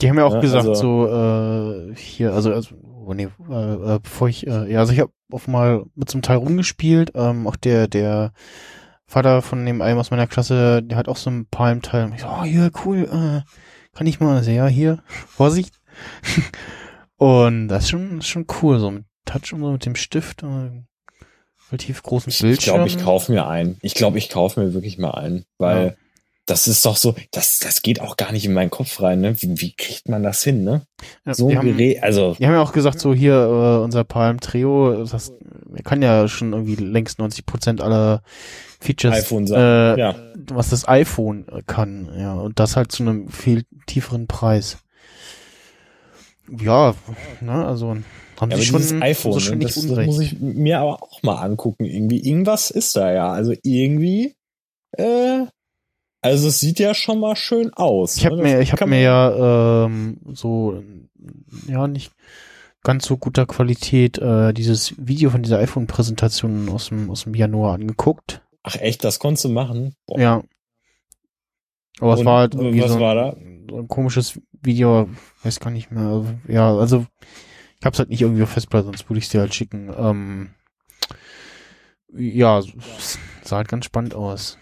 Die 0.00 0.08
haben 0.08 0.16
ja 0.18 0.24
auch 0.24 0.34
Ja, 0.34 0.40
gesagt, 0.40 0.66
also- 0.68 1.06
so, 1.06 1.90
äh, 1.90 1.94
hier, 1.96 2.32
also, 2.32 2.52
also 2.52 2.74
oh 3.06 3.12
nee, 3.14 3.28
äh, 3.50 3.94
äh, 3.94 3.98
bevor 4.02 4.28
ich, 4.28 4.46
äh, 4.46 4.70
ja, 4.72 4.80
also 4.80 4.92
ich 4.92 5.00
habe 5.00 5.12
auch 5.32 5.46
mal 5.46 5.84
mit 5.94 6.10
so 6.10 6.16
einem 6.16 6.22
Teil 6.22 6.36
rumgespielt, 6.38 7.12
ähm, 7.14 7.46
auch 7.46 7.56
der, 7.56 7.86
der 7.88 8.32
Vater 9.06 9.42
von 9.42 9.64
dem 9.66 9.82
einen 9.82 9.98
aus 9.98 10.10
meiner 10.10 10.26
Klasse, 10.26 10.82
der 10.82 10.96
hat 10.96 11.08
auch 11.08 11.16
so 11.16 11.30
ein 11.30 11.46
Palm-Teil. 11.50 12.04
Und 12.06 12.14
Ich 12.14 12.20
so, 12.22 12.28
oh, 12.28 12.44
hier, 12.44 12.70
cool, 12.84 13.04
äh, 13.04 13.96
kann 13.96 14.06
ich 14.06 14.20
mal, 14.20 14.36
also, 14.36 14.50
ja, 14.50 14.66
hier, 14.66 15.02
Vorsicht. 15.26 15.74
und 17.16 17.68
das 17.68 17.84
ist 17.84 17.90
schon, 17.90 18.18
ist 18.18 18.28
schon 18.28 18.46
cool, 18.62 18.78
so 18.78 18.90
mit 18.90 19.04
Touch 19.24 19.52
und 19.52 19.60
so 19.60 19.72
mit 19.72 19.84
dem 19.84 19.96
Stift, 19.96 20.42
äh, 20.42 20.82
relativ 21.70 22.02
großen 22.02 22.30
Ich 22.30 22.40
Bildschirm. 22.40 22.74
glaube, 22.76 22.88
ich 22.88 22.98
kaufe 22.98 23.30
mir 23.32 23.46
einen. 23.46 23.76
Ich 23.82 23.94
glaube, 23.94 24.18
ich 24.18 24.28
kaufe 24.30 24.60
mir 24.60 24.74
wirklich 24.74 24.98
mal 24.98 25.10
einen, 25.12 25.44
weil 25.58 25.86
Ja. 25.86 25.92
Das 26.50 26.66
ist 26.68 26.84
doch 26.84 26.96
so, 26.96 27.14
das, 27.30 27.60
das 27.60 27.82
geht 27.82 28.00
auch 28.00 28.16
gar 28.16 28.32
nicht 28.32 28.44
in 28.44 28.52
meinen 28.52 28.70
Kopf 28.70 29.00
rein, 29.00 29.20
ne? 29.20 29.40
Wie, 29.40 29.60
wie 29.60 29.72
kriegt 29.74 30.08
man 30.08 30.22
das 30.22 30.42
hin, 30.42 30.64
ne? 30.64 30.82
Ja, 31.24 31.34
So 31.34 31.48
ein 31.48 31.56
haben- 31.58 31.66
Gerät, 31.68 32.02
also 32.02 32.34
Die 32.38 32.46
haben 32.46 32.52
ja 32.54 32.60
auch 32.62 32.72
gesagt, 32.72 33.00
so 33.00 33.14
hier, 33.14 33.34
äh, 33.34 33.82
unser 33.84 34.04
Palm 34.04 34.40
Trio, 34.40 35.04
das 35.04 35.32
kann 35.84 36.02
ja 36.02 36.28
schon 36.28 36.52
irgendwie 36.52 36.76
längst 36.76 37.18
90 37.18 37.46
Prozent 37.46 37.80
aller 37.80 38.22
Features, 38.80 39.14
iPhone 39.14 39.44
äh, 39.44 39.46
sagen. 39.48 39.98
ja. 39.98 40.14
was 40.52 40.70
das 40.70 40.86
iPhone 40.88 41.46
äh, 41.48 41.62
kann, 41.66 42.10
ja, 42.18 42.34
und 42.34 42.58
das 42.58 42.76
halt 42.76 42.92
zu 42.92 43.02
einem 43.02 43.28
viel 43.28 43.64
tieferen 43.86 44.26
Preis. 44.26 44.78
Ja, 46.60 46.94
ne, 47.40 47.64
also 47.66 47.96
haben 48.40 48.50
Ja, 48.50 48.56
sie 48.56 48.64
schon, 48.64 48.78
dieses 48.80 49.00
iPhone, 49.02 49.32
so 49.34 49.40
schon 49.40 49.58
ne, 49.58 49.64
nicht 49.66 49.76
das, 49.76 49.86
das 49.86 50.06
muss 50.06 50.18
ich 50.20 50.40
mir 50.40 50.80
aber 50.80 51.02
auch 51.02 51.22
mal 51.22 51.36
angucken. 51.42 51.84
Irgendwie, 51.84 52.26
irgendwas 52.26 52.70
ist 52.70 52.96
da 52.96 53.12
ja. 53.12 53.30
Also 53.30 53.52
irgendwie, 53.62 54.34
äh, 54.92 55.42
also 56.20 56.48
es 56.48 56.60
sieht 56.60 56.78
ja 56.78 56.94
schon 56.94 57.20
mal 57.20 57.36
schön 57.36 57.72
aus. 57.74 58.16
Ich 58.16 58.26
habe 58.26 58.36
ne? 58.36 58.42
mir, 58.42 58.60
ich 58.60 58.72
habe 58.72 58.86
mir 58.86 59.00
ja 59.00 59.84
ähm, 59.86 60.20
so 60.32 60.82
ja 61.66 61.86
nicht 61.86 62.12
ganz 62.82 63.06
so 63.06 63.16
guter 63.16 63.46
Qualität 63.46 64.18
äh, 64.18 64.52
dieses 64.52 64.94
Video 64.98 65.30
von 65.30 65.42
dieser 65.42 65.58
iPhone-Präsentation 65.58 66.68
aus 66.68 66.88
dem 66.88 67.10
aus 67.10 67.24
dem 67.24 67.34
Januar 67.34 67.74
angeguckt. 67.74 68.42
Ach 68.62 68.76
echt, 68.76 69.04
das 69.04 69.18
konntest 69.18 69.44
du 69.44 69.48
machen? 69.48 69.94
Boah. 70.06 70.18
Ja. 70.18 70.42
Aber 72.00 72.14
es 72.14 72.20
Und 72.20 72.26
war 72.26 72.40
halt 72.40 72.54
irgendwie 72.54 72.82
was 72.82 72.92
so, 72.92 73.00
war 73.00 73.14
da? 73.14 73.30
ein, 73.30 73.66
so 73.68 73.78
ein 73.78 73.88
komisches 73.88 74.40
Video, 74.62 75.08
weiß 75.42 75.60
gar 75.60 75.70
nicht 75.70 75.90
mehr. 75.90 76.24
Ja, 76.48 76.74
also 76.74 77.06
ich 77.78 77.86
hab's 77.86 77.98
halt 77.98 78.10
nicht 78.10 78.22
irgendwie 78.22 78.42
auf 78.42 78.50
Festplatte, 78.50 78.86
sonst 78.86 79.08
würde 79.08 79.18
ich 79.18 79.28
dir 79.28 79.40
halt 79.40 79.54
schicken. 79.54 79.92
Ähm, 79.96 80.50
ja, 82.12 82.58
es 82.58 83.18
sah 83.42 83.56
halt 83.56 83.68
ganz 83.68 83.84
spannend 83.84 84.14
aus. 84.14 84.58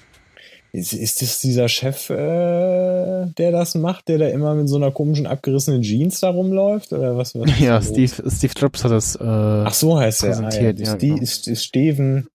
Ist, 0.73 0.93
ist 0.93 1.23
das 1.23 1.41
dieser 1.41 1.69
Chef, 1.69 2.11
äh, 2.11 2.15
der 2.17 3.53
das 3.53 3.75
macht, 3.75 4.09
der 4.09 4.19
da 4.19 4.29
immer 4.29 4.55
mit 4.55 4.69
so 4.69 4.77
einer 4.77 4.91
komischen 4.91 5.27
abgerissenen 5.27 5.83
Jeans 5.83 6.21
da 6.21 6.29
rumläuft? 6.29 6.93
Oder 6.93 7.17
was? 7.17 7.35
was 7.35 7.59
Ja, 7.59 7.77
los? 7.77 7.89
Steve, 7.89 8.31
Steve 8.31 8.53
Jobs 8.57 8.85
hat 8.85 8.91
das 8.91 9.17
äh, 9.17 9.25
Ach 9.25 9.73
so 9.73 9.99
heißt 9.99 10.25
er. 10.25 10.29
Ah, 10.29 10.33
ja. 10.33 10.43
präsentiert, 10.43 10.81
ja, 10.81 10.95
Ste 10.97 11.09
genau. 11.09 11.57
Steven, 11.57 12.29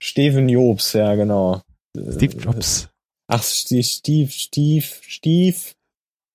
Steven 0.00 0.48
Jobs, 0.48 0.92
ja 0.94 1.14
genau. 1.14 1.62
Steve 1.94 2.38
Jobs. 2.38 2.88
Ach, 3.28 3.42
Steve, 3.42 3.84
Steve, 3.84 4.30
Steve, 4.30 4.86
Steve, 5.06 5.56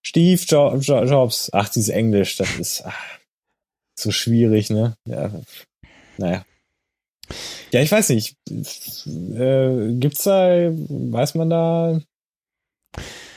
Steve 0.06 0.42
jo 0.48 0.76
jo 0.78 1.04
Jobs. 1.04 1.50
Ach, 1.52 1.70
dieses 1.70 1.90
Englisch, 1.90 2.38
das 2.38 2.60
ist 2.60 2.84
ach, 2.86 3.20
so 3.98 4.12
schwierig, 4.12 4.70
ne? 4.70 4.96
Ja, 5.06 5.32
naja. 6.18 6.46
Ja, 7.72 7.82
ich 7.82 7.92
weiß 7.92 8.10
nicht. 8.10 8.36
Äh, 8.50 9.94
gibt's 9.96 10.24
da, 10.24 10.70
weiß 10.72 11.36
man 11.36 11.50
da, 11.50 12.00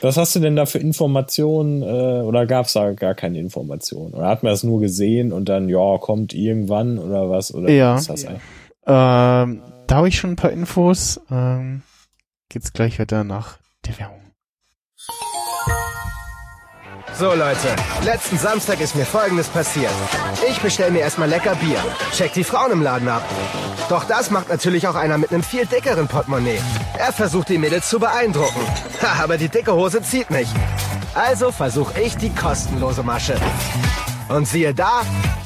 was 0.01 0.17
hast 0.17 0.35
du 0.35 0.39
denn 0.39 0.55
da 0.55 0.65
für 0.65 0.79
Informationen 0.79 1.83
äh, 1.83 2.21
oder 2.23 2.45
gab's 2.47 2.73
da 2.73 2.91
gar 2.93 3.13
keine 3.13 3.39
Informationen? 3.39 4.13
Oder 4.13 4.27
hat 4.27 4.41
man 4.43 4.51
das 4.51 4.63
nur 4.63 4.79
gesehen 4.79 5.31
und 5.31 5.47
dann, 5.49 5.69
ja, 5.69 5.97
kommt 5.99 6.33
irgendwann 6.33 6.97
oder 6.97 7.29
was? 7.29 7.53
Oder 7.53 7.69
Ja. 7.69 7.93
was 7.95 8.01
ist 8.01 8.09
das 8.09 8.25
eigentlich? 8.25 8.41
Ähm, 8.87 9.61
da 9.87 9.95
habe 9.97 10.07
ich 10.07 10.17
schon 10.17 10.31
ein 10.31 10.35
paar 10.37 10.51
Infos. 10.51 11.19
Ähm, 11.29 11.83
geht's 12.49 12.73
gleich 12.73 12.97
weiter 12.99 13.23
nach 13.23 13.59
der 13.85 13.99
Werbung. 13.99 14.20
So 17.21 17.35
Leute, 17.35 17.75
letzten 18.03 18.39
Samstag 18.39 18.81
ist 18.81 18.95
mir 18.95 19.05
folgendes 19.05 19.47
passiert. 19.47 19.91
Ich 20.49 20.59
bestell 20.59 20.89
mir 20.89 21.01
erstmal 21.01 21.29
lecker 21.29 21.53
Bier, 21.53 21.77
check 22.11 22.33
die 22.33 22.43
Frauen 22.43 22.71
im 22.71 22.81
Laden 22.81 23.07
ab. 23.07 23.21
Doch 23.89 24.05
das 24.05 24.31
macht 24.31 24.49
natürlich 24.49 24.87
auch 24.87 24.95
einer 24.95 25.19
mit 25.19 25.29
einem 25.29 25.43
viel 25.43 25.67
dickeren 25.67 26.07
Portemonnaie. 26.07 26.59
Er 26.97 27.13
versucht 27.13 27.49
die 27.49 27.59
Mädels 27.59 27.87
zu 27.87 27.99
beeindrucken. 27.99 28.61
Ha, 29.03 29.23
aber 29.23 29.37
die 29.37 29.49
dicke 29.49 29.71
Hose 29.71 30.01
zieht 30.01 30.31
nicht. 30.31 30.51
Also 31.13 31.51
versuche 31.51 32.01
ich 32.01 32.17
die 32.17 32.33
kostenlose 32.33 33.03
Masche. 33.03 33.35
Und 34.27 34.47
siehe 34.47 34.73
da, 34.73 35.01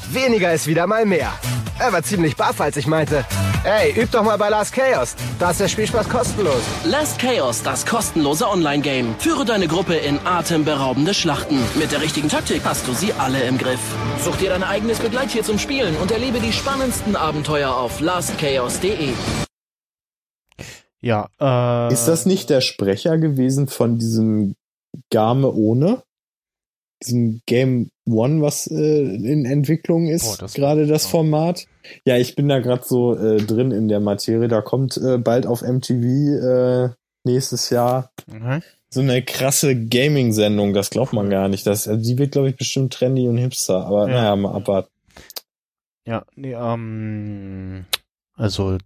weniger 0.08 0.54
ist 0.54 0.66
wieder 0.66 0.86
mal 0.86 1.04
mehr. 1.04 1.30
Er 1.78 1.92
war 1.92 2.02
ziemlich 2.02 2.36
baff, 2.36 2.58
als 2.62 2.78
ich 2.78 2.86
meinte, 2.86 3.26
ey, 3.64 3.92
üb 4.00 4.10
doch 4.10 4.22
mal 4.22 4.36
bei 4.36 4.48
Last 4.48 4.72
Chaos. 4.74 5.14
Da 5.38 5.50
ist 5.50 5.60
der 5.60 5.68
Spielspaß 5.68 6.08
kostenlos. 6.08 6.60
Last 6.84 7.18
Chaos, 7.18 7.62
das 7.62 7.84
kostenlose 7.86 8.48
Online-Game. 8.48 9.14
Führe 9.18 9.44
deine 9.44 9.68
Gruppe 9.68 9.94
in 9.94 10.18
atemberaubende 10.24 11.14
Schlachten. 11.14 11.58
Mit 11.78 11.92
der 11.92 12.00
richtigen 12.00 12.28
Taktik 12.28 12.62
hast 12.64 12.86
du 12.88 12.92
sie 12.92 13.12
alle 13.14 13.42
im 13.42 13.58
Griff. 13.58 13.80
Such 14.24 14.36
dir 14.36 14.50
dein 14.50 14.62
eigenes 14.62 14.98
Begleittier 14.98 15.42
zum 15.42 15.58
Spielen 15.58 15.96
und 15.96 16.10
erlebe 16.10 16.40
die 16.40 16.52
spannendsten 16.52 17.16
Abenteuer 17.16 17.74
auf 17.74 18.00
lastchaos.de. 18.00 19.12
Ja, 21.00 21.28
äh, 21.40 21.92
Ist 21.92 22.06
das 22.06 22.26
nicht 22.26 22.50
der 22.50 22.60
Sprecher 22.60 23.18
gewesen 23.18 23.68
von 23.68 23.98
diesem 23.98 24.56
Game 25.10 25.44
ohne? 25.44 26.02
Diesem 27.02 27.42
Game 27.46 27.90
One, 28.08 28.40
was 28.40 28.66
äh, 28.68 28.74
in 29.02 29.44
Entwicklung 29.44 30.06
ist, 30.08 30.24
Boah, 30.24 30.36
das- 30.38 30.54
gerade 30.54 30.86
das 30.86 31.06
Format. 31.06 31.66
Ja, 32.04 32.16
ich 32.16 32.34
bin 32.36 32.48
da 32.48 32.58
gerade 32.60 32.84
so 32.84 33.14
äh, 33.16 33.36
drin 33.38 33.70
in 33.70 33.88
der 33.88 34.00
Materie. 34.00 34.48
Da 34.48 34.60
kommt 34.62 34.96
äh, 34.96 35.18
bald 35.18 35.46
auf 35.46 35.62
MTV 35.62 35.92
äh, 36.02 36.88
nächstes 37.24 37.70
Jahr 37.70 38.10
Mhm. 38.26 38.62
so 38.88 39.00
eine 39.00 39.22
krasse 39.22 39.76
Gaming-Sendung. 39.76 40.72
Das 40.72 40.90
glaubt 40.90 41.12
man 41.12 41.28
gar 41.28 41.48
nicht. 41.48 41.66
Das, 41.66 41.86
also 41.86 42.02
die 42.02 42.16
wird, 42.18 42.32
glaube 42.32 42.48
ich, 42.48 42.56
bestimmt 42.56 42.92
trendy 42.94 43.28
und 43.28 43.36
hipster. 43.36 43.84
Aber 43.86 44.08
Ja. 44.08 44.14
naja, 44.14 44.36
mal 44.36 44.54
abwarten. 44.54 44.88
Ja, 46.06 46.24
nee, 46.36 46.54
ähm, 46.54 47.84
also 48.34 48.78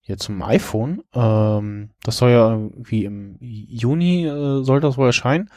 hier 0.00 0.18
zum 0.18 0.42
iPhone, 0.42 1.02
ähm, 1.14 1.90
das 2.02 2.16
soll 2.18 2.30
ja 2.32 2.50
irgendwie 2.50 3.04
im 3.04 3.36
Juni 3.40 4.26
äh, 4.26 4.64
soll 4.64 4.80
das 4.80 4.98
wohl 4.98 5.06
erscheinen. 5.06 5.48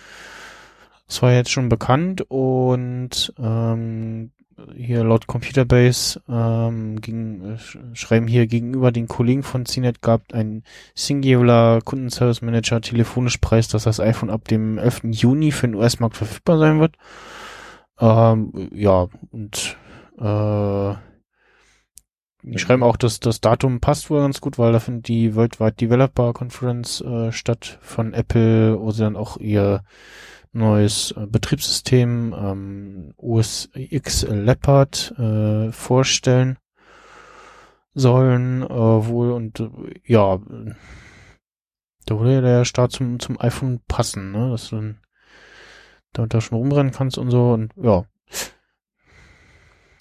Das 1.08 1.22
war 1.22 1.32
jetzt 1.34 1.52
schon 1.52 1.70
bekannt 1.70 2.26
und 2.30 3.34
ähm, 3.38 4.32
hier 4.76 5.04
laut 5.04 5.28
Computerbase 5.28 6.22
ähm, 6.28 7.00
ging, 7.02 7.42
äh, 7.42 7.54
sch- 7.56 7.96
schreiben 7.96 8.28
hier 8.28 8.48
gegenüber 8.48 8.92
den 8.92 9.08
Kollegen 9.08 9.44
von 9.44 9.66
CNET 9.66 10.02
gab 10.02 10.34
ein 10.34 10.64
Singular 10.96 11.82
Kundenservice 11.82 12.42
Manager 12.42 12.82
telefonisch 12.82 13.38
preis, 13.38 13.68
dass 13.68 13.84
das 13.84 14.00
iPhone 14.00 14.30
ab 14.30 14.48
dem 14.48 14.78
11. 14.78 15.02
Juni 15.12 15.52
für 15.52 15.68
den 15.68 15.76
US-Markt 15.76 16.16
verfügbar 16.18 16.58
sein 16.58 16.80
wird. 16.80 16.96
Ähm, 18.00 18.70
ja, 18.74 19.08
und 19.32 19.78
äh, 20.18 20.96
die 22.44 22.60
schreiben 22.60 22.84
auch, 22.84 22.96
dass 22.98 23.20
das 23.20 23.42
Datum 23.42 23.80
passt 23.80 24.10
wohl 24.10 24.22
ganz 24.22 24.40
gut, 24.40 24.58
weil 24.60 24.72
da 24.72 24.80
findet 24.80 25.08
die 25.08 25.36
Worldwide 25.36 25.74
Developer 25.74 26.32
Conference 26.34 27.02
äh, 27.02 27.32
statt 27.32 27.80
von 27.82 28.14
Apple, 28.14 28.80
wo 28.80 28.92
sie 28.92 29.02
dann 29.04 29.16
auch 29.16 29.38
ihr 29.38 29.84
neues 30.56 31.12
äh, 31.12 31.28
Betriebssystem 31.28 32.34
ähm, 32.38 33.14
OS 33.18 33.70
X 33.74 34.26
Leopard 34.30 35.14
äh, 35.18 35.72
vorstellen 35.72 36.58
sollen 37.94 38.64
äh, 38.64 38.70
wohl 38.70 39.32
und 39.32 39.60
äh, 39.60 39.70
ja, 40.06 40.40
da 42.06 42.20
würde 42.20 42.34
ja 42.34 42.42
der 42.42 42.66
Start 42.66 42.92
zum, 42.92 43.20
zum 43.20 43.40
iPhone 43.40 43.82
passen, 43.88 44.32
ne? 44.32 44.50
Dass 44.52 44.70
du 44.70 44.76
dann 44.76 45.02
damit 46.14 46.34
da 46.34 46.42
schon 46.42 46.58
rumrennen 46.58 46.94
kannst 46.94 47.18
und 47.18 47.32
so 47.32 47.54
und 47.54 47.74
ja. 47.82 48.06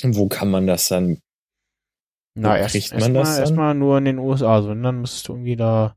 Und 0.02 0.16
wo 0.16 0.28
kann 0.28 0.50
man 0.50 0.66
das 0.66 0.88
dann? 0.88 1.18
Na, 2.34 2.58
erst, 2.58 2.72
kriegt 2.72 2.90
man 2.92 3.00
erstmal, 3.00 3.22
das 3.22 3.38
erstmal 3.38 3.74
nur 3.74 3.98
in 3.98 4.04
den 4.04 4.18
USA. 4.18 4.56
Also 4.56 4.70
wenn, 4.70 4.82
dann 4.82 5.00
müsstest 5.00 5.28
du 5.28 5.32
irgendwie 5.32 5.56
da 5.56 5.96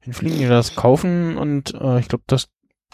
hinfliegen, 0.00 0.38
dir 0.38 0.48
das 0.48 0.76
kaufen 0.76 1.36
und 1.36 1.74
äh, 1.74 1.98
ich 1.98 2.08
glaube, 2.08 2.24
das 2.26 2.48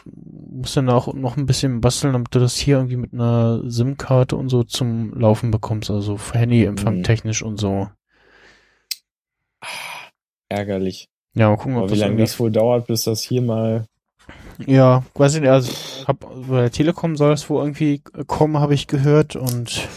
musst 0.04 0.76
dann 0.76 0.88
auch 0.90 1.12
noch 1.14 1.36
ein 1.36 1.46
bisschen 1.46 1.80
basteln, 1.80 2.12
damit 2.12 2.34
du 2.34 2.38
das 2.38 2.56
hier 2.56 2.76
irgendwie 2.76 2.96
mit 2.96 3.12
einer 3.12 3.62
SIM-Karte 3.64 4.36
und 4.36 4.48
so 4.48 4.62
zum 4.64 5.12
Laufen 5.18 5.50
bekommst. 5.50 5.90
Also 5.90 6.18
Handyempfang 6.32 6.98
Mhm. 6.98 7.02
technisch 7.04 7.42
und 7.42 7.58
so. 7.58 7.88
Ärgerlich. 10.48 11.08
Ja, 11.34 11.48
mal 11.48 11.56
gucken, 11.56 11.76
ob 11.76 11.84
Aber 11.84 11.88
wie 11.88 11.98
das 11.98 12.00
lange 12.00 12.16
das 12.16 12.38
wohl 12.38 12.50
dauert, 12.50 12.86
bis 12.86 13.04
das 13.04 13.22
hier 13.22 13.42
mal. 13.42 13.86
Ja, 14.66 15.02
weiß 15.14 15.34
ich 15.36 15.40
nicht, 15.40 15.50
also 15.50 15.72
hab, 16.06 16.20
bei 16.20 16.60
der 16.60 16.70
Telekom 16.70 17.16
soll 17.16 17.30
das 17.30 17.48
wohl 17.48 17.62
irgendwie 17.62 18.02
kommen, 18.26 18.58
habe 18.58 18.74
ich 18.74 18.86
gehört 18.86 19.34
und 19.34 19.88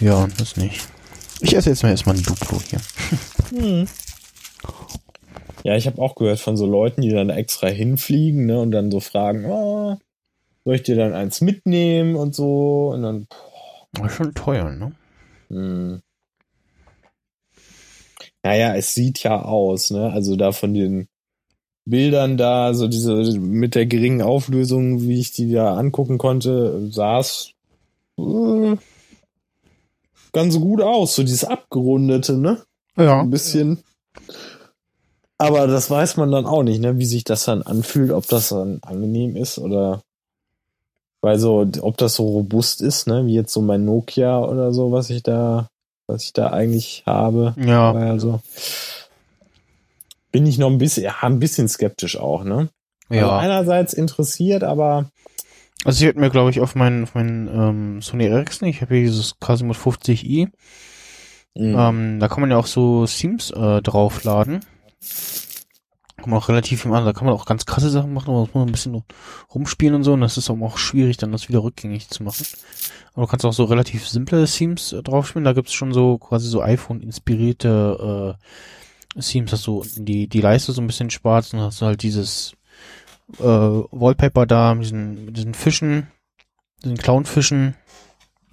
ja, 0.00 0.26
das 0.38 0.56
nicht. 0.56 0.86
Ich 1.40 1.56
esse 1.56 1.70
jetzt 1.70 1.82
mal 1.82 1.90
erstmal 1.90 2.16
ein 2.16 2.22
Duplo 2.22 2.60
hier. 2.60 2.80
Hm. 3.50 3.86
Ja, 5.64 5.74
ich 5.76 5.86
habe 5.86 6.00
auch 6.00 6.14
gehört 6.14 6.38
von 6.38 6.58
so 6.58 6.66
Leuten, 6.66 7.00
die 7.00 7.08
dann 7.08 7.30
extra 7.30 7.68
hinfliegen, 7.68 8.44
ne, 8.44 8.60
und 8.60 8.70
dann 8.70 8.90
so 8.90 9.00
fragen, 9.00 9.46
oh, 9.46 9.96
soll 10.64 10.74
ich 10.74 10.82
dir 10.82 10.94
dann 10.94 11.14
eins 11.14 11.40
mitnehmen 11.40 12.16
und 12.16 12.34
so, 12.34 12.90
und 12.94 13.02
dann, 13.02 13.26
ist 14.04 14.12
schon 14.12 14.34
teuer, 14.34 14.70
ne? 14.70 14.92
hm. 15.48 16.00
naja, 18.42 18.74
es 18.76 18.94
sieht 18.94 19.22
ja 19.22 19.40
aus, 19.42 19.90
ne? 19.90 20.12
Also 20.12 20.36
da 20.36 20.52
von 20.52 20.74
den 20.74 21.08
Bildern 21.86 22.36
da, 22.36 22.74
so 22.74 22.86
diese 22.86 23.38
mit 23.38 23.74
der 23.74 23.86
geringen 23.86 24.22
Auflösung, 24.22 25.02
wie 25.02 25.20
ich 25.20 25.32
die 25.32 25.50
da 25.52 25.76
angucken 25.76 26.18
konnte, 26.18 26.90
sah 26.90 27.20
es 27.20 27.52
äh, 28.18 28.76
ganz 30.32 30.58
gut 30.58 30.82
aus. 30.82 31.14
So 31.14 31.22
dieses 31.22 31.44
abgerundete, 31.44 32.38
ne? 32.38 32.62
Ja. 32.96 33.20
Ein 33.20 33.30
bisschen. 33.30 33.82
Aber 35.46 35.66
das 35.66 35.90
weiß 35.90 36.16
man 36.16 36.30
dann 36.32 36.46
auch 36.46 36.62
nicht, 36.62 36.80
ne? 36.80 36.98
Wie 36.98 37.06
sich 37.06 37.24
das 37.24 37.44
dann 37.44 37.62
anfühlt, 37.62 38.10
ob 38.10 38.26
das 38.28 38.48
dann 38.50 38.78
angenehm 38.82 39.36
ist 39.36 39.58
oder 39.58 40.00
weil 41.20 41.38
so, 41.38 41.66
ob 41.80 41.96
das 41.96 42.14
so 42.14 42.26
robust 42.26 42.82
ist, 42.82 43.06
ne? 43.06 43.26
Wie 43.26 43.34
jetzt 43.34 43.52
so 43.52 43.60
mein 43.62 43.84
Nokia 43.84 44.40
oder 44.40 44.72
so, 44.72 44.92
was 44.92 45.10
ich 45.10 45.22
da, 45.22 45.68
was 46.06 46.24
ich 46.24 46.32
da 46.32 46.48
eigentlich 46.50 47.02
habe. 47.06 47.54
Ja. 47.58 47.92
Also 47.92 48.40
bin 50.32 50.46
ich 50.46 50.58
noch 50.58 50.70
ein 50.70 50.78
bisschen, 50.78 51.04
ja, 51.04 51.14
ein 51.22 51.38
bisschen 51.38 51.68
skeptisch 51.68 52.18
auch, 52.18 52.44
ne? 52.44 52.68
Also 53.08 53.24
Ja. 53.26 53.38
einerseits 53.38 53.92
interessiert, 53.92 54.64
aber 54.64 55.10
Also 55.84 56.02
ich 56.02 56.08
hätte 56.08 56.18
mir, 56.18 56.30
glaube 56.30 56.50
ich, 56.50 56.60
auf 56.60 56.74
meinen, 56.74 57.04
auf 57.04 57.14
meinen 57.14 57.48
ähm, 57.48 58.02
Sony 58.02 58.26
Ericsson, 58.26 58.68
ich 58.68 58.80
habe 58.80 58.94
hier 58.94 59.04
dieses 59.04 59.38
Casimir 59.38 59.74
50i, 59.74 60.48
mh, 61.54 61.88
ähm, 61.88 62.18
da 62.20 62.28
kann 62.28 62.40
man 62.40 62.50
ja 62.50 62.56
auch 62.56 62.66
so 62.66 63.06
Themes 63.06 63.50
äh, 63.50 63.82
draufladen. 63.82 64.60
Kann 66.16 66.30
man 66.30 66.38
auch 66.38 66.48
relativ 66.48 66.82
viel 66.82 66.90
machen. 66.90 67.04
Da 67.04 67.12
kann 67.12 67.26
man 67.26 67.34
auch 67.34 67.44
ganz 67.44 67.66
krasse 67.66 67.90
Sachen 67.90 68.14
machen, 68.14 68.30
aber 68.30 68.40
muss 68.40 68.54
man 68.54 68.68
ein 68.68 68.72
bisschen 68.72 69.02
rumspielen 69.52 69.96
und 69.96 70.04
so. 70.04 70.12
Und 70.12 70.20
das 70.20 70.38
ist 70.38 70.48
auch 70.48 70.78
schwierig, 70.78 71.16
dann 71.16 71.32
das 71.32 71.48
wieder 71.48 71.62
rückgängig 71.62 72.08
zu 72.08 72.22
machen. 72.22 72.46
Aber 73.12 73.26
du 73.26 73.30
kannst 73.30 73.44
auch 73.44 73.52
so 73.52 73.64
relativ 73.64 74.08
simple 74.08 74.46
Themes 74.46 74.92
äh, 74.92 75.02
draufspielen. 75.02 75.44
Da 75.44 75.52
gibt's 75.52 75.72
schon 75.72 75.92
so 75.92 76.18
quasi 76.18 76.48
so 76.48 76.62
iPhone-inspirierte 76.62 78.36
äh, 79.16 79.20
Themes, 79.20 79.50
dass 79.50 79.62
du 79.62 79.84
die, 79.96 80.28
die 80.28 80.40
Leiste 80.40 80.72
so 80.72 80.80
ein 80.80 80.86
bisschen 80.86 81.10
spart 81.10 81.52
und 81.52 81.60
hast 81.60 81.82
halt 81.82 82.02
dieses 82.02 82.54
äh, 83.38 83.44
Wallpaper 83.44 84.46
da 84.46 84.74
mit 84.74 84.84
diesen, 84.84 85.24
mit 85.26 85.36
diesen 85.36 85.54
Fischen, 85.54 86.08
diesen 86.82 86.96
Clownfischen 86.96 87.74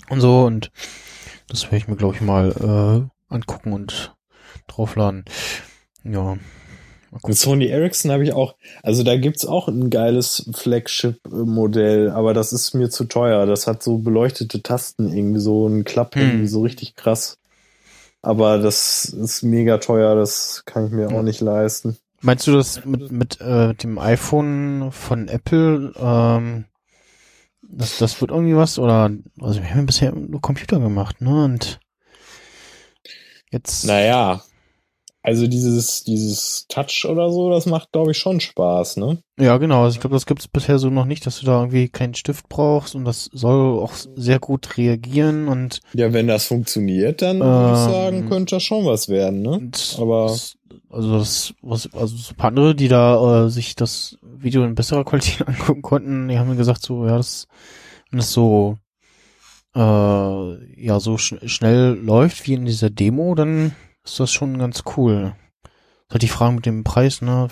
und 0.10 0.22
so. 0.22 0.46
Und 0.46 0.72
das 1.48 1.64
werde 1.64 1.78
ich 1.78 1.88
mir, 1.88 1.96
glaube 1.96 2.16
ich, 2.16 2.22
mal 2.22 3.10
äh, 3.30 3.34
angucken 3.34 3.74
und 3.74 4.16
draufladen. 4.68 5.26
Ja. 6.04 6.38
Gucken. 7.12 7.34
Sony 7.34 7.66
Ericsson 7.68 8.10
habe 8.12 8.24
ich 8.24 8.32
auch, 8.32 8.56
also 8.84 9.04
da 9.04 9.18
gibt's 9.18 9.46
auch 9.46 9.68
ein 9.68 9.90
geiles 9.90 10.50
Flagship-Modell, 10.56 12.10
aber 12.10 12.34
das 12.34 12.54
ist 12.54 12.74
mir 12.74 12.90
zu 12.90 13.04
teuer. 13.04 13.46
Das 13.46 13.68
hat 13.68 13.84
so 13.84 13.98
beleuchtete 13.98 14.64
Tasten 14.64 15.14
irgendwie, 15.14 15.42
so 15.42 15.68
ein 15.68 15.84
Klapp 15.84 16.16
Hm. 16.16 16.22
irgendwie 16.22 16.48
so 16.48 16.62
richtig 16.62 16.96
krass. 16.96 17.38
Aber 18.22 18.60
das 18.60 19.06
ist 19.06 19.42
mega 19.44 19.80
teuer, 19.80 20.16
das 20.16 20.64
kann 20.66 20.86
ich 20.86 20.92
mir 20.94 21.10
Ja. 21.12 21.18
auch 21.18 21.24
nicht 21.24 21.42
leisten. 21.42 21.98
Meinst 22.22 22.48
du 22.48 22.54
das 22.54 22.86
mit, 22.86 23.12
mit 23.12 23.42
äh, 23.42 23.74
dem 23.74 23.98
iPhone 24.00 24.92
von 24.92 25.28
Apple? 25.28 25.92
Ähm, 26.00 26.66
das, 27.64 27.98
das 27.98 28.22
wird 28.22 28.32
irgendwie 28.32 28.56
was? 28.56 28.80
Oder 28.80 29.12
also 29.42 29.60
wir 29.62 29.70
haben 29.70 29.80
ja 29.80 29.86
bisher 29.86 30.12
nur 30.14 30.40
Computer 30.40 30.80
gemacht, 30.80 31.20
ne? 31.20 31.44
Und 31.46 31.80
jetzt. 33.50 33.86
Naja, 33.86 34.42
also 35.24 35.48
dieses, 35.48 36.04
dieses 36.04 36.66
Touch 36.68 37.06
oder 37.08 37.30
so, 37.32 37.50
das 37.52 37.66
macht, 37.66 37.92
glaube 37.92 38.12
ich, 38.12 38.18
schon 38.18 38.40
Spaß, 38.40 38.98
ne? 38.98 39.20
Ja, 39.40 39.58
genau. 39.58 39.84
Also 39.84 39.96
ich 39.96 40.02
glaube, 40.02 40.16
das 40.16 40.26
gibt 40.26 40.42
es 40.42 40.48
bisher 40.48 40.80
so 40.80 40.90
noch 40.90 41.06
nicht, 41.06 41.26
dass 41.26 41.40
du 41.40 41.46
da 41.46 41.60
irgendwie 41.60 41.90
keinen 41.90 42.14
Stift 42.16 42.50
brauchst 42.50 42.96
und 42.96 43.06
das 43.06 43.30
soll 43.32 43.80
auch 43.80 43.94
sehr 44.16 44.40
gut 44.40 44.78
reagieren 44.78 45.48
und, 45.48 45.80
Ja, 45.94 46.12
wenn 46.14 46.28
das 46.28 46.46
funktioniert, 46.46 47.22
dann 47.22 47.40
würde 47.40 47.72
ich 47.72 47.78
Ähm, 47.80 47.86
sagen, 47.92 48.26
könnte 48.30 48.56
das 48.56 48.64
schon 48.64 48.86
was 48.86 49.10
werden, 49.10 49.42
ne? 49.42 49.70
Aber- 50.00 50.28
das, 50.28 50.56
also 50.90 51.18
das, 51.20 51.54
was, 51.62 51.94
also 51.94 52.16
so 52.18 52.32
ein 52.32 52.38
paar 52.38 52.48
andere, 52.50 52.76
die 52.76 52.88
da 52.88 53.46
äh, 53.46 53.50
sich 53.50 53.76
das 53.76 54.18
Video 54.24 54.64
in 54.64 54.76
besserer 54.76 55.04
Qualität 55.06 55.46
angucken 55.48 55.82
konnten, 55.82 56.28
die 56.30 56.40
haben 56.40 56.50
mir 56.50 56.56
gesagt, 56.56 56.82
so, 56.82 57.06
ja, 57.06 57.18
das, 57.18 57.48
wenn 58.10 58.18
das 58.20 58.32
so 58.32 58.78
äh, 59.76 59.80
ja 59.80 61.00
so 61.00 61.18
sch 61.18 61.36
schnell 61.46 61.94
läuft 61.94 62.46
wie 62.48 62.54
in 62.54 62.66
dieser 62.66 62.90
Demo, 62.90 63.36
dann 63.36 63.74
ist 64.04 64.20
das 64.20 64.32
schon 64.32 64.58
ganz 64.58 64.84
cool. 64.96 65.36
Ist 65.64 66.12
halt 66.12 66.24
die 66.24 66.28
Frage 66.28 66.56
mit 66.56 66.66
dem 66.66 66.84
Preis, 66.84 67.22
ne? 67.22 67.48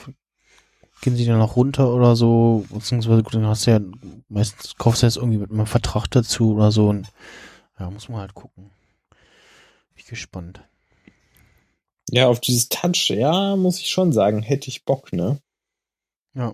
Gehen 1.01 1.15
sie 1.15 1.25
dann 1.25 1.39
noch 1.39 1.55
runter 1.55 1.93
oder 1.93 2.15
so? 2.15 2.65
Beziehungsweise 2.69 3.23
gut, 3.23 3.33
dann 3.33 3.47
hast 3.47 3.65
du 3.65 3.71
ja 3.71 3.79
meistens 4.27 4.75
kaufst 4.75 5.01
du 5.01 5.05
jetzt 5.05 5.15
irgendwie 5.15 5.37
mit 5.37 5.51
einem 5.51 5.65
Vertrag 5.65 6.07
dazu 6.07 6.55
oder 6.55 6.71
so 6.71 6.89
und 6.89 7.07
ja, 7.79 7.89
muss 7.89 8.09
man 8.09 8.19
halt 8.19 8.33
gucken. 8.33 8.71
Bin 9.09 9.97
ich 9.97 10.05
gespannt. 10.05 10.61
Ja, 12.11 12.27
auf 12.27 12.39
dieses 12.39 12.69
Touch, 12.69 13.09
ja, 13.09 13.55
muss 13.55 13.79
ich 13.79 13.89
schon 13.89 14.11
sagen, 14.11 14.41
hätte 14.41 14.67
ich 14.67 14.83
Bock, 14.83 15.13
ne? 15.13 15.39
Ja. 16.33 16.53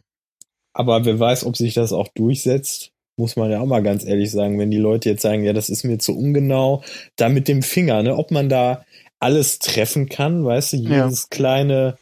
Aber 0.74 1.06
wer 1.06 1.20
weiß, 1.20 1.46
ob 1.46 1.56
sich 1.56 1.74
das 1.74 1.94
auch 1.94 2.10
durchsetzt, 2.10 2.92
muss 3.18 3.38
man 3.38 3.50
ja 3.50 3.62
auch 3.62 3.66
mal 3.66 3.82
ganz 3.82 4.04
ehrlich 4.04 4.32
sagen, 4.32 4.60
wenn 4.60 4.72
die 4.72 4.78
Leute 4.78 5.10
jetzt 5.10 5.22
sagen, 5.22 5.44
ja, 5.44 5.54
das 5.54 5.70
ist 5.70 5.86
mir 5.86 5.98
zu 6.00 6.18
ungenau, 6.18 6.84
da 7.16 7.30
mit 7.30 7.48
dem 7.48 7.64
Finger, 7.64 8.04
ne, 8.04 8.16
ob 8.16 8.32
man 8.32 8.50
da 8.50 8.86
alles 9.26 9.60
treffen 9.60 10.08
kann, 10.08 10.46
weißt 10.46 10.74
du, 10.74 10.78
Ja. 10.78 11.06
jedes 11.06 11.30
kleine, 11.30 11.98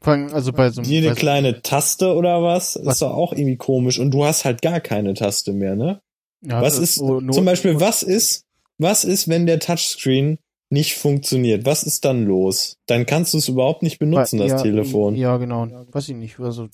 Vor 0.00 0.14
allem, 0.14 0.34
also 0.34 0.52
bei 0.52 0.70
so 0.70 0.80
einem 0.80 0.90
jede 0.90 1.14
kleine 1.14 1.62
Taste 1.62 2.14
oder 2.14 2.42
was, 2.42 2.78
Was- 2.82 2.94
ist 2.96 3.02
doch 3.02 3.14
auch 3.14 3.32
irgendwie 3.32 3.56
komisch 3.56 3.98
und 3.98 4.10
du 4.10 4.24
hast 4.24 4.44
halt 4.44 4.60
gar 4.62 4.80
keine 4.80 5.14
Taste 5.14 5.52
mehr, 5.52 5.76
ne? 5.76 6.00
ja, 6.42 6.60
was 6.60 6.74
das 6.74 6.82
ist, 6.82 6.94
so 6.96 7.20
zum 7.20 7.44
Beispiel, 7.44 7.80
was 7.80 8.02
ist, 8.02 8.44
was 8.78 9.04
ist, 9.04 9.28
wenn 9.28 9.46
der 9.46 9.60
Touchscreen 9.60 10.38
nicht 10.70 10.94
funktioniert? 10.96 11.64
Was 11.64 11.84
ist 11.84 12.04
dann 12.04 12.24
los? 12.24 12.76
Dann 12.86 13.06
kannst 13.06 13.32
du 13.32 13.38
es 13.38 13.48
überhaupt 13.48 13.82
nicht 13.82 13.98
benutzen, 13.98 14.38
das 14.38 14.50
ja, 14.50 14.62
Telefon. 14.62 15.14
Ja, 15.14 15.36
genau. 15.36 15.68
Weiß 15.92 16.08
ich 16.08 16.16
nicht. 16.16 16.40
Also, 16.40 16.68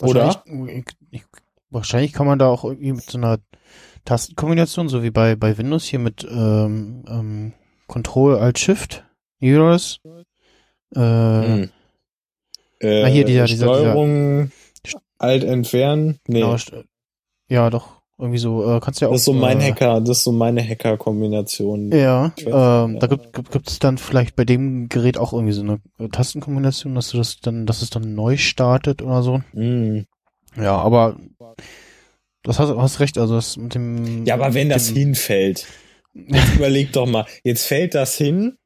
Oder? 0.00 0.26
Wahrscheinlich, 0.26 0.84
ich, 1.10 1.22
wahrscheinlich 1.70 2.12
kann 2.12 2.26
man 2.26 2.38
da 2.38 2.48
auch 2.48 2.64
irgendwie 2.64 2.92
mit 2.92 3.10
so 3.10 3.18
einer 3.18 3.38
Tastenkombination, 4.04 4.88
so 4.88 5.02
wie 5.02 5.10
bei, 5.10 5.36
bei 5.36 5.58
Windows 5.58 5.84
hier 5.84 5.98
mit 5.98 6.24
ähm, 6.30 7.04
ähm, 7.08 7.52
Control 7.92 8.36
Alt 8.38 8.58
Shift. 8.58 9.04
Das? 9.40 9.98
Äh, 10.94 10.98
Hm. 10.98 11.70
Äh, 12.80 13.02
Ah, 13.02 13.06
hier 13.06 13.24
dieser- 13.24 13.44
dieser- 13.44 13.66
Steuerung, 13.66 14.50
Alt 15.18 15.44
entfernen. 15.44 16.18
Nee, 16.26 16.40
genau, 16.40 16.56
ja, 17.48 17.70
doch. 17.70 18.00
Irgendwie 18.18 18.38
so. 18.38 18.64
Äh, 18.64 18.80
kannst 18.80 19.00
ja 19.00 19.08
auch. 19.08 19.12
das 19.12 19.20
ist 19.20 19.24
so 19.26 19.32
mein 19.34 19.60
äh, 19.60 19.70
Hacker, 19.70 20.00
das 20.00 20.18
ist 20.18 20.24
so 20.24 20.32
meine 20.32 20.66
Hacker-Kombination. 20.66 21.90
Ja, 21.92 22.32
ähm, 22.38 22.94
ja. 22.94 22.98
da 22.98 23.06
gibt, 23.08 23.68
es 23.68 23.78
dann 23.78 23.98
vielleicht 23.98 24.36
bei 24.36 24.44
dem 24.44 24.88
Gerät 24.88 25.18
auch 25.18 25.32
irgendwie 25.32 25.52
so 25.52 25.62
eine 25.62 25.80
äh, 25.98 26.08
Tastenkombination, 26.08 26.94
dass 26.94 27.10
du 27.10 27.18
das 27.18 27.40
dann, 27.40 27.66
dass 27.66 27.82
es 27.82 27.90
dann 27.90 28.14
neu 28.14 28.36
startet 28.36 29.02
oder 29.02 29.22
so. 29.22 29.42
Hm. 29.52 30.06
Ja, 30.56 30.76
aber 30.78 31.16
das 32.42 32.58
hast, 32.58 32.74
hast 32.76 33.00
recht, 33.00 33.18
also 33.18 33.34
das 33.36 33.56
mit 33.56 33.74
dem. 33.74 34.24
Ja, 34.24 34.34
aber 34.34 34.54
wenn 34.54 34.68
das 34.70 34.88
hinfällt, 34.88 35.66
jetzt 36.14 36.54
überleg 36.56 36.92
doch 36.92 37.06
mal, 37.06 37.26
jetzt 37.44 37.66
fällt 37.66 37.94
das 37.94 38.16
hin 38.16 38.56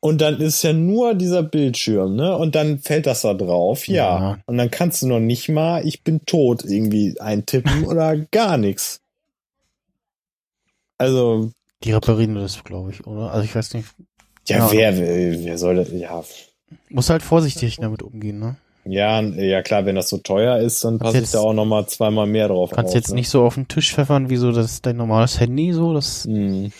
und 0.00 0.20
dann 0.20 0.40
ist 0.40 0.62
ja 0.62 0.72
nur 0.72 1.14
dieser 1.14 1.42
Bildschirm, 1.42 2.16
ne? 2.16 2.36
Und 2.36 2.54
dann 2.54 2.78
fällt 2.78 3.06
das 3.06 3.22
da 3.22 3.34
drauf, 3.34 3.88
ja. 3.88 4.18
Ja. 4.34 4.38
Und 4.46 4.56
dann 4.58 4.70
kannst 4.70 5.02
du 5.02 5.08
noch 5.08 5.20
nicht 5.20 5.48
mal, 5.48 5.86
ich 5.86 6.02
bin 6.02 6.24
tot, 6.26 6.64
irgendwie 6.64 7.18
eintippen 7.20 7.84
oder 7.86 8.16
gar 8.16 8.56
nichts. 8.56 9.00
Also, 10.98 11.50
Die 11.84 11.92
reparieren 11.92 12.34
das, 12.36 12.64
glaube 12.64 12.90
ich, 12.90 13.06
oder? 13.06 13.30
Also 13.32 13.44
ich 13.44 13.54
weiß 13.54 13.74
nicht. 13.74 13.88
ja, 14.48 14.58
Ja. 14.58 14.72
wer 14.72 14.96
will, 14.96 15.40
wer 15.44 15.58
soll 15.58 15.76
das, 15.76 15.90
ja. 15.92 16.24
Muss 16.88 17.10
halt 17.10 17.22
vorsichtig 17.22 17.76
damit 17.76 18.02
umgehen, 18.02 18.38
ne? 18.38 18.56
Ja, 18.86 19.20
ja 19.20 19.62
klar, 19.62 19.84
wenn 19.84 19.96
das 19.96 20.08
so 20.08 20.18
teuer 20.18 20.58
ist, 20.58 20.84
dann 20.84 20.98
passe 20.98 21.18
ich 21.18 21.30
da 21.30 21.40
auch 21.40 21.52
noch 21.52 21.64
mal 21.64 21.86
zweimal 21.86 22.26
mehr 22.26 22.48
drauf 22.48 22.70
Kannst 22.70 22.90
auf, 22.90 22.94
jetzt 22.94 23.08
ne? 23.10 23.16
nicht 23.16 23.28
so 23.28 23.44
auf 23.44 23.54
den 23.54 23.68
Tisch 23.68 23.92
pfeffern 23.94 24.30
wie 24.30 24.36
so 24.36 24.52
das 24.52 24.80
dein 24.82 24.96
normales 24.96 25.40
Handy, 25.40 25.72
so. 25.72 25.92
Das, 25.92 26.24
Hm. 26.24 26.72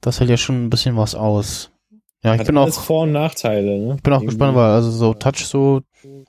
das 0.00 0.20
hält 0.20 0.30
ja 0.30 0.36
schon 0.36 0.64
ein 0.64 0.70
bisschen 0.70 0.96
was 0.96 1.14
aus. 1.14 1.70
Ja, 2.24 2.34
ich 2.34 2.40
Hat 2.40 2.46
bin 2.46 2.56
alles 2.56 2.78
auch, 2.78 2.82
Vor- 2.82 3.02
und 3.02 3.12
Nachteile, 3.12 3.78
ne? 3.78 3.94
ich 3.96 4.02
bin 4.02 4.12
auch 4.12 4.18
Irgendwie. 4.18 4.26
gespannt, 4.36 4.56
weil 4.56 4.70
also 4.70 4.90
so 4.90 5.12
Touch 5.12 5.44
so, 5.44 5.82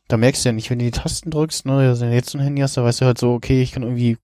da 0.08 0.18
merkst 0.18 0.44
du 0.44 0.50
ja 0.50 0.54
nicht, 0.54 0.70
wenn 0.70 0.80
du 0.80 0.86
die 0.86 0.92
Tasten 0.92 1.30
drückst, 1.30 1.68
ne, 1.68 1.74
also 1.74 2.02
wenn 2.02 2.10
du 2.10 2.16
jetzt 2.16 2.32
so 2.32 2.38
ein 2.40 2.44
Handy 2.44 2.62
hast, 2.62 2.78
da 2.78 2.84
weißt 2.84 3.02
du 3.02 3.06
halt 3.06 3.20
so, 3.20 3.34
okay, 3.34 3.62
ich 3.62 3.72
kann 3.74 3.84
irgendwie 3.84 4.18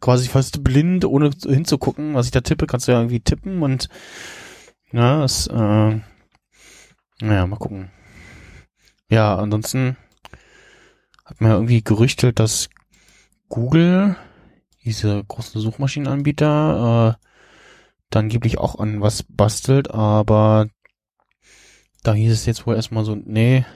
quasi 0.00 0.28
fast 0.28 0.62
blind, 0.62 1.04
ohne 1.04 1.30
hinzugucken, 1.44 2.14
was 2.14 2.26
ich 2.26 2.32
da 2.32 2.40
tippe, 2.40 2.66
kannst 2.66 2.86
du 2.86 2.92
ja 2.92 2.98
irgendwie 2.98 3.20
tippen 3.20 3.62
und 3.62 3.88
ja, 4.92 5.20
das, 5.20 5.48
äh, 5.48 5.98
naja, 7.20 7.46
mal 7.46 7.56
gucken. 7.56 7.90
Ja, 9.10 9.36
ansonsten 9.36 9.96
hat 11.28 11.42
man 11.42 11.50
irgendwie 11.50 11.82
gerüchtet, 11.82 12.40
dass 12.40 12.70
Google, 13.50 14.16
diese 14.82 15.22
großen 15.22 15.60
Suchmaschinenanbieter, 15.60 17.16
äh, 17.20 17.26
dann 18.10 18.24
angeblich 18.24 18.56
auch 18.56 18.78
an 18.78 19.02
was 19.02 19.22
bastelt, 19.22 19.90
aber 19.90 20.68
da 22.02 22.14
hieß 22.14 22.32
es 22.32 22.46
jetzt 22.46 22.66
wohl 22.66 22.76
erstmal 22.76 23.04
so, 23.04 23.14
nee, 23.14 23.66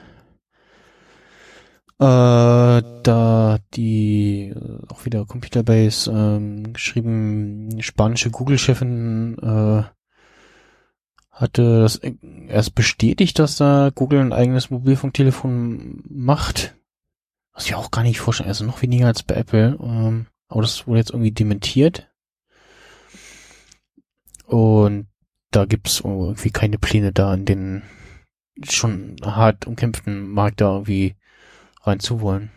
äh, 1.99 2.81
da 3.03 3.59
die 3.75 4.49
äh, 4.55 4.79
auch 4.89 5.05
wieder 5.05 5.25
Computerbase 5.25 6.11
ähm, 6.11 6.73
geschrieben, 6.73 7.79
spanische 7.81 8.31
Google-Chefin 8.31 9.37
äh, 9.37 9.83
hatte 11.29 11.81
das 11.81 12.01
erst 12.47 12.73
bestätigt, 12.73 13.37
dass 13.37 13.57
da 13.57 13.91
Google 13.93 14.21
ein 14.21 14.33
eigenes 14.33 14.71
Mobilfunktelefon 14.71 16.03
macht. 16.09 16.75
Was 17.53 17.65
ich 17.65 17.75
auch 17.75 17.91
gar 17.91 18.03
nicht 18.03 18.19
vorstellen, 18.19 18.49
also 18.49 18.65
noch 18.65 18.81
weniger 18.81 19.07
als 19.07 19.23
bei 19.23 19.35
Apple. 19.35 19.77
Ähm, 19.81 20.27
aber 20.47 20.61
das 20.61 20.87
wurde 20.87 20.99
jetzt 20.99 21.11
irgendwie 21.11 21.31
dementiert. 21.31 22.09
Und 24.45 25.07
da 25.51 25.65
gibt's 25.65 26.01
irgendwie 26.03 26.49
keine 26.49 26.77
Pläne 26.77 27.11
da 27.11 27.33
in 27.33 27.45
den 27.45 27.83
schon 28.63 29.15
hart 29.23 29.67
umkämpften 29.67 30.29
Markt 30.29 30.61
da 30.61 30.73
irgendwie 30.73 31.15
reinzuwollen. 31.81 32.51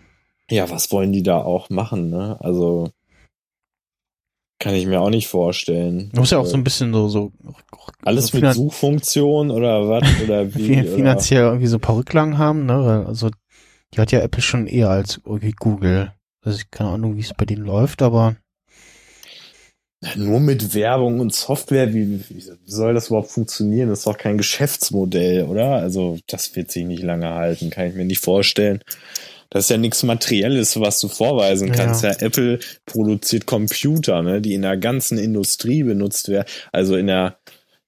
Ja, 0.50 0.70
was 0.70 0.92
wollen 0.92 1.12
die 1.12 1.22
da 1.22 1.38
auch 1.38 1.70
machen, 1.70 2.10
ne? 2.10 2.36
Also 2.40 2.90
kann 4.58 4.74
ich 4.74 4.86
mir 4.86 5.00
auch 5.00 5.10
nicht 5.10 5.28
vorstellen. 5.28 6.10
Du 6.12 6.20
musst 6.20 6.32
ja 6.32 6.38
auch 6.38 6.46
so 6.46 6.56
ein 6.56 6.64
bisschen 6.64 6.92
so, 6.92 7.08
so 7.08 7.32
alles 8.02 8.28
so 8.28 8.38
mit 8.38 8.54
Suchfunktion 8.54 9.50
oder 9.50 9.88
was 9.88 10.04
oder 10.22 10.54
wie 10.54 10.82
finanziell 10.82 11.42
oder? 11.42 11.50
irgendwie 11.50 11.66
so 11.66 11.76
ein 11.76 11.82
paar 11.82 11.96
Rücklagen 11.96 12.38
haben, 12.38 12.64
ne? 12.64 13.04
Also 13.06 13.30
die 13.96 14.00
hat 14.00 14.12
ja 14.12 14.20
Apple 14.20 14.42
schon 14.42 14.66
eher 14.66 14.90
als 14.90 15.20
Google. 15.58 16.12
Also 16.42 16.58
ich 16.58 16.70
keine 16.70 16.90
Ahnung, 16.90 17.16
wie 17.16 17.20
es 17.20 17.34
bei 17.34 17.44
denen 17.44 17.64
läuft, 17.64 18.02
aber 18.02 18.36
nur 20.14 20.40
mit 20.40 20.74
Werbung 20.74 21.20
und 21.20 21.34
Software, 21.34 21.92
wie, 21.94 22.20
wie 22.28 22.42
soll 22.66 22.94
das 22.94 23.08
überhaupt 23.08 23.30
funktionieren? 23.30 23.88
Das 23.88 24.00
ist 24.00 24.06
doch 24.06 24.18
kein 24.18 24.36
Geschäftsmodell, 24.36 25.44
oder? 25.44 25.76
Also 25.76 26.18
das 26.26 26.54
wird 26.54 26.70
sich 26.70 26.84
nicht 26.84 27.02
lange 27.02 27.30
halten, 27.30 27.70
kann 27.70 27.88
ich 27.88 27.94
mir 27.94 28.04
nicht 28.04 28.20
vorstellen. 28.20 28.82
Das 29.48 29.64
ist 29.64 29.70
ja 29.70 29.78
nichts 29.78 30.02
Materielles, 30.02 30.78
was 30.78 31.00
du 31.00 31.08
vorweisen 31.08 31.72
kannst. 31.72 32.02
Ja. 32.02 32.10
ja. 32.10 32.18
Apple 32.18 32.58
produziert 32.84 33.46
Computer, 33.46 34.22
ne, 34.22 34.40
die 34.40 34.54
in 34.54 34.62
der 34.62 34.76
ganzen 34.76 35.18
Industrie 35.18 35.82
benutzt 35.82 36.28
werden, 36.28 36.46
also 36.72 36.96
in 36.96 37.06
der 37.06 37.38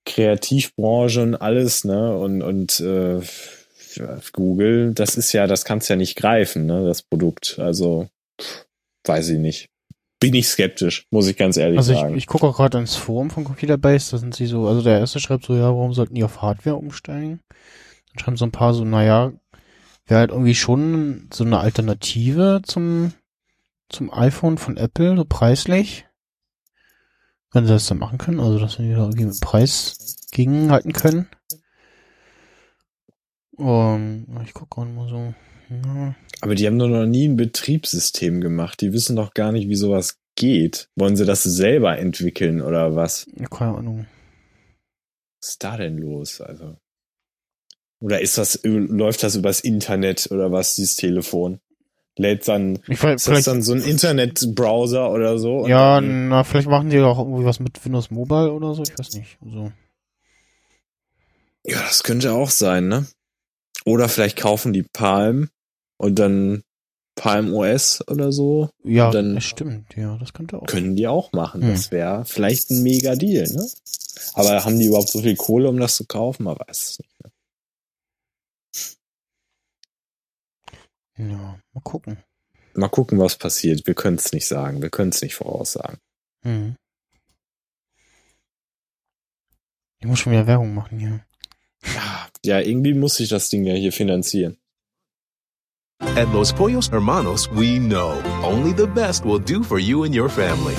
Kreativbranche 0.07 1.23
und 1.23 1.35
alles, 1.35 1.85
ne, 1.85 2.17
und 2.17 2.43
und 2.43 2.81
äh, 2.81 3.21
Google, 4.33 4.95
das 4.95 5.17
ist 5.17 5.33
ja, 5.33 5.47
das 5.47 5.65
kannst 5.65 5.89
ja 5.89 5.97
nicht 5.97 6.17
greifen, 6.17 6.67
ne, 6.67 6.87
das 6.87 7.03
Produkt. 7.03 7.59
Also 7.59 8.09
weiß 9.05 9.29
ich 9.31 9.39
nicht 9.39 9.71
bin 10.21 10.35
ich 10.35 10.49
skeptisch, 10.49 11.07
muss 11.11 11.29
ich 11.29 11.37
ganz 11.37 11.57
ehrlich 11.57 11.79
also 11.79 11.93
sagen. 11.93 12.05
Also 12.07 12.17
ich, 12.17 12.25
ich 12.25 12.27
gucke 12.27 12.47
auch 12.47 12.57
gerade 12.57 12.79
ins 12.79 12.97
Forum 12.97 13.31
von 13.31 13.45
Computerbase, 13.45 14.11
da 14.11 14.19
sind 14.19 14.35
sie 14.35 14.47
so, 14.47 14.67
also 14.67 14.83
der 14.83 14.99
erste 14.99 15.21
schreibt 15.21 15.45
so, 15.45 15.55
ja, 15.55 15.67
warum 15.67 15.93
sollten 15.93 16.15
die 16.15 16.25
auf 16.25 16.43
Hardware 16.43 16.77
umsteigen? 16.77 17.41
Dann 18.13 18.19
schreiben 18.19 18.37
so 18.37 18.45
ein 18.45 18.53
paar 18.53 18.75
so, 18.75 18.85
naja, 18.85 19.33
wäre 20.07 20.21
halt 20.21 20.31
irgendwie 20.31 20.55
schon 20.55 21.29
so 21.33 21.45
eine 21.45 21.61
Alternative 21.61 22.63
zum, 22.65 23.13
zum 23.89 24.13
iPhone 24.13 24.59
von 24.59 24.77
Apple, 24.77 25.17
so 25.17 25.25
preislich. 25.25 26.07
Wenn 27.53 27.65
sie 27.65 27.73
das 27.73 27.87
dann 27.87 27.99
machen 27.99 28.19
können, 28.19 28.41
also 28.41 28.59
dass 28.59 28.75
sie 28.75 28.91
da 28.91 28.99
irgendwie 28.99 29.25
mit 29.25 29.41
Preis 29.41 30.17
gegenhalten 30.33 30.93
können. 30.93 31.29
Um, 33.59 34.27
ich 34.45 34.55
gucke 34.55 34.81
auch 34.81 34.87
mal 34.87 35.09
so. 35.09 35.35
Ja. 35.71 36.15
Aber 36.41 36.55
die 36.55 36.67
haben 36.67 36.79
doch 36.79 36.89
noch 36.89 37.07
nie 37.07 37.29
ein 37.29 37.37
Betriebssystem 37.37 38.41
gemacht. 38.41 38.81
Die 38.81 38.93
wissen 38.93 39.17
doch 39.17 39.35
gar 39.35 39.53
nicht, 39.53 39.69
wie 39.69 39.77
sowas 39.77 40.19
geht. 40.37 40.89
Wollen 40.95 41.17
sie 41.17 41.27
das 41.27 41.43
selber 41.43 41.99
entwickeln 41.99 42.63
oder 42.63 42.95
was? 42.95 43.27
Keine 43.51 43.77
Ahnung. 43.77 44.07
Was 45.41 45.51
ist 45.51 45.65
da 45.65 45.77
denn 45.77 45.99
los? 45.99 46.41
Also. 46.41 46.77
Oder 48.01 48.21
ist 48.21 48.39
das, 48.39 48.61
läuft 48.63 49.23
das 49.25 49.35
übers 49.35 49.61
Internet 49.61 50.29
oder 50.31 50.53
was, 50.53 50.77
dieses 50.77 50.97
Telefon? 50.97 51.61
Lädt 52.17 52.49
dann, 52.49 52.81
ich 52.89 53.03
weiß, 53.03 53.15
ist 53.15 53.29
das 53.29 53.45
dann 53.45 53.63
so 53.63 53.73
ein 53.73 53.83
Internetbrowser 53.83 55.11
oder 55.11 55.39
so? 55.39 55.69
Ja, 55.69 56.01
na, 56.01 56.43
vielleicht 56.43 56.69
machen 56.69 56.91
die 56.91 57.01
auch 57.01 57.19
irgendwie 57.19 57.45
was 57.45 57.61
mit 57.61 57.85
Windows 57.85 58.11
Mobile 58.11 58.53
oder 58.53 58.75
so, 58.75 58.83
ich 58.83 58.99
weiß 58.99 59.15
nicht. 59.15 59.39
Also. 59.45 59.73
Ja, 61.65 61.81
das 61.83 62.03
könnte 62.03 62.33
auch 62.33 62.51
sein, 62.51 62.89
ne? 62.89 63.07
Oder 63.89 64.09
vielleicht 64.09 64.37
kaufen 64.37 64.73
die 64.73 64.83
Palm 64.83 65.49
und 65.97 66.19
dann 66.19 66.63
Palm 67.15 67.53
OS 67.53 68.07
oder 68.09 68.33
so. 68.33 68.71
Ja, 68.85 69.11
dann 69.11 69.35
das 69.35 69.45
stimmt, 69.45 69.97
ja, 69.97 70.17
das 70.19 70.33
könnte 70.33 70.59
auch. 70.59 70.67
Können 70.67 70.95
die 70.95 71.09
auch 71.09 71.33
machen. 71.33 71.63
Hm. 71.63 71.71
Das 71.71 71.91
wäre 71.91 72.25
vielleicht 72.25 72.71
ein 72.71 72.83
mega 72.83 73.17
Deal, 73.17 73.51
ne? 73.51 73.69
Aber 74.35 74.65
haben 74.65 74.79
die 74.79 74.87
überhaupt 74.87 75.09
so 75.09 75.21
viel 75.21 75.37
Kohle, 75.37 75.69
um 75.69 75.79
das 75.79 75.97
zu 75.97 76.05
kaufen? 76.07 76.45
Man 76.45 76.59
weiß 76.59 76.91
es 76.91 76.99
nicht. 76.99 77.25
Ne? 81.19 81.31
Ja, 81.31 81.59
mal 81.73 81.81
gucken. 81.83 82.19
Mal 82.75 82.89
gucken, 82.89 83.19
was 83.19 83.37
passiert. 83.37 83.87
Wir 83.87 83.95
können 83.95 84.19
es 84.19 84.33
nicht 84.33 84.47
sagen. 84.47 84.83
Wir 84.83 84.91
können 84.91 85.11
es 85.11 85.21
nicht 85.21 85.35
voraussagen. 85.35 85.99
Hm. 86.43 86.77
Ich 90.01 90.07
muss 90.07 90.21
schon 90.21 90.33
wieder 90.33 90.47
Werbung 90.47 90.75
machen 90.75 91.01
hier. 91.01 91.25
Ja, 92.45 92.61
irgendwie 92.61 92.95
muss 92.95 93.21
ich 93.21 93.29
das 93.29 93.49
Ding 93.49 93.65
ja 93.65 93.75
hier 93.75 93.93
finanzieren. 93.93 94.57
At 96.01 96.33
Los 96.33 96.53
Pollos 96.53 96.89
Hermanos, 96.91 97.49
we 97.51 97.79
know 97.79 98.23
only 98.45 98.73
the 98.73 98.87
best 98.87 99.25
will 99.25 99.41
do 99.41 99.63
for 99.63 99.79
you 99.79 100.05
and 100.05 100.15
your 100.15 100.29
family. 100.29 100.75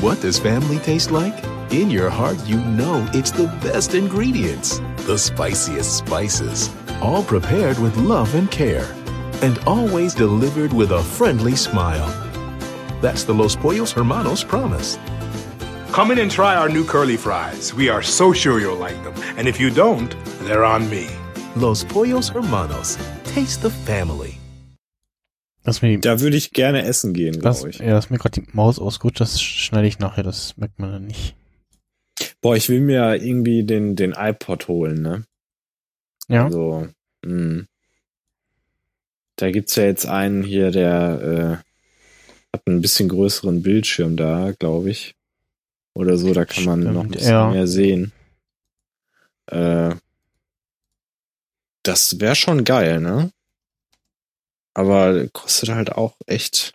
What 0.00 0.20
does 0.20 0.38
family 0.38 0.78
taste 0.78 1.10
like? 1.12 1.34
In 1.70 1.90
your 1.90 2.10
heart, 2.10 2.36
you 2.46 2.58
know 2.58 3.06
it's 3.14 3.30
the 3.30 3.46
best 3.62 3.94
ingredients, 3.94 4.80
the 5.06 5.16
spiciest 5.16 5.96
spices, 5.98 6.70
all 7.00 7.22
prepared 7.22 7.78
with 7.78 7.96
love 7.96 8.34
and 8.34 8.50
care, 8.50 8.86
and 9.42 9.58
always 9.66 10.14
delivered 10.14 10.72
with 10.72 10.90
a 10.92 11.02
friendly 11.02 11.56
smile. 11.56 12.08
That's 13.00 13.24
the 13.24 13.34
Los 13.34 13.56
Pollos 13.56 13.92
Hermanos 13.92 14.44
promise. 14.44 14.98
Come 15.94 16.10
in 16.10 16.18
and 16.18 16.28
try 16.28 16.56
our 16.56 16.68
new 16.68 16.84
curly 16.84 17.16
fries. 17.16 17.72
We 17.72 17.88
are 17.88 18.02
so 18.02 18.32
sure 18.32 18.58
you'll 18.58 18.74
like 18.74 19.00
them. 19.04 19.14
And 19.38 19.46
if 19.46 19.60
you 19.60 19.70
don't, 19.70 20.12
they're 20.42 20.64
on 20.64 20.90
me. 20.90 21.06
Los 21.54 21.84
Pollos 21.84 22.28
Hermanos. 22.28 22.98
Taste 23.22 23.62
the 23.62 23.70
family. 23.70 24.40
Lass 25.62 25.82
mir 25.82 25.96
da 26.00 26.18
würde 26.18 26.36
ich 26.36 26.50
gerne 26.52 26.82
essen 26.82 27.12
gehen, 27.14 27.38
glaube 27.38 27.70
ich. 27.70 27.78
Ja, 27.78 27.92
lass 27.92 28.10
mir 28.10 28.18
gerade 28.18 28.40
die 28.40 28.46
Maus 28.52 28.80
ausgerutscht, 28.80 29.20
das 29.20 29.40
schneide 29.40 29.86
ich 29.86 30.00
nachher, 30.00 30.24
das 30.24 30.56
merkt 30.56 30.80
man 30.80 30.90
dann 30.90 31.06
nicht. 31.06 31.36
Boah, 32.40 32.56
ich 32.56 32.68
will 32.68 32.80
mir 32.80 33.14
irgendwie 33.22 33.62
den, 33.62 33.94
den 33.94 34.14
iPod 34.18 34.66
holen, 34.66 35.00
ne? 35.00 35.24
Ja. 36.26 36.50
So, 36.50 36.88
mh. 37.24 37.30
Hm. 37.30 37.66
Da 39.36 39.52
gibt's 39.52 39.76
ja 39.76 39.84
jetzt 39.84 40.06
einen 40.06 40.42
hier, 40.42 40.72
der 40.72 41.62
äh, 41.62 42.52
hat 42.52 42.62
einen 42.66 42.80
bisschen 42.80 43.08
größeren 43.08 43.62
Bildschirm 43.62 44.16
da, 44.16 44.50
glaube 44.58 44.90
ich. 44.90 45.13
Oder 45.94 46.18
so, 46.18 46.34
da 46.34 46.44
kann 46.44 46.64
man 46.64 46.80
Stimmt, 46.80 46.94
noch 46.94 47.04
ein 47.04 47.10
bisschen 47.10 47.30
ja. 47.30 47.50
mehr 47.50 47.66
sehen. 47.66 48.12
Äh, 49.46 49.94
das 51.84 52.18
wäre 52.20 52.34
schon 52.34 52.64
geil, 52.64 53.00
ne? 53.00 53.30
Aber 54.74 55.28
kostet 55.28 55.70
halt 55.70 55.92
auch 55.92 56.16
echt. 56.26 56.74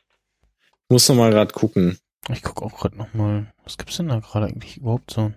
Muss 0.87 1.09
noch 1.09 1.15
mal 1.15 1.31
gerade 1.31 1.53
gucken. 1.53 1.99
Ich 2.29 2.41
gucke 2.41 2.63
auch 2.63 2.77
gerade 2.77 2.97
noch 2.97 3.13
mal. 3.13 3.51
Was 3.63 3.77
gibt's 3.77 3.97
denn 3.97 4.07
da 4.07 4.19
gerade 4.19 4.47
eigentlich 4.47 4.77
überhaupt 4.77 5.11
so? 5.11 5.33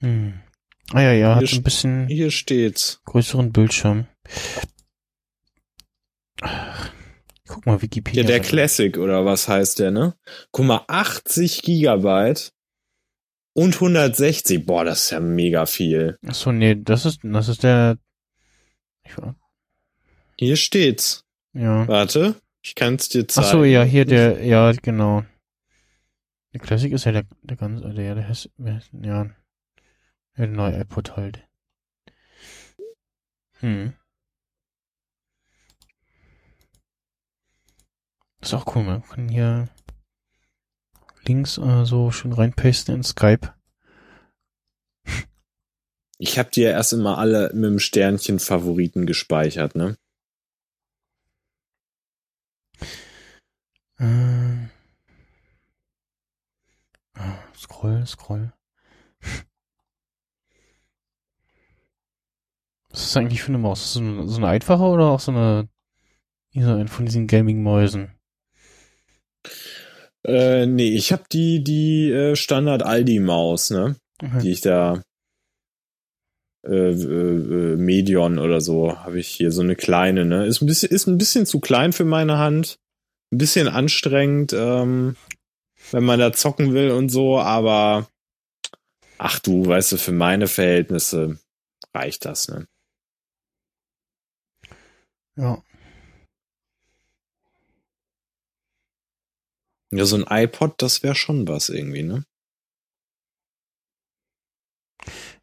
Hm. 0.00 0.40
Ah 0.92 1.00
ja, 1.00 1.12
ja, 1.12 1.38
hier 1.38 1.48
hat 1.48 1.54
ein 1.54 1.62
bisschen 1.62 2.08
hier 2.08 2.30
steht's. 2.30 3.00
größeren 3.04 3.52
Bildschirm. 3.52 4.06
Guck 7.52 7.66
mal, 7.66 7.82
Wikipedia. 7.82 8.22
Ja, 8.22 8.26
der 8.26 8.40
Classic 8.40 8.96
oder 8.96 9.26
was 9.26 9.46
heißt 9.46 9.78
der, 9.78 9.90
ne? 9.90 10.14
Guck 10.52 10.64
mal, 10.64 10.84
80 10.88 11.60
Gigabyte 11.60 12.54
und 13.52 13.74
160. 13.74 14.64
Boah, 14.64 14.84
das 14.84 15.04
ist 15.04 15.10
ja 15.10 15.20
mega 15.20 15.66
viel. 15.66 16.16
Achso, 16.26 16.50
nee, 16.50 16.74
das 16.74 17.04
ist, 17.04 17.20
das 17.22 17.48
ist 17.48 17.62
der 17.62 17.98
hier 20.38 20.56
steht's. 20.56 21.26
Ja. 21.52 21.86
Warte, 21.86 22.36
ich 22.62 22.74
kann 22.74 22.94
es 22.94 23.10
dir 23.10 23.28
zeigen. 23.28 23.46
Ach 23.46 23.52
so, 23.52 23.64
ja, 23.64 23.82
hier 23.82 24.06
der, 24.06 24.42
ja, 24.42 24.72
genau. 24.72 25.24
Der 26.54 26.60
Classic 26.60 26.90
ist 26.90 27.04
ja 27.04 27.12
der, 27.12 27.24
der 27.42 27.56
ganz, 27.58 27.82
der, 27.82 28.14
der, 28.14 28.14
der 28.14 28.82
ja, 29.02 29.30
der 30.38 30.46
neue 30.46 30.80
iPod 30.80 31.16
halt. 31.16 31.46
Hm. 33.60 33.92
Ist 38.42 38.54
auch 38.54 38.74
cool, 38.74 38.82
man 38.82 39.02
kann 39.04 39.28
hier 39.28 39.68
Links 41.24 41.58
äh, 41.58 41.84
so 41.84 42.10
schön 42.10 42.32
reinpasten 42.32 42.96
in 42.96 43.02
Skype. 43.04 43.54
Ich 46.18 46.38
habe 46.38 46.50
dir 46.50 46.70
erst 46.70 46.92
immer 46.92 47.18
alle 47.18 47.50
mit 47.54 47.64
dem 47.64 47.78
Sternchen 47.78 48.40
Favoriten 48.40 49.06
gespeichert, 49.06 49.76
ne? 49.76 49.96
Äh. 53.98 54.68
Ah, 57.14 57.38
scroll, 57.54 58.04
scroll. 58.06 58.52
Was 62.90 63.02
ist 63.02 63.14
das 63.14 63.16
eigentlich 63.16 63.42
für 63.42 63.48
eine 63.48 63.58
Maus? 63.58 63.80
Ist 63.84 63.86
das 63.86 63.92
so 63.94 64.00
eine, 64.00 64.28
so 64.28 64.36
eine 64.38 64.48
einfache 64.48 64.82
oder 64.82 65.06
auch 65.06 65.20
so 65.20 65.30
eine, 65.32 65.68
so 66.54 66.72
eine 66.72 66.88
von 66.88 67.06
diesen 67.06 67.26
Gaming-Mäusen? 67.28 68.12
Äh, 70.24 70.66
nee, 70.66 70.90
ich 70.90 71.12
habe 71.12 71.24
die, 71.30 71.64
die 71.64 72.10
äh, 72.10 72.36
Standard 72.36 72.82
Aldi-Maus, 72.82 73.70
ne? 73.70 73.96
Mhm. 74.20 74.38
die 74.40 74.52
ich 74.52 74.60
da 74.60 75.02
äh, 76.64 76.90
äh, 76.90 77.76
Medion 77.76 78.38
oder 78.38 78.60
so 78.60 78.96
habe 79.00 79.18
ich 79.18 79.28
hier 79.28 79.50
so 79.50 79.62
eine 79.62 79.74
kleine, 79.74 80.24
ne? 80.24 80.46
Ist 80.46 80.62
ein 80.62 80.66
bisschen, 80.66 80.90
ist 80.90 81.06
ein 81.08 81.18
bisschen 81.18 81.44
zu 81.44 81.58
klein 81.58 81.92
für 81.92 82.04
meine 82.04 82.38
Hand. 82.38 82.76
Ein 83.32 83.38
bisschen 83.38 83.66
anstrengend, 83.66 84.52
ähm, 84.52 85.16
wenn 85.90 86.04
man 86.04 86.20
da 86.20 86.32
zocken 86.32 86.72
will 86.72 86.90
und 86.90 87.08
so, 87.08 87.40
aber 87.40 88.06
ach 89.18 89.40
du, 89.40 89.66
weißt 89.66 89.92
du, 89.92 89.96
für 89.96 90.12
meine 90.12 90.46
Verhältnisse 90.46 91.38
reicht 91.94 92.24
das, 92.24 92.48
ne? 92.48 92.66
Ja. 95.36 95.62
Ja, 99.92 100.06
so 100.06 100.16
ein 100.16 100.24
iPod, 100.28 100.80
das 100.80 101.02
wäre 101.02 101.14
schon 101.14 101.46
was 101.46 101.68
irgendwie, 101.68 102.02
ne? 102.02 102.24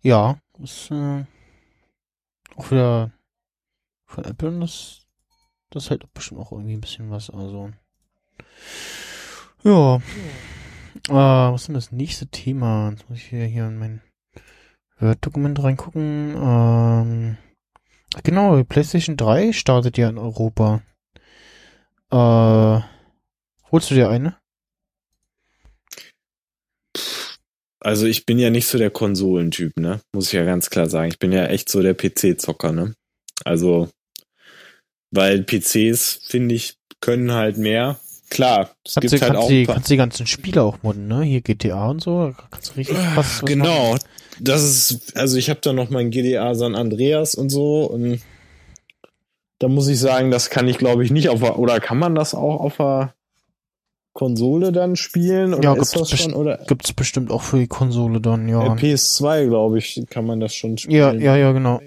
Ja, 0.02 0.40
ist 0.64 0.90
äh, 0.90 1.26
auch 2.56 2.72
wieder 2.72 3.12
von 4.08 4.26
Apple 4.26 4.48
und 4.50 4.62
das, 4.62 5.06
das 5.70 5.92
hält 5.92 6.12
bestimmt 6.16 6.42
auch 6.42 6.52
irgendwie 6.52 6.74
ein 6.74 6.82
bisschen 6.82 7.12
was. 7.12 7.30
Also. 7.30 7.72
Ja. 9.64 9.98
Äh, 11.08 11.12
was 11.12 11.62
ist 11.62 11.68
denn 11.68 11.76
das 11.76 11.92
nächste 11.92 12.26
Thema? 12.26 12.90
Jetzt 12.90 13.08
muss 13.08 13.20
ich 13.20 13.32
wieder 13.32 13.46
hier 13.46 13.68
in 13.68 13.78
mein 13.78 14.02
Word-Dokument 14.98 15.62
reingucken. 15.62 16.36
Ähm, 16.36 17.38
genau, 18.24 18.58
die 18.58 18.64
PlayStation 18.64 19.16
3 19.16 19.54
startet 19.54 19.98
ja 20.00 20.10
in 20.10 20.18
Europa. 20.18 20.82
Äh, 22.10 22.82
holst 23.72 23.92
du 23.92 23.96
dir 23.96 24.10
eine? 24.10 24.38
Also 27.82 28.06
ich 28.06 28.26
bin 28.26 28.40
ja 28.40 28.50
nicht 28.50 28.68
so 28.68 28.78
der 28.78 28.90
Konsolentyp, 28.90 29.78
ne? 29.78 30.02
Muss 30.14 30.28
ich 30.28 30.34
ja 30.34 30.44
ganz 30.44 30.70
klar 30.70 30.90
sagen. 30.90 31.10
Ich 31.10 31.20
bin 31.20 31.32
ja 31.32 31.46
echt 31.46 31.70
so 31.70 31.82
der 31.82 31.96
PC-Zocker, 31.96 32.74
ne? 32.74 32.94
Also, 33.46 33.90
weil 35.12 35.44
PCs, 35.44 36.20
finde 36.24 36.56
ich, 36.56 36.76
können 37.00 37.32
halt 37.32 37.58
mehr. 37.58 38.00
Klar, 38.30 38.76
es 38.86 38.96
Kannst 38.96 39.10
gibt 39.10 39.14
du, 39.14 39.22
halt 39.22 39.34
kannst 39.34 39.46
auch. 39.46 39.50
die, 39.50 39.66
kannst 39.66 39.90
die 39.90 39.98
ganzen 39.98 40.28
Spiele 40.28 40.62
auch 40.62 40.84
modden, 40.84 41.08
ne? 41.08 41.24
Hier 41.24 41.42
GTA 41.42 41.90
und 41.90 42.02
so. 42.02 42.36
Kannst 42.52 42.72
du 42.72 42.76
richtig 42.76 42.98
was, 43.16 43.42
was 43.42 43.46
genau. 43.46 43.94
machen. 43.94 44.04
Das 44.42 44.64
ist, 44.64 45.18
also 45.18 45.38
ich 45.38 45.50
habe 45.50 45.60
da 45.62 45.74
noch 45.74 45.90
mein 45.90 46.12
GDA 46.12 46.56
San 46.56 46.76
Andreas 46.76 47.36
und 47.36 47.50
so 47.50 47.86
und 47.86 48.22
da 49.60 49.68
muss 49.68 49.90
ich 49.90 50.00
sagen, 50.00 50.32
das 50.32 50.50
kann 50.50 50.68
ich 50.68 50.78
glaube 50.78 51.04
ich 51.04 51.12
nicht 51.12 51.28
auf 51.28 51.42
der, 51.42 51.60
oder 51.60 51.80
kann 51.82 51.98
man 51.98 52.16
das 52.16 52.34
auch 52.34 52.62
auf 52.62 52.78
der 52.78 53.14
Konsole 54.20 54.74
dann 54.74 54.98
spielen 54.98 55.54
oder 55.54 55.64
Ja, 55.64 55.74
ist 55.82 55.96
das 55.96 56.10
schon 56.12 56.34
oder 56.34 56.58
gibt's 56.68 56.92
bestimmt 56.92 57.32
auch 57.32 57.42
für 57.42 57.58
die 57.58 57.68
Konsole 57.68 58.20
dann, 58.20 58.50
ja. 58.50 58.66
äh, 58.66 58.70
PS2 58.78 59.48
glaube 59.48 59.78
ich, 59.78 60.04
kann 60.10 60.26
man 60.26 60.42
das 60.42 60.54
schon 60.54 60.76
Ja, 60.76 61.10
spielen. 61.12 61.22
ja, 61.22 61.38
ja, 61.38 61.54
genau. 61.54 61.80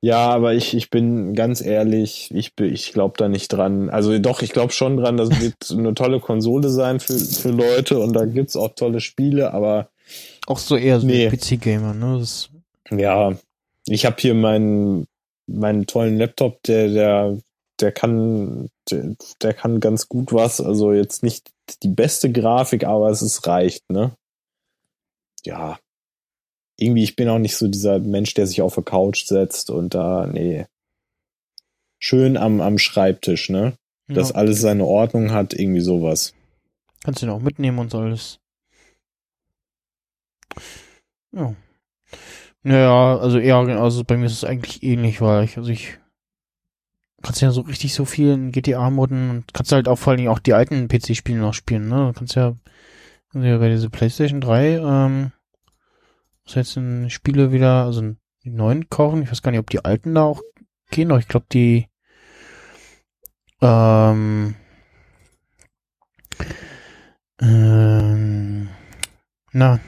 Ja, 0.00 0.28
aber 0.30 0.54
ich, 0.54 0.74
ich 0.74 0.90
bin 0.90 1.34
ganz 1.34 1.60
ehrlich, 1.60 2.32
ich, 2.34 2.52
ich 2.60 2.92
glaube 2.92 3.14
da 3.16 3.28
nicht 3.28 3.48
dran. 3.48 3.88
Also 3.88 4.18
doch, 4.18 4.42
ich 4.42 4.50
glaube 4.52 4.72
schon 4.72 4.96
dran, 4.96 5.16
das 5.16 5.40
wird 5.40 5.54
eine 5.70 5.94
tolle 5.94 6.18
Konsole 6.18 6.70
sein 6.70 6.98
für, 6.98 7.16
für 7.18 7.50
Leute 7.50 8.00
und 8.00 8.12
da 8.12 8.24
gibt's 8.24 8.56
auch 8.56 8.74
tolle 8.74 9.00
Spiele, 9.00 9.54
aber 9.54 9.88
Auch 10.48 10.58
so 10.58 10.76
eher 10.76 10.98
so 10.98 11.06
Nee. 11.06 11.28
PC-Gamer, 11.30 11.94
ne? 11.94 12.18
Das, 12.18 12.50
ja, 12.90 13.32
ich 13.86 14.04
habe 14.04 14.16
hier 14.18 14.34
meinen, 14.34 15.06
meinen 15.46 15.86
tollen 15.86 16.18
Laptop, 16.18 16.60
der, 16.64 16.88
der, 16.88 17.38
der 17.80 17.92
kann, 17.92 18.68
der, 18.90 19.16
der 19.42 19.54
kann 19.54 19.80
ganz 19.80 20.08
gut 20.08 20.32
was. 20.32 20.60
Also 20.60 20.92
jetzt 20.92 21.22
nicht 21.22 21.50
die 21.82 21.88
beste 21.88 22.30
Grafik, 22.30 22.84
aber 22.84 23.10
es 23.10 23.22
ist 23.22 23.46
reicht, 23.46 23.90
ne? 23.90 24.16
Ja. 25.44 25.78
Irgendwie, 26.78 27.04
ich 27.04 27.16
bin 27.16 27.28
auch 27.28 27.38
nicht 27.38 27.56
so 27.56 27.68
dieser 27.68 27.98
Mensch, 27.98 28.34
der 28.34 28.46
sich 28.46 28.62
auf 28.62 28.74
der 28.74 28.84
Couch 28.84 29.24
setzt 29.24 29.70
und 29.70 29.94
da, 29.94 30.26
nee. 30.26 30.66
Schön 31.98 32.36
am, 32.36 32.60
am 32.60 32.78
Schreibtisch, 32.78 33.48
ne? 33.48 33.76
Dass 34.08 34.30
ja. 34.30 34.34
alles 34.36 34.60
seine 34.60 34.84
Ordnung 34.84 35.32
hat, 35.32 35.54
irgendwie 35.54 35.80
sowas. 35.80 36.34
Kannst 37.02 37.22
du 37.22 37.26
den 37.26 37.34
auch 37.34 37.40
mitnehmen 37.40 37.78
und 37.78 37.90
so 37.90 37.98
alles. 37.98 38.38
Ja. 41.32 41.54
Naja, 42.62 43.18
also 43.18 43.38
eher, 43.38 43.56
also 43.56 44.04
bei 44.04 44.16
mir 44.16 44.26
ist 44.26 44.32
es 44.32 44.44
eigentlich 44.44 44.82
ähnlich, 44.82 45.20
weil 45.20 45.44
ich, 45.44 45.56
also 45.56 45.70
ich 45.70 45.98
kannst 47.26 47.42
ja 47.42 47.50
so 47.50 47.62
richtig 47.62 47.92
so 47.92 48.04
viel 48.04 48.32
in 48.32 48.52
GTA 48.52 48.88
modden 48.90 49.30
und 49.30 49.52
kannst 49.52 49.72
halt 49.72 49.88
auch 49.88 49.96
vor 49.96 50.12
allen 50.12 50.18
Dingen 50.18 50.30
auch 50.30 50.38
die 50.38 50.54
alten 50.54 50.88
PC-Spiele 50.88 51.40
noch 51.40 51.54
spielen, 51.54 51.88
ne? 51.88 52.06
Du 52.06 52.12
kannst 52.12 52.36
ja, 52.36 52.56
kannst 53.32 53.46
ja 53.46 53.58
bei 53.58 53.68
dieser 53.68 53.90
PlayStation 53.90 54.40
3, 54.40 54.76
ähm, 54.76 55.32
muss 56.44 56.54
jetzt 56.54 56.76
in 56.76 57.10
Spiele 57.10 57.50
wieder, 57.50 57.84
also 57.84 58.14
die 58.44 58.50
neuen 58.50 58.88
kaufen. 58.88 59.22
Ich 59.22 59.30
weiß 59.30 59.42
gar 59.42 59.50
nicht, 59.50 59.58
ob 59.58 59.70
die 59.70 59.84
alten 59.84 60.14
da 60.14 60.22
auch 60.22 60.40
gehen, 60.90 61.10
aber 61.10 61.18
ich 61.18 61.26
glaube, 61.26 61.46
die, 61.52 61.88
ähm, 63.60 64.54
ähm, 67.40 68.68
na, 69.50 69.80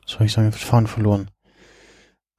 was 0.00 0.12
soll 0.12 0.26
ich 0.26 0.32
sagen, 0.32 0.50
den 0.50 0.58
Faden 0.58 0.86
verloren. 0.86 1.30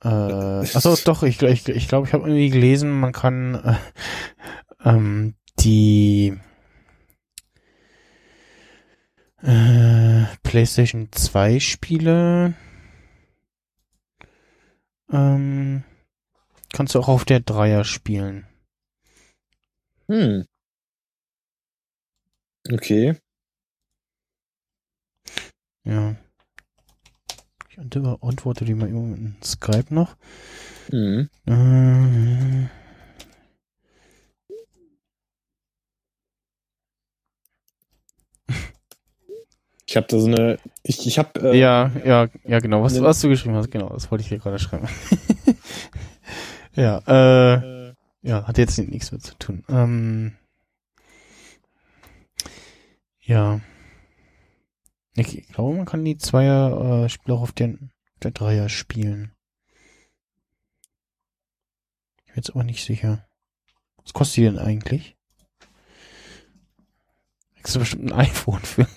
Äh, 0.04 0.08
achso, 0.08 0.96
doch, 1.06 1.24
ich, 1.24 1.42
ich, 1.42 1.68
ich 1.70 1.88
glaube, 1.88 2.08
ich 2.08 2.14
habe 2.14 2.24
irgendwie 2.28 2.50
gelesen, 2.50 3.00
man 3.00 3.12
kann 3.12 3.56
äh, 3.56 3.76
ähm, 4.84 5.36
die 5.60 6.38
äh, 9.44 10.24
PlayStation 10.44 11.10
2 11.12 11.60
Spiele 11.60 12.56
ähm, 15.12 15.84
kannst 16.74 16.96
du 16.96 17.00
auch 17.00 17.08
auf 17.08 17.26
der 17.26 17.42
Dreier 17.42 17.84
spielen. 17.84 18.48
Hm. 20.08 20.46
Okay. 22.72 23.16
Ja. 25.84 26.16
Ich 27.82 27.98
ante- 27.98 28.18
antworte 28.22 28.64
die 28.64 28.76
mal 28.76 28.88
mit 28.90 29.18
einem 29.18 29.36
Skype 29.44 29.92
noch. 29.94 30.16
Hm. 30.92 31.30
Äh, 31.48 32.68
Ich 39.88 39.98
habe 39.98 40.08
da 40.08 40.20
so 40.20 40.28
eine, 40.28 40.58
ich, 40.84 41.06
ich 41.08 41.18
habe 41.20 41.52
äh, 41.52 41.58
ja, 41.58 41.92
ja, 42.06 42.28
ja, 42.46 42.60
genau. 42.60 42.84
Was, 42.84 43.02
was 43.02 43.20
du 43.20 43.30
geschrieben 43.30 43.56
hast, 43.56 43.72
genau, 43.72 43.90
das 43.90 44.10
wollte 44.10 44.22
ich 44.22 44.30
hier 44.30 44.38
gerade 44.38 44.60
schreiben. 44.60 44.88
ja, 46.76 47.00
äh, 47.08 47.94
ja, 48.22 48.48
hat 48.48 48.58
jetzt 48.58 48.78
nichts 48.78 49.12
mit 49.12 49.24
zu 49.24 49.36
tun. 49.38 49.64
Ähm, 49.68 50.36
ja. 53.22 53.60
Ich 55.16 55.48
glaube, 55.50 55.76
man 55.76 55.86
kann 55.86 56.06
die 56.06 56.18
Zweier 56.18 57.06
äh, 57.06 57.32
auch 57.32 57.42
auf 57.42 57.52
der, 57.52 57.76
der 58.24 58.32
Dreier 58.32 58.70
spielen. 58.70 59.34
Ich 62.20 62.26
bin 62.28 62.36
jetzt 62.36 62.52
aber 62.52 62.64
nicht 62.64 62.86
sicher. 62.86 63.28
Was 64.04 64.14
kostet 64.14 64.38
die 64.38 64.44
denn 64.44 64.60
eigentlich? 64.60 65.18
Kriegst 67.56 67.76
du 67.76 67.80
bestimmt 67.80 68.12
ein 68.12 68.20
iPhone 68.20 68.62
für? 68.62 68.88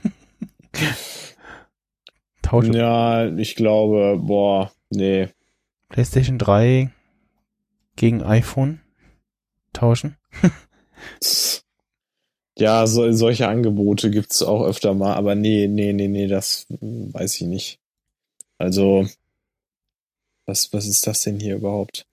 Tausche 2.42 2.76
Ja, 2.76 3.26
ich 3.26 3.56
glaube, 3.56 4.18
boah, 4.18 4.72
nee. 4.90 5.28
PlayStation 5.88 6.38
3 6.38 6.92
gegen 7.96 8.22
iPhone 8.22 8.80
tauschen. 9.72 10.16
Ja, 12.58 12.86
so, 12.86 13.10
solche 13.12 13.48
Angebote 13.48 14.10
gibt's 14.10 14.42
auch 14.42 14.64
öfter 14.64 14.94
mal, 14.94 15.14
aber 15.14 15.34
nee, 15.34 15.66
nee, 15.66 15.92
nee, 15.92 16.08
nee, 16.08 16.28
das 16.28 16.66
weiß 16.70 17.40
ich 17.40 17.46
nicht. 17.46 17.80
Also, 18.58 19.06
was, 20.46 20.72
was 20.72 20.86
ist 20.86 21.06
das 21.06 21.22
denn 21.22 21.40
hier 21.40 21.56
überhaupt? 21.56 22.06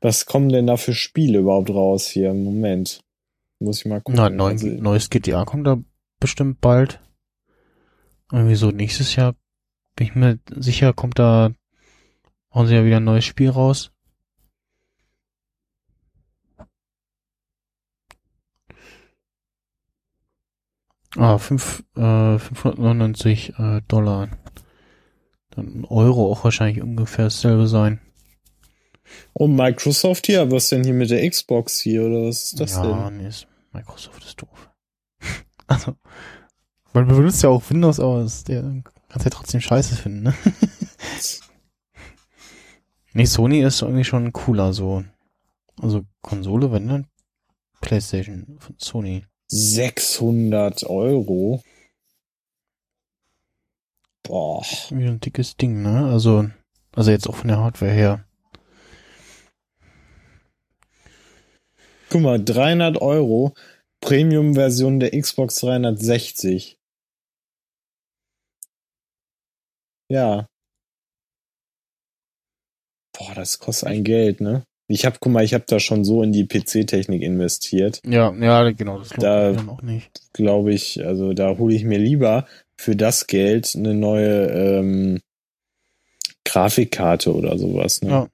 Was 0.00 0.26
kommen 0.26 0.50
denn 0.50 0.66
da 0.66 0.76
für 0.76 0.94
Spiele 0.94 1.38
überhaupt 1.38 1.70
raus 1.70 2.06
hier 2.06 2.30
im 2.30 2.44
Moment? 2.44 3.00
Muss 3.58 3.78
ich 3.78 3.86
mal 3.86 4.00
gucken. 4.00 4.16
Na, 4.16 4.28
neu, 4.28 4.50
Also, 4.50 4.66
neues 4.66 5.08
GTA 5.08 5.44
kommt 5.46 5.66
da 5.66 5.78
bestimmt 6.20 6.60
bald. 6.60 7.00
Irgendwie 8.30 8.56
so 8.56 8.70
nächstes 8.70 9.16
Jahr 9.16 9.34
bin 9.94 10.08
ich 10.08 10.14
mir 10.14 10.38
sicher, 10.54 10.92
kommt 10.92 11.18
da, 11.18 11.52
hauen 12.52 12.66
sie 12.66 12.74
ja 12.74 12.84
wieder 12.84 12.98
ein 12.98 13.04
neues 13.04 13.24
Spiel 13.24 13.48
raus. 13.48 13.90
Ah, 21.16 21.38
fünf, 21.38 21.82
äh, 21.96 22.38
599 22.38 23.54
äh, 23.58 23.80
Dollar. 23.88 24.28
Dann 25.50 25.84
Euro 25.86 26.30
auch 26.30 26.44
wahrscheinlich 26.44 26.82
ungefähr 26.82 27.26
dasselbe 27.26 27.66
sein. 27.66 28.00
oh, 29.34 29.46
Microsoft 29.46 30.26
hier, 30.26 30.50
was 30.50 30.68
denn 30.68 30.84
hier 30.84 30.94
mit 30.94 31.10
der 31.10 31.28
Xbox 31.28 31.80
hier, 31.80 32.04
oder 32.04 32.28
was 32.28 32.44
ist 32.44 32.60
das 32.60 32.76
ja, 32.76 33.08
denn? 33.08 33.18
nee, 33.18 33.28
ist, 33.28 33.46
Microsoft 33.72 34.24
ist 34.24 34.42
doof. 34.42 34.70
also, 35.66 35.94
man 36.92 37.06
benutzt 37.06 37.42
ja 37.42 37.48
auch 37.48 37.62
Windows, 37.70 38.00
aber 38.00 38.22
ist 38.22 38.48
der 38.48 38.82
Kannst 39.08 39.24
ja 39.24 39.30
trotzdem 39.30 39.60
scheiße 39.60 39.96
finden, 39.96 40.24
ne? 40.24 40.34
nee, 43.14 43.24
Sony 43.24 43.62
ist 43.62 43.82
irgendwie 43.82 44.04
schon 44.04 44.32
cooler, 44.32 44.72
so. 44.72 45.04
Also 45.80 46.04
Konsole, 46.22 46.72
wenn 46.72 46.88
dann 46.88 47.06
Playstation 47.80 48.56
von 48.58 48.74
Sony. 48.78 49.24
600 49.48 50.84
Euro. 50.84 51.62
Boah. 54.22 54.62
Wie 54.90 55.04
ein 55.04 55.20
dickes 55.20 55.56
Ding, 55.56 55.82
ne? 55.82 56.08
Also, 56.10 56.50
also 56.92 57.10
jetzt 57.10 57.28
auch 57.28 57.36
von 57.36 57.48
der 57.48 57.58
Hardware 57.58 57.92
her. 57.92 58.24
Guck 62.08 62.20
mal, 62.20 62.42
300 62.42 63.00
Euro. 63.00 63.54
Premium-Version 64.00 65.00
der 65.00 65.10
Xbox 65.10 65.56
360. 65.56 66.78
Ja. 70.08 70.46
Boah, 73.12 73.34
das 73.34 73.58
kostet 73.58 73.88
ein 73.88 74.04
Geld, 74.04 74.40
ne? 74.40 74.64
Ich 74.88 75.04
hab, 75.04 75.18
guck 75.18 75.32
mal, 75.32 75.42
ich 75.44 75.52
hab 75.52 75.66
da 75.66 75.80
schon 75.80 76.04
so 76.04 76.22
in 76.22 76.32
die 76.32 76.44
PC-Technik 76.46 77.22
investiert. 77.22 78.00
Ja, 78.06 78.32
ja, 78.34 78.70
genau, 78.70 78.98
das 78.98 79.08
Da- 79.10 79.56
auch 79.68 79.82
nicht. 79.82 80.22
Glaube 80.32 80.72
ich, 80.72 81.04
also 81.04 81.32
da 81.32 81.58
hole 81.58 81.74
ich 81.74 81.84
mir 81.84 81.98
lieber 81.98 82.46
für 82.76 82.94
das 82.94 83.26
Geld 83.26 83.72
eine 83.74 83.94
neue 83.94 84.46
ähm, 84.46 85.20
Grafikkarte 86.44 87.34
oder 87.34 87.58
sowas. 87.58 88.02
Ne? 88.02 88.10
Ja. 88.10 88.28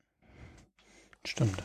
Stimmt. 1.24 1.62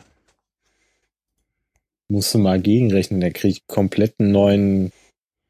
Musst 2.08 2.32
du 2.32 2.38
mal 2.38 2.60
gegenrechnen, 2.60 3.20
der 3.20 3.32
kriegt 3.32 3.66
komplett 3.66 4.14
einen 4.18 4.32
neuen 4.32 4.92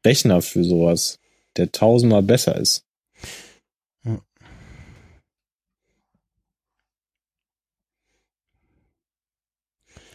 Rechner 0.05 0.41
für 0.41 0.63
sowas, 0.65 1.19
der 1.55 1.71
tausendmal 1.71 2.23
besser 2.23 2.57
ist. 2.57 2.83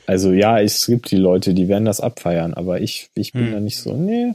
Also 0.07 0.33
ja, 0.33 0.61
es 0.61 0.87
gibt 0.87 1.11
die 1.11 1.17
Leute, 1.17 1.55
die 1.55 1.69
werden 1.69 1.85
das 1.87 2.01
abfeiern, 2.01 2.55
aber 2.55 2.81
ich, 2.81 3.11
ich 3.15 3.33
bin 3.33 3.47
Hm. 3.47 3.53
da 3.53 3.61
nicht 3.61 3.79
so, 3.79 3.97
nee, 3.97 4.35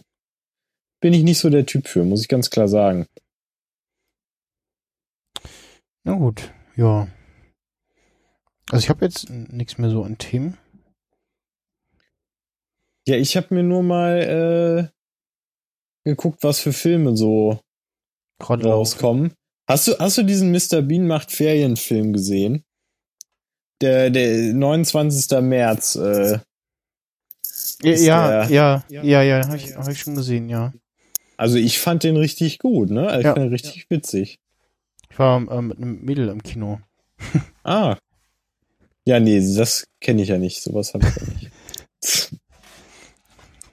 bin 1.01 1.13
ich 1.13 1.23
nicht 1.23 1.37
so 1.39 1.49
der 1.49 1.65
Typ 1.65 1.87
für, 1.87 2.03
muss 2.03 2.21
ich 2.21 2.27
ganz 2.27 2.49
klar 2.49 2.67
sagen. 2.67 3.05
Na 6.03 6.15
gut, 6.15 6.51
ja. 6.75 7.07
Also 8.71 8.83
ich 8.83 8.89
habe 8.89 9.05
jetzt 9.05 9.29
nichts 9.29 9.77
mehr 9.77 9.89
so 9.89 10.03
an 10.03 10.17
Themen. 10.17 10.57
Ja, 13.07 13.15
ich 13.15 13.35
habe 13.37 13.53
mir 13.55 13.63
nur 13.63 13.81
mal 13.83 14.91
äh, 16.05 16.09
geguckt, 16.09 16.43
was 16.43 16.59
für 16.59 16.73
Filme 16.73 17.15
so 17.17 17.59
Gerade 18.39 18.69
rauskommen. 18.69 19.33
Hast 19.67 19.87
du, 19.87 19.97
hast 19.99 20.17
du 20.17 20.23
diesen 20.23 20.51
Mr. 20.51 20.81
Bean 20.81 21.07
macht 21.07 21.31
Ferienfilm 21.31 22.13
gesehen? 22.13 22.63
Der, 23.81 24.09
der 24.09 24.53
29. 24.53 25.39
März. 25.41 25.95
Äh, 25.95 26.39
Ja, 27.81 27.91
ist 27.91 28.03
ja, 28.03 28.27
der- 28.45 28.49
ja, 28.49 28.83
ja, 28.89 29.21
ja, 29.23 29.47
habe 29.47 29.55
ich, 29.57 29.75
hab 29.75 29.87
ich 29.87 29.99
schon 30.01 30.15
gesehen, 30.15 30.49
ja. 30.49 30.73
also 31.37 31.55
ich 31.57 31.79
fand 31.79 32.03
den 32.03 32.17
richtig 32.17 32.59
gut, 32.59 32.89
ne? 32.89 33.07
Also 33.07 33.19
Ich 33.19 33.25
Ja. 33.25 33.33
fand 33.33 33.45
den 33.45 33.51
richtig 33.53 33.89
witzig. 33.89 34.39
Ich 35.09 35.17
war 35.17 35.37
ähm, 35.49 35.67
mit 35.69 35.77
einem 35.77 36.01
Mädel 36.03 36.27
im 36.29 36.43
Kino. 36.43 36.79
Ah. 37.63 37.97
Ja, 39.05 39.19
nee, 39.19 39.39
das 39.55 39.87
kenne 40.01 40.21
ich 40.23 40.29
ja 40.29 40.37
nicht. 40.37 40.61
Sowas 40.61 40.93
habe 40.93 41.07
ich 41.07 41.15
ja 41.15 41.23
nicht. 41.33 41.51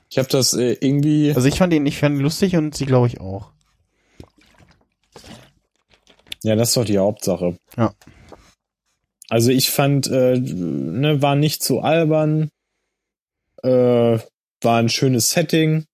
Ich 0.09 0.19
habe 0.19 0.29
das 0.31 0.55
äh, 0.55 0.73
irgendwie. 0.81 1.33
Also 1.35 1.47
ich 1.47 1.59
fand 1.59 1.75
ihn, 1.75 1.85
ich 1.85 1.99
fand 1.99 2.17
ihn 2.17 2.23
lustig 2.23 2.57
und 2.57 2.75
sie 2.75 2.87
glaube 2.87 3.07
ich 3.09 3.21
auch. 3.21 3.51
Ja, 6.43 6.57
das 6.57 6.69
ist 6.69 6.77
doch 6.77 6.85
die 6.87 6.97
Hauptsache. 6.99 7.59
Ja. 7.77 7.93
Also 9.29 9.51
ich 9.51 9.71
fand, 9.71 10.07
äh, 10.09 10.39
ne, 10.39 11.21
war 11.23 11.35
nicht 11.35 11.63
zu 11.63 11.81
albern, 11.81 12.51
äh, 13.63 14.19
war 14.63 14.79
ein 14.79 14.89
schönes 14.89 15.31
Setting 15.33 15.85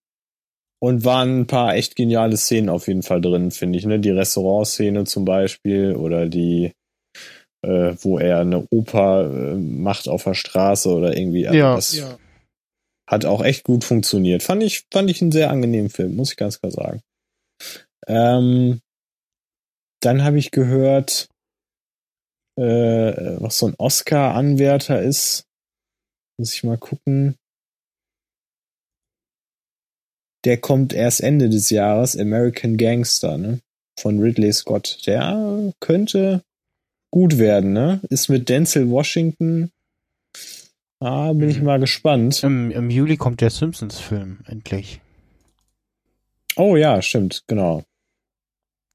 und 0.79 1.05
waren 1.05 1.41
ein 1.41 1.47
paar 1.47 1.75
echt 1.75 1.95
geniale 1.95 2.37
Szenen 2.37 2.69
auf 2.69 2.87
jeden 2.87 3.03
Fall 3.03 3.21
drin, 3.21 3.51
finde 3.51 3.79
ich. 3.79 3.85
Ne? 3.85 3.99
Die 3.99 4.11
Restaurantszene 4.11 5.05
zum 5.05 5.25
Beispiel 5.25 5.95
oder 5.95 6.27
die, 6.27 6.73
äh, 7.65 7.95
wo 8.01 8.19
er 8.19 8.39
eine 8.39 8.67
Oper 8.69 9.31
äh, 9.31 9.55
macht 9.55 10.07
auf 10.07 10.25
der 10.25 10.33
Straße 10.33 10.89
oder 10.89 11.17
irgendwie. 11.17 11.47
Also 11.47 11.57
Ja. 11.59 11.75
Das 11.75 12.17
hat 13.09 13.25
auch 13.25 13.43
echt 13.43 13.63
gut 13.63 13.83
funktioniert. 13.83 14.43
Fand 14.43 14.63
ich, 14.63 14.85
fand 14.91 15.09
ich 15.09 15.21
einen 15.21 15.31
sehr 15.31 15.49
angenehmen 15.49 15.89
Film, 15.89 16.15
muss 16.15 16.31
ich 16.31 16.37
ganz 16.37 16.59
klar 16.59 16.71
sagen. 16.71 17.01
Ähm, 18.07 18.79
dann 20.01 20.23
habe 20.23 20.37
ich 20.37 20.51
gehört, 20.51 21.29
äh, 22.57 23.41
was 23.41 23.57
so 23.59 23.67
ein 23.67 23.75
Oscar-Anwärter 23.77 25.01
ist. 25.01 25.45
Muss 26.37 26.53
ich 26.53 26.63
mal 26.63 26.77
gucken. 26.77 27.35
Der 30.45 30.57
kommt 30.59 30.93
erst 30.93 31.21
Ende 31.21 31.49
des 31.49 31.69
Jahres, 31.69 32.17
American 32.17 32.77
Gangster, 32.77 33.37
ne? 33.37 33.59
Von 33.99 34.19
Ridley 34.19 34.51
Scott. 34.51 35.05
Der 35.05 35.73
könnte 35.79 36.43
gut 37.11 37.37
werden, 37.37 37.73
ne? 37.73 38.01
Ist 38.09 38.27
mit 38.29 38.49
Denzel 38.49 38.89
Washington. 38.89 39.71
Ah, 40.99 41.31
bin 41.33 41.49
ich 41.49 41.59
Mhm. 41.59 41.65
mal 41.65 41.79
gespannt. 41.79 42.43
Im, 42.43 42.71
Im 42.71 42.89
Juli 42.89 43.17
kommt 43.17 43.41
der 43.41 43.49
Simpsons-Film, 43.51 44.39
endlich. 44.47 44.99
Oh 46.55 46.75
ja, 46.75 47.01
stimmt, 47.01 47.43
genau. 47.47 47.83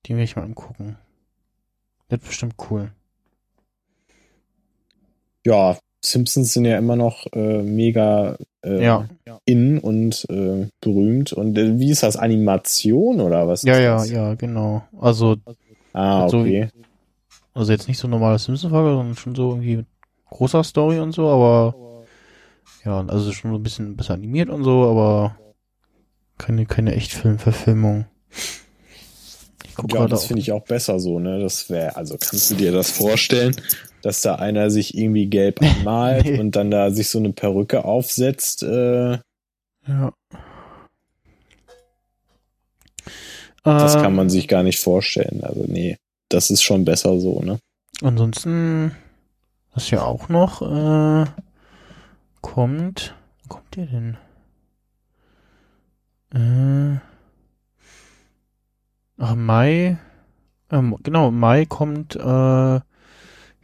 Den 0.07 0.17
will 0.17 0.25
ich 0.25 0.37
mal 0.37 0.43
angucken. 0.45 0.97
Wird 2.09 2.23
bestimmt 2.25 2.55
cool. 2.71 2.93
Ja, 5.49 5.79
Simpsons 6.05 6.53
sind 6.53 6.65
ja 6.67 6.79
immer 6.79 6.95
noch 6.97 7.27
äh, 7.33 7.63
mega 7.63 8.37
äh, 8.63 8.85
Ja. 8.85 9.09
in 9.47 9.79
und 9.79 10.27
äh, 10.31 10.69
berühmt. 10.81 11.33
Und 11.33 11.57
äh, 11.59 11.79
wie 11.79 11.91
ist 11.91 12.03
das? 12.03 12.17
Animation 12.17 13.21
oder 13.21 13.49
was? 13.49 13.63
Ja, 13.63 13.79
ja, 13.79 13.97
das? 13.97 14.11
ja, 14.11 14.35
genau. 14.35 14.83
Also, 15.01 15.37
Ah, 15.93 16.29
So 16.29 16.41
okay. 16.41 16.69
also 17.55 17.73
jetzt 17.73 17.89
nicht 17.89 17.99
so 17.99 18.07
normale 18.09 18.39
Simpsons-Folge, 18.39 18.91
sondern 18.97 19.17
schon 19.17 19.35
so 19.35 19.51
irgendwie 19.51 19.79
mit 19.79 19.87
großer 20.31 20.63
Story 20.63 21.01
und 21.01 21.13
so, 21.13 21.29
aber 21.29 21.75
ja, 22.85 23.05
also 23.07 23.33
schon 23.33 23.51
so 23.53 23.57
ein 23.59 23.63
bisschen 23.63 23.97
besser 23.97 24.15
animiert 24.15 24.51
und 24.51 24.63
so, 24.65 24.85
aber 24.85 25.37
keine, 26.37 26.67
keine 26.67 26.95
Echtfilmverfilmung. 26.95 28.05
Ich 29.65 29.75
guck 29.75 29.93
Ja, 29.95 30.07
das 30.07 30.25
finde 30.27 30.43
ich 30.43 30.53
auch 30.53 30.65
besser 30.65 31.01
so, 31.01 31.19
ne? 31.19 31.41
Das 31.41 31.69
wäre, 31.71 31.97
also 31.97 32.17
kannst 32.19 32.51
du 32.51 32.55
dir 32.55 32.71
das 32.71 32.91
vorstellen, 32.91 33.57
dass 34.03 34.23
da 34.23 34.37
einer 34.37 34.71
sich 34.71 34.97
irgendwie 34.97 35.27
gelb 35.27 35.61
anmalt 35.63 36.25
Nee. 36.25 36.39
und 36.39 36.57
dann 36.57 36.71
da 36.71 36.91
sich 36.91 37.09
so 37.09 37.19
eine 37.19 37.33
Perücke 37.33 37.85
aufsetzt? 37.85 38.63
Äh, 38.63 39.19
Ja. 39.87 40.13
das 43.65 43.97
Ähm, 43.97 44.03
kann 44.03 44.15
man 44.15 44.31
sich 44.31 44.49
gar 44.49 44.63
nicht 44.63 44.79
vorstellen. 44.81 45.43
Also 45.43 45.65
nee, 45.67 45.97
das 46.29 46.51
ist 46.51 46.63
schon 46.63 46.85
besser 46.85 47.19
so, 47.21 47.41
ne? 47.41 47.59
Ansonsten, 48.03 48.93
was 49.75 49.91
ja 49.91 50.03
auch 50.03 50.29
noch 50.29 50.63
äh, 50.63 51.27
kommt, 52.41 53.15
wo 53.43 53.49
kommt 53.57 53.77
der 53.77 53.87
denn? 53.87 54.17
Äh, 56.35 57.01
ach, 59.19 59.35
Mai, 59.35 59.99
ähm, 60.71 60.97
genau, 61.03 61.31
Mai 61.31 61.65
kommt 61.67 62.15
äh, 62.17 62.81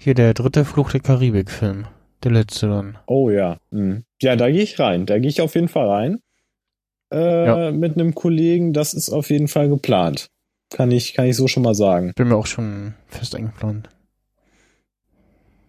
hier 0.05 0.15
der 0.15 0.35
dritte 0.35 0.65
Fluch 0.65 0.91
der 0.93 1.01
Karibik-Film. 1.01 1.87
Der 2.23 2.31
letzte 2.33 2.69
dann. 2.69 2.99
Oh 3.07 3.29
ja. 3.31 3.59
Mhm. 3.71 4.05
Ja, 4.23 4.37
da 4.37 4.51
gehe 4.51 4.63
ich 4.63 4.79
rein. 4.79 5.07
Da 5.07 5.19
gehe 5.19 5.29
ich 5.29 5.41
auf 5.41 5.55
jeden 5.55 5.69
Fall 5.69 5.89
rein. 5.89 6.21
Äh, 7.13 7.47
Ja. 7.47 7.73
Mit 7.73 7.95
einem 7.95 8.15
Kollegen, 8.15 8.73
das 8.73 8.95
ist 8.95 9.11
auf 9.11 9.31
jeden 9.31 9.49
Fall 9.49 9.69
geplant. 9.69 10.29
Kann 10.71 10.91
ich, 10.91 11.15
kann 11.15 11.27
ich 11.27 11.37
so 11.37 11.47
schon 11.49 11.63
mal 11.63 11.75
sagen. 11.75 12.13
Bin 12.17 12.29
mir 12.29 12.37
auch 12.37 12.47
schon 12.47 12.95
fest 13.09 13.35
eingeplant. 13.35 13.89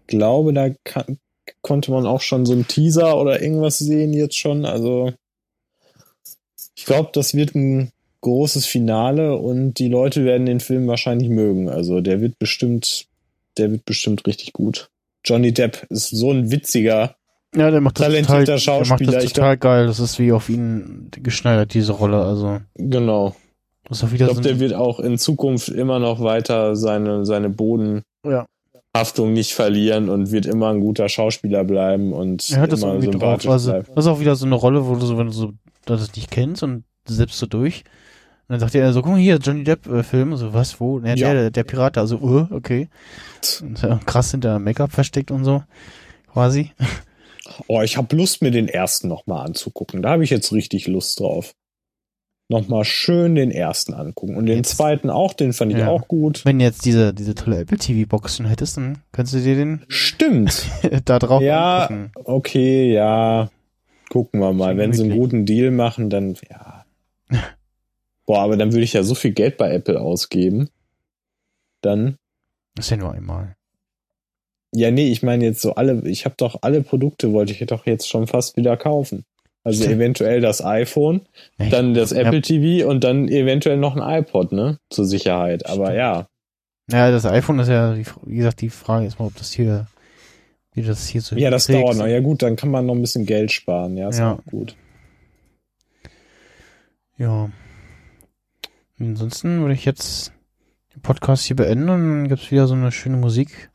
glaube, 0.08 0.54
da 0.54 0.70
kann, 0.84 1.18
konnte 1.62 1.92
man 1.92 2.06
auch 2.06 2.22
schon 2.22 2.46
so 2.46 2.54
einen 2.54 2.68
Teaser 2.68 3.18
oder 3.20 3.42
irgendwas 3.42 3.78
sehen 3.80 4.14
jetzt 4.14 4.38
schon. 4.38 4.66
Also 4.66 5.12
ich 6.76 6.86
glaube, 6.86 7.10
das 7.14 7.34
wird 7.34 7.56
ein 7.56 7.92
großes 8.22 8.66
Finale 8.66 9.36
und 9.38 9.76
die 9.76 9.90
Leute 9.90 10.26
werden 10.26 10.46
den 10.46 10.60
Film 10.60 10.88
wahrscheinlich 10.88 11.30
mögen. 11.30 11.70
Also 11.70 12.02
der 12.02 12.22
wird 12.22 12.40
bestimmt, 12.40 13.08
der 13.58 13.72
wird 13.72 13.86
bestimmt 13.86 14.26
richtig 14.28 14.54
gut. 14.54 14.90
Johnny 15.26 15.54
Depp 15.54 15.86
ist 15.90 16.10
so 16.10 16.32
ein 16.32 16.52
witziger. 16.52 17.16
Ja, 17.56 17.72
der 17.72 17.82
macht 17.82 18.00
das 18.00 18.08
Talentierter 18.08 18.36
total, 18.36 18.46
der 18.46 18.56
macht 18.56 18.88
Schauspieler, 18.88 19.12
das 19.14 19.34
total 19.34 19.58
geil. 19.58 19.88
Das 19.88 20.00
ist 20.00 20.20
wie 20.20 20.32
auf 20.32 20.50
ihn 20.50 21.10
geschneidert, 21.12 21.74
diese 21.74 21.94
Rolle. 21.94 22.22
Also, 22.22 22.60
Genau. 22.76 23.36
das 23.88 24.04
Ich 24.04 24.16
glaube, 24.16 24.42
der 24.42 24.60
wird 24.60 24.74
auch 24.74 25.00
in 25.00 25.18
Zukunft 25.18 25.70
immer 25.70 26.00
noch 26.00 26.22
weiter 26.22 26.76
seine, 26.76 27.26
seine 27.26 27.50
Bodenhaftung 27.50 28.04
ja. 28.26 29.26
nicht 29.26 29.54
verlieren 29.54 30.10
und 30.10 30.32
wird 30.32 30.46
immer 30.46 30.70
ein 30.70 30.80
guter 30.82 31.08
Schauspieler 31.10 31.64
bleiben 31.64 32.12
und 32.14 32.50
Er 32.52 32.62
hat 32.62 32.72
das 32.72 32.82
immer 32.84 32.94
drauf. 32.96 33.04
sympathisch 33.04 33.50
Also, 33.50 33.72
bleiben. 33.72 33.88
das 33.96 34.06
ist 34.06 34.12
auch 34.12 34.20
wieder 34.20 34.36
so 34.36 34.46
eine 34.46 34.56
Rolle, 34.56 34.86
wo 34.86 34.96
du 34.96 35.06
so, 35.06 35.18
wenn 35.18 35.28
du 35.28 35.34
so 35.34 35.54
das 35.86 36.14
nicht 36.16 36.32
kennst 36.32 36.62
und 36.64 36.84
selbst 37.08 37.38
so 37.40 37.46
durch, 37.46 37.84
dann 38.48 38.60
sagt 38.60 38.76
er 38.76 38.94
so, 38.94 39.02
guck 39.02 39.12
mal 39.14 39.20
hier, 39.20 39.38
Johnny 39.38 39.64
Depp-Film. 39.64 40.36
so, 40.38 40.54
was, 40.54 40.80
wo? 40.80 41.00
Ja, 41.00 41.16
Ja. 41.16 41.34
Der, 41.34 41.52
der 41.52 41.64
Pirat, 41.64 41.98
also, 41.98 42.18
uh, 42.20 42.48
okay. 42.52 42.90
Und, 43.62 43.84
äh, 43.84 43.98
krass 44.06 44.32
hinter 44.32 44.60
Make-up 44.60 44.92
versteckt 44.92 45.32
und 45.32 45.44
so. 45.44 45.64
Quasi. 46.32 46.72
Oh, 47.68 47.82
ich 47.84 47.96
habe 47.96 48.16
Lust, 48.16 48.42
mir 48.42 48.50
den 48.50 48.68
ersten 48.68 49.08
nochmal 49.08 49.46
anzugucken. 49.46 50.02
Da 50.02 50.10
habe 50.10 50.24
ich 50.24 50.32
jetzt 50.32 50.52
richtig 50.52 50.88
Lust 50.88 51.20
drauf. 51.20 51.54
Nochmal 52.50 52.84
schön 52.86 53.36
den 53.36 53.52
ersten 53.52 53.94
angucken. 53.94 54.36
Und 54.36 54.48
den 54.48 54.58
Jetzt- 54.58 54.76
zweiten 54.78 55.12
auch, 55.12 55.32
den 55.34 55.54
fand 55.54 55.72
ich 55.72 55.78
Ja. 55.78 55.88
auch 55.90 56.08
gut. 56.08 56.44
Wenn 56.44 56.58
du 56.58 56.66
jetzt 56.66 56.86
diese, 56.86 57.14
diese 57.14 57.36
tolle 57.36 57.60
Apple 57.60 57.78
TV-Box 57.78 58.38
schon 58.38 58.48
hättest, 58.48 58.78
dann 58.78 58.98
könntest 59.12 59.36
du 59.36 59.40
dir 59.42 59.56
den 59.56 59.86
Stimmt. 59.88 60.66
da 61.06 61.20
drauf 61.20 61.40
ja, 61.44 61.86
angucken. 61.86 62.12
okay, 62.26 62.92
ja. 62.92 63.50
Gucken 64.10 64.40
wir 64.40 64.52
mal. 64.52 64.76
Wenn 64.78 64.92
sie 64.94 65.04
einen 65.04 65.16
guten 65.18 65.46
Deal 65.46 65.70
machen, 65.70 66.10
dann, 66.10 66.36
ja. 66.50 66.84
Boah, 68.26 68.40
aber 68.42 68.58
dann 68.58 68.72
würde 68.74 68.84
ich 68.84 68.94
ja 68.94 69.04
so 69.04 69.16
viel 69.16 69.32
Geld 69.32 69.58
bei 69.58 69.72
Apple 69.74 70.00
ausgeben. 70.02 70.70
Dann, 71.82 72.18
Das 72.76 72.86
ist 72.86 72.90
ja 72.92 72.98
nur 72.98 73.12
einmal. 73.14 73.56
ja, 74.74 74.90
nee, 74.92 75.12
ich 75.12 75.22
meine 75.24 75.46
jetzt 75.46 75.62
so 75.62 75.76
alle, 75.76 76.02
ich 76.10 76.26
habe 76.26 76.36
doch 76.38 76.60
alle 76.64 76.82
Produkte, 76.82 77.32
wollte 77.34 77.54
ich 77.54 77.60
doch 77.68 77.86
jetzt 77.86 78.10
schon 78.10 78.28
fast 78.28 78.58
wieder 78.58 78.76
kaufen. 78.78 79.26
Also 79.64 79.84
Stimmt. 79.84 79.96
eventuell 79.98 80.42
das 80.42 80.64
iPhone, 80.64 81.22
Nee, 81.58 81.70
dann 81.70 81.94
das 81.96 82.12
Ja. 82.12 82.22
Apple 82.22 82.42
TV 82.42 82.88
und 82.88 83.04
dann 83.04 83.28
eventuell 83.28 83.78
noch 83.78 83.96
ein 83.96 84.22
iPod, 84.22 84.52
ne? 84.52 84.78
Zur 84.92 85.06
Sicherheit. 85.06 85.66
Aber 85.68 85.86
Stimmt. 85.86 85.98
ja. 85.98 86.28
Ja, 86.92 87.10
das 87.12 87.26
iPhone 87.26 87.58
ist 87.60 87.68
ja, 87.70 87.96
wie 87.98 88.36
gesagt, 88.38 88.62
die 88.62 88.70
Frage 88.70 89.08
ist 89.08 89.18
mal, 89.20 89.26
ob 89.26 89.36
das 89.38 89.52
hier, 89.52 89.88
wie 90.74 90.84
das 90.84 91.08
hier 91.08 91.22
so 91.22 91.36
Ja, 91.36 91.50
das 91.50 91.66
trägt. 91.66 91.80
dauert 91.84 91.98
noch. 91.98 92.06
Ja 92.06 92.20
gut, 92.20 92.44
dann 92.44 92.56
kann 92.56 92.70
man 92.70 92.86
noch 92.86 92.94
ein 92.94 93.02
bisschen 93.02 93.26
Geld 93.26 93.52
sparen. 93.52 93.98
Ja, 93.98 94.10
ist 94.10 94.20
Ja. 94.20 94.34
auch 94.34 94.46
gut. 94.52 94.76
Ja. 97.18 97.50
Ansonsten 99.00 99.62
würde 99.62 99.74
ich 99.74 99.86
jetzt 99.86 100.32
den 100.96 101.02
Podcast 101.02 101.46
hier 101.46 101.56
beenden 101.56 101.90
und 101.90 102.00
dann 102.10 102.28
gibt's 102.28 102.52
wieder 102.52 102.68
so 102.68 102.74
eine 102.76 102.92
schöne 102.92 103.18
Musik. 103.18 103.70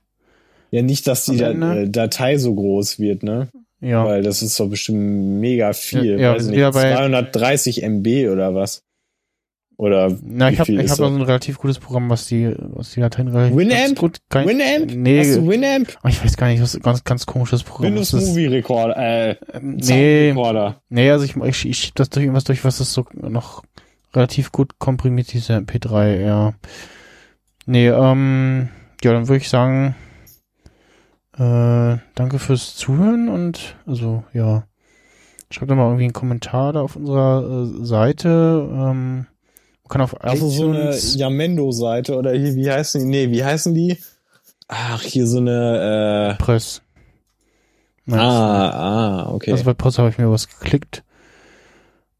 Ja, 0.70 0.82
nicht, 0.82 1.06
dass 1.06 1.24
die 1.26 1.36
da, 1.36 1.50
äh, 1.50 1.88
Datei 1.90 2.38
so 2.38 2.54
groß 2.54 2.98
wird, 2.98 3.22
ne? 3.22 3.48
Ja. 3.80 4.04
Weil 4.04 4.22
das 4.22 4.42
ist 4.42 4.58
doch 4.60 4.68
bestimmt 4.68 5.40
mega 5.40 5.72
viel. 5.72 6.04
Ja, 6.04 6.18
ja, 6.18 6.28
Weiß 6.34 6.42
nicht, 6.42 6.44
sind 6.46 6.56
wieder 6.56 6.70
bei- 6.72 6.94
230 6.94 7.82
MB 7.82 8.28
oder 8.30 8.54
was? 8.54 8.82
Oder 9.76 10.14
Na, 10.22 10.48
wie 10.48 10.52
ich 10.52 10.58
habe 10.58 10.66
viel 10.66 10.78
ich 10.78 10.84
ist 10.84 10.92
hab 10.92 11.00
also 11.00 11.16
ein 11.16 11.22
relativ 11.22 11.56
gutes 11.58 11.78
Programm, 11.78 12.10
was 12.10 12.26
die, 12.26 12.54
was 12.58 12.92
die 12.92 13.00
Dateien 13.00 13.28
relativ 13.28 13.56
Winamp? 13.56 13.98
gut 13.98 14.18
kann. 14.28 14.46
Winamp? 14.46 14.94
Nee, 14.94 15.20
Hast 15.20 15.36
du 15.36 15.48
Winamp? 15.48 15.96
oh, 16.04 16.08
ich 16.08 16.22
weiß 16.22 16.36
gar 16.36 16.48
nicht, 16.48 16.60
was 16.62 16.78
ganz, 16.80 17.02
ganz 17.02 17.24
komisches 17.24 17.62
Programm 17.62 17.92
Windows 17.92 18.10
das- 18.10 18.26
Movie 18.28 18.46
Recorder, 18.46 18.96
äh, 18.98 19.36
Nee, 19.62 20.28
Soundrecorder. 20.32 20.82
nee, 20.90 21.10
also 21.10 21.24
ich, 21.24 21.34
ich, 21.34 21.64
ich 21.66 21.78
schieb 21.78 21.94
das 21.94 22.10
durch 22.10 22.24
irgendwas 22.24 22.44
durch, 22.44 22.62
was 22.62 22.76
das 22.76 22.92
so 22.92 23.06
noch 23.14 23.62
relativ 24.14 24.52
gut 24.52 24.78
komprimiert, 24.78 25.32
diese 25.32 25.54
MP3, 25.54 26.20
ja. 26.20 26.54
Nee, 27.66 27.88
ähm, 27.88 28.68
ja, 29.02 29.12
dann 29.12 29.28
würde 29.28 29.38
ich 29.38 29.48
sagen, 29.48 29.94
äh, 31.36 31.98
danke 32.14 32.38
fürs 32.38 32.76
Zuhören 32.76 33.28
und, 33.28 33.76
also, 33.86 34.24
ja, 34.32 34.64
schreibt 35.50 35.70
doch 35.70 35.76
mal 35.76 35.84
irgendwie 35.84 36.04
einen 36.04 36.12
Kommentar 36.12 36.72
da 36.72 36.80
auf 36.82 36.96
unserer 36.96 37.42
äh, 37.42 37.84
Seite, 37.84 38.68
ähm, 38.70 39.26
man 39.82 39.88
kann 39.88 40.00
auf 40.02 40.20
Also 40.22 40.48
so 40.48 40.70
eine 40.70 40.94
Yamendo-Seite 40.94 42.16
oder 42.16 42.32
hier, 42.32 42.54
wie 42.54 42.70
heißen 42.70 43.00
die? 43.00 43.06
Nee, 43.06 43.30
wie 43.30 43.44
heißen 43.44 43.74
die? 43.74 43.98
Ach, 44.68 45.02
hier 45.02 45.26
so 45.26 45.38
eine, 45.38 46.36
äh, 46.38 46.42
Press. 46.42 46.82
ah, 48.08 48.70
ah, 48.70 49.32
okay. 49.32 49.50
Also 49.52 49.64
bei 49.64 49.74
Press 49.74 49.98
habe 49.98 50.10
ich 50.10 50.18
mir 50.18 50.30
was 50.30 50.48
geklickt. 50.48 51.02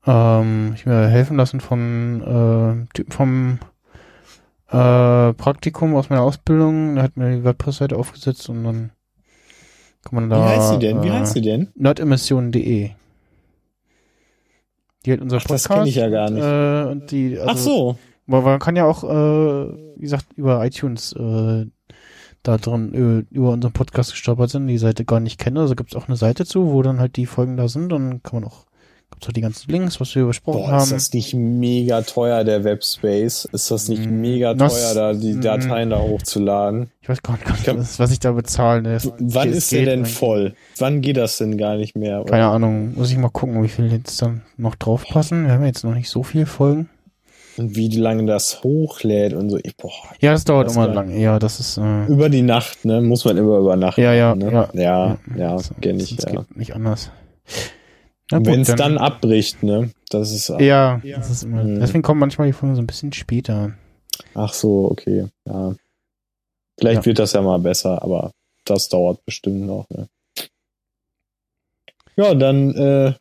Ähm, 0.06 0.72
ich 0.74 0.86
mir 0.86 1.08
helfen 1.08 1.36
lassen 1.36 1.60
von 1.60 2.86
äh, 2.88 2.94
Typen 2.94 3.12
vom 3.12 3.58
äh, 4.68 5.32
Praktikum 5.34 5.94
aus 5.96 6.10
meiner 6.10 6.22
Ausbildung. 6.22 6.94
Der 6.94 7.04
hat 7.04 7.16
mir 7.16 7.36
die 7.36 7.44
WordPress-Seite 7.44 7.96
aufgesetzt 7.96 8.48
und 8.48 8.64
dann 8.64 8.90
kann 10.04 10.14
man 10.14 10.26
wie 10.26 10.30
da. 10.30 10.48
heißt 10.48 10.70
sie 10.70 10.78
denn? 10.78 11.02
Wie 11.02 11.08
äh, 11.08 11.12
heißt 11.12 11.32
sie 11.34 11.42
denn? 11.42 11.68
Nerdemissionen.de. 11.74 12.90
Die 15.06 15.12
hat 15.12 15.20
unser 15.20 15.38
Ach, 15.38 15.44
das 15.44 15.62
Podcast. 15.62 15.78
kenn 15.78 15.86
ich 15.86 15.94
ja 15.96 16.08
gar 16.08 16.30
nicht. 16.30 16.42
Äh, 16.42 16.90
und 16.90 17.10
die, 17.10 17.38
also, 17.38 17.50
Ach 17.50 17.56
so. 17.56 17.98
Man, 18.26 18.58
kann 18.60 18.76
ja 18.76 18.84
auch, 18.84 19.02
äh, 19.02 19.72
wie 19.96 20.02
gesagt, 20.02 20.26
über 20.36 20.64
iTunes 20.64 21.12
äh, 21.14 21.66
da 22.42 22.56
drin 22.58 22.92
über, 22.92 23.22
über 23.30 23.50
unseren 23.50 23.72
Podcast 23.72 24.12
gestolpert 24.12 24.50
sind, 24.50 24.66
die 24.66 24.78
Seite 24.78 25.04
gar 25.04 25.20
nicht 25.20 25.38
kennen. 25.38 25.58
Also 25.58 25.74
gibt's 25.74 25.96
auch 25.96 26.08
eine 26.08 26.16
Seite 26.16 26.46
zu, 26.46 26.70
wo 26.72 26.82
dann 26.82 27.00
halt 27.00 27.16
die 27.16 27.26
Folgen 27.26 27.56
da 27.56 27.68
sind. 27.68 27.90
Dann 27.90 28.22
kann 28.22 28.40
man 28.40 28.50
auch, 28.50 28.66
gibt's 29.10 29.28
auch 29.28 29.32
die 29.32 29.40
ganzen 29.40 29.70
Links, 29.70 30.00
was 30.00 30.14
wir 30.14 30.24
besprochen 30.26 30.62
Boah, 30.62 30.70
haben. 30.72 30.82
ist 30.82 30.92
das 30.92 31.12
nicht 31.12 31.34
mega 31.34 32.02
teuer, 32.02 32.44
der 32.44 32.64
Webspace? 32.64 33.46
Ist 33.52 33.70
das 33.70 33.88
nicht 33.88 34.06
Mm, 34.08 34.20
mega 34.20 34.54
das- 34.54 34.72
teuer, 34.72 34.94
da 34.94 35.12
die 35.18 35.34
mm. 35.34 35.40
Dateien 35.40 35.90
da 35.90 35.98
hochzuladen? 36.00 36.90
ich 37.02 37.08
weiß 37.08 37.22
gar 37.22 37.34
nicht, 37.34 37.48
nicht 37.48 37.64
kann- 37.64 37.78
was, 37.98 38.10
ich 38.10 38.20
da 38.20 38.32
bezahle. 38.32 38.82
ne. 38.82 38.92
Das- 38.94 39.12
Wann 39.18 39.48
das 39.48 39.56
ist 39.58 39.72
der 39.72 39.84
denn 39.84 40.06
voll? 40.06 40.54
Wann 40.78 41.00
geht 41.00 41.16
das 41.16 41.38
denn 41.38 41.58
gar 41.58 41.76
nicht 41.76 41.96
mehr? 41.96 42.24
Keine 42.26 42.46
Ahnung, 42.46 42.94
muss 42.94 43.10
ich 43.10 43.18
mal 43.18 43.28
gucken, 43.30 43.62
wie 43.62 43.68
viel 43.68 43.90
jetzt 43.92 44.20
dann 44.22 44.42
noch 44.56 44.74
draufpassen. 44.76 45.44
Wir 45.46 45.52
haben 45.52 45.62
ja 45.62 45.66
jetzt 45.68 45.84
noch 45.84 45.94
nicht 45.94 46.08
so 46.08 46.22
viele 46.22 46.46
Folgen. 46.46 46.88
Und 47.56 47.74
wie 47.76 47.88
lange 47.88 48.24
das 48.26 48.62
hochlädt 48.62 49.34
und 49.34 49.50
so. 49.50 49.58
Ich, 49.62 49.76
boah, 49.76 49.90
Ja, 50.20 50.32
das 50.32 50.44
dauert 50.44 50.68
weiß 50.68 50.76
immer 50.76 50.86
lang. 50.88 51.10
Ja, 51.18 51.38
das 51.38 51.60
ist, 51.60 51.76
äh, 51.78 52.06
über 52.06 52.30
die 52.30 52.40
Nacht, 52.42 52.84
ne? 52.86 53.02
Muss 53.02 53.24
man 53.26 53.36
immer 53.36 53.58
übernachten. 53.58 54.00
ja, 54.00 54.14
ja, 54.14 54.34
ne? 54.34 54.50
ja. 54.52 54.68
ja, 54.72 55.18
ja, 55.36 55.58
So, 55.58 55.74
kenn 55.80 55.98
ich, 56.00 56.16
das 56.16 56.32
ja. 56.32 56.40
geht 56.40 56.56
nicht 56.56 56.74
anders. 56.74 57.10
Wenn 58.30 58.60
es 58.60 58.74
dann 58.74 58.96
abbricht, 58.98 59.62
ne? 59.62 59.90
Das 60.10 60.32
ist, 60.32 60.48
Ja, 60.60 61.00
das 61.04 61.30
ist 61.30 61.42
immer, 61.44 61.64
Mhm. 61.64 61.80
deswegen 61.80 62.02
kommen 62.02 62.20
manchmal 62.20 62.46
die 62.46 62.52
Folgen 62.52 62.74
so 62.76 62.82
ein 62.82 62.86
bisschen 62.86 63.12
später. 63.12 63.72
ach 64.34 64.52
so, 64.52 64.90
okay, 64.90 65.26
ja. 65.46 65.74
Vielleicht 66.78 67.00
Ja. 67.02 67.06
wird 67.06 67.18
das 67.18 67.32
ja 67.32 67.42
mal 67.42 67.58
besser, 67.58 68.02
aber 68.02 68.30
das 68.64 68.88
dauert 68.88 69.24
bestimmt 69.24 69.62
noch, 69.66 69.86
ne? 69.90 70.08
Ja, 72.16 72.34
dann, 72.34 72.70
äh, 72.74 73.14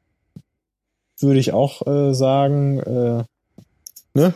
würde 1.20 1.40
ich 1.40 1.52
auch 1.54 1.86
äh, 1.88 2.14
sagen, 2.14 2.80
äh, 2.80 3.24
ne? 4.14 4.34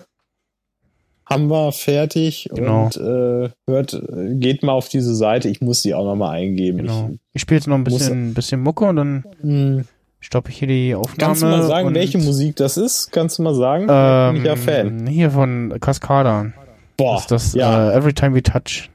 Haben 1.25 1.47
wir 1.49 1.71
fertig 1.71 2.49
Genau. 2.53 2.85
und 2.85 2.97
äh, 2.97 3.49
hört, 3.67 4.01
geht 4.41 4.61
mal 4.61 4.73
auf 4.73 4.89
diese 4.89 5.15
Seite. 5.15 5.47
Ich 5.49 5.61
muss 5.61 5.81
die 5.81 5.93
auch 5.93 6.03
noch 6.03 6.15
mal 6.17 6.31
eingeben. 6.31 6.79
Genau. 6.79 7.11
Ich 7.31 7.41
spiele 7.41 7.59
jetzt 7.59 7.67
noch 7.67 7.75
ein 7.77 7.83
muss- 7.83 7.93
bisschen, 7.93 8.33
bisschen 8.33 8.61
Mucke 8.61 8.85
und 8.85 8.97
dann 8.97 9.23
Ich, 9.37 9.43
hm, 9.43 9.85
stoppe 10.23 10.49
ich 10.49 10.57
hier 10.57 10.67
die 10.67 10.95
Aufnahme. 10.95 11.17
kannst 11.17 11.41
du 11.41 11.45
mal 11.47 11.63
sagen, 11.63 11.93
welche 11.93 12.17
Musik 12.17 12.55
das 12.55 12.77
ist? 12.77 13.11
Kannst 13.11 13.37
du 13.37 13.43
mal 13.43 13.53
sagen? 13.55 13.87
Ähm, 13.89 14.33
Bin 14.33 14.41
ich 14.41 14.47
ja 14.47 14.55
Fan. 14.55 15.07
Hier 15.07 15.31
von 15.31 15.75
Cascada. 15.79 16.51
Boah, 16.97 17.17
ist 17.19 17.31
das 17.31 17.53
ja, 17.53 17.91
äh, 17.91 17.95
Every 17.95 18.13
Time 18.13 18.35
We 18.35 18.43
Touch. 18.43 18.89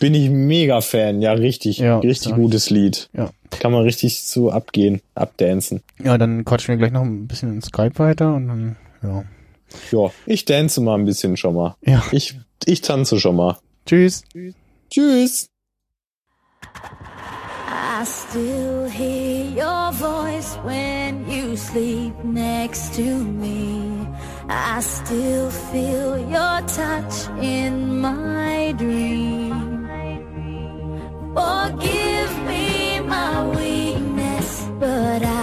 bin 0.00 0.14
ich 0.14 0.30
mega 0.30 0.80
Fan. 0.80 1.20
Ja, 1.22 1.32
richtig, 1.32 1.78
Ja, 1.78 1.98
richtig 1.98 2.30
ja. 2.30 2.36
gutes 2.36 2.70
Lied. 2.70 3.08
Ja. 3.12 3.30
Kann 3.60 3.70
man 3.72 3.82
richtig 3.82 4.22
so 4.22 4.50
abgehen, 4.50 5.00
abdancen. 5.14 5.82
Ja, 6.02 6.16
dann 6.18 6.44
quatschen 6.44 6.72
wir 6.72 6.76
gleich 6.78 6.92
noch 6.92 7.02
ein 7.02 7.26
bisschen 7.28 7.52
in 7.54 7.62
Skype 7.62 7.98
weiter 7.98 8.34
und 8.34 8.48
dann, 8.48 8.76
ja. 9.02 9.24
Ja, 9.90 10.10
ich 10.26 10.44
dance 10.44 10.80
mal 10.80 10.98
ein 10.98 11.04
bisschen 11.04 11.36
schon 11.36 11.54
mal. 11.54 11.76
Ja. 11.82 12.02
Ich, 12.12 12.38
ich 12.64 12.80
tanze 12.80 13.18
schon 13.20 13.36
mal. 13.36 13.58
Tschüss. 13.86 14.22
Tschüss. 14.90 15.46
I 18.02 18.04
still 18.04 18.88
hear 18.88 19.44
your 19.62 19.92
voice 19.92 20.56
when 20.64 21.30
you 21.30 21.56
sleep 21.56 22.12
next 22.24 22.94
to 22.94 23.24
me. 23.24 24.08
I 24.48 24.80
still 24.80 25.48
feel 25.70 26.18
your 26.18 26.56
touch 26.66 27.28
in 27.40 28.00
my 28.00 28.74
dream. 28.76 29.86
Forgive 31.32 32.32
me 32.50 32.98
my 33.06 33.48
weakness, 33.54 34.66
but 34.80 35.22
I 35.22 35.41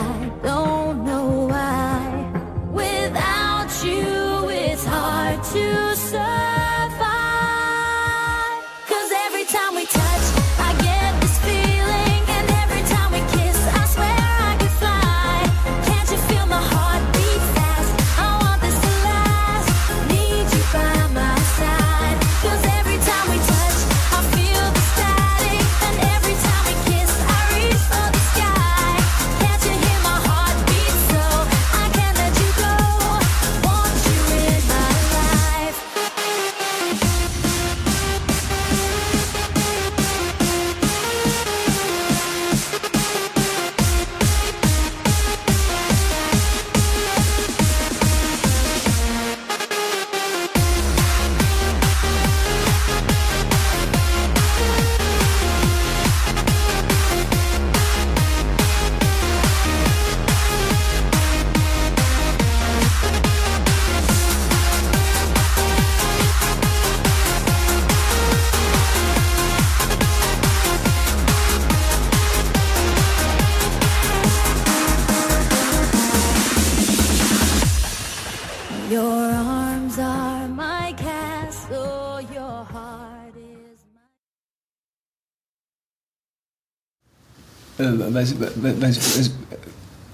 Äh, 87.80 88.13
was, 88.13 88.38
was, 88.38 88.51
was, 88.55 89.17
was, 89.17 89.32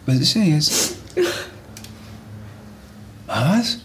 was 0.05 0.19
ist 0.19 0.35
denn 0.35 0.53
jetzt? 0.53 0.95
Was? 3.25 3.79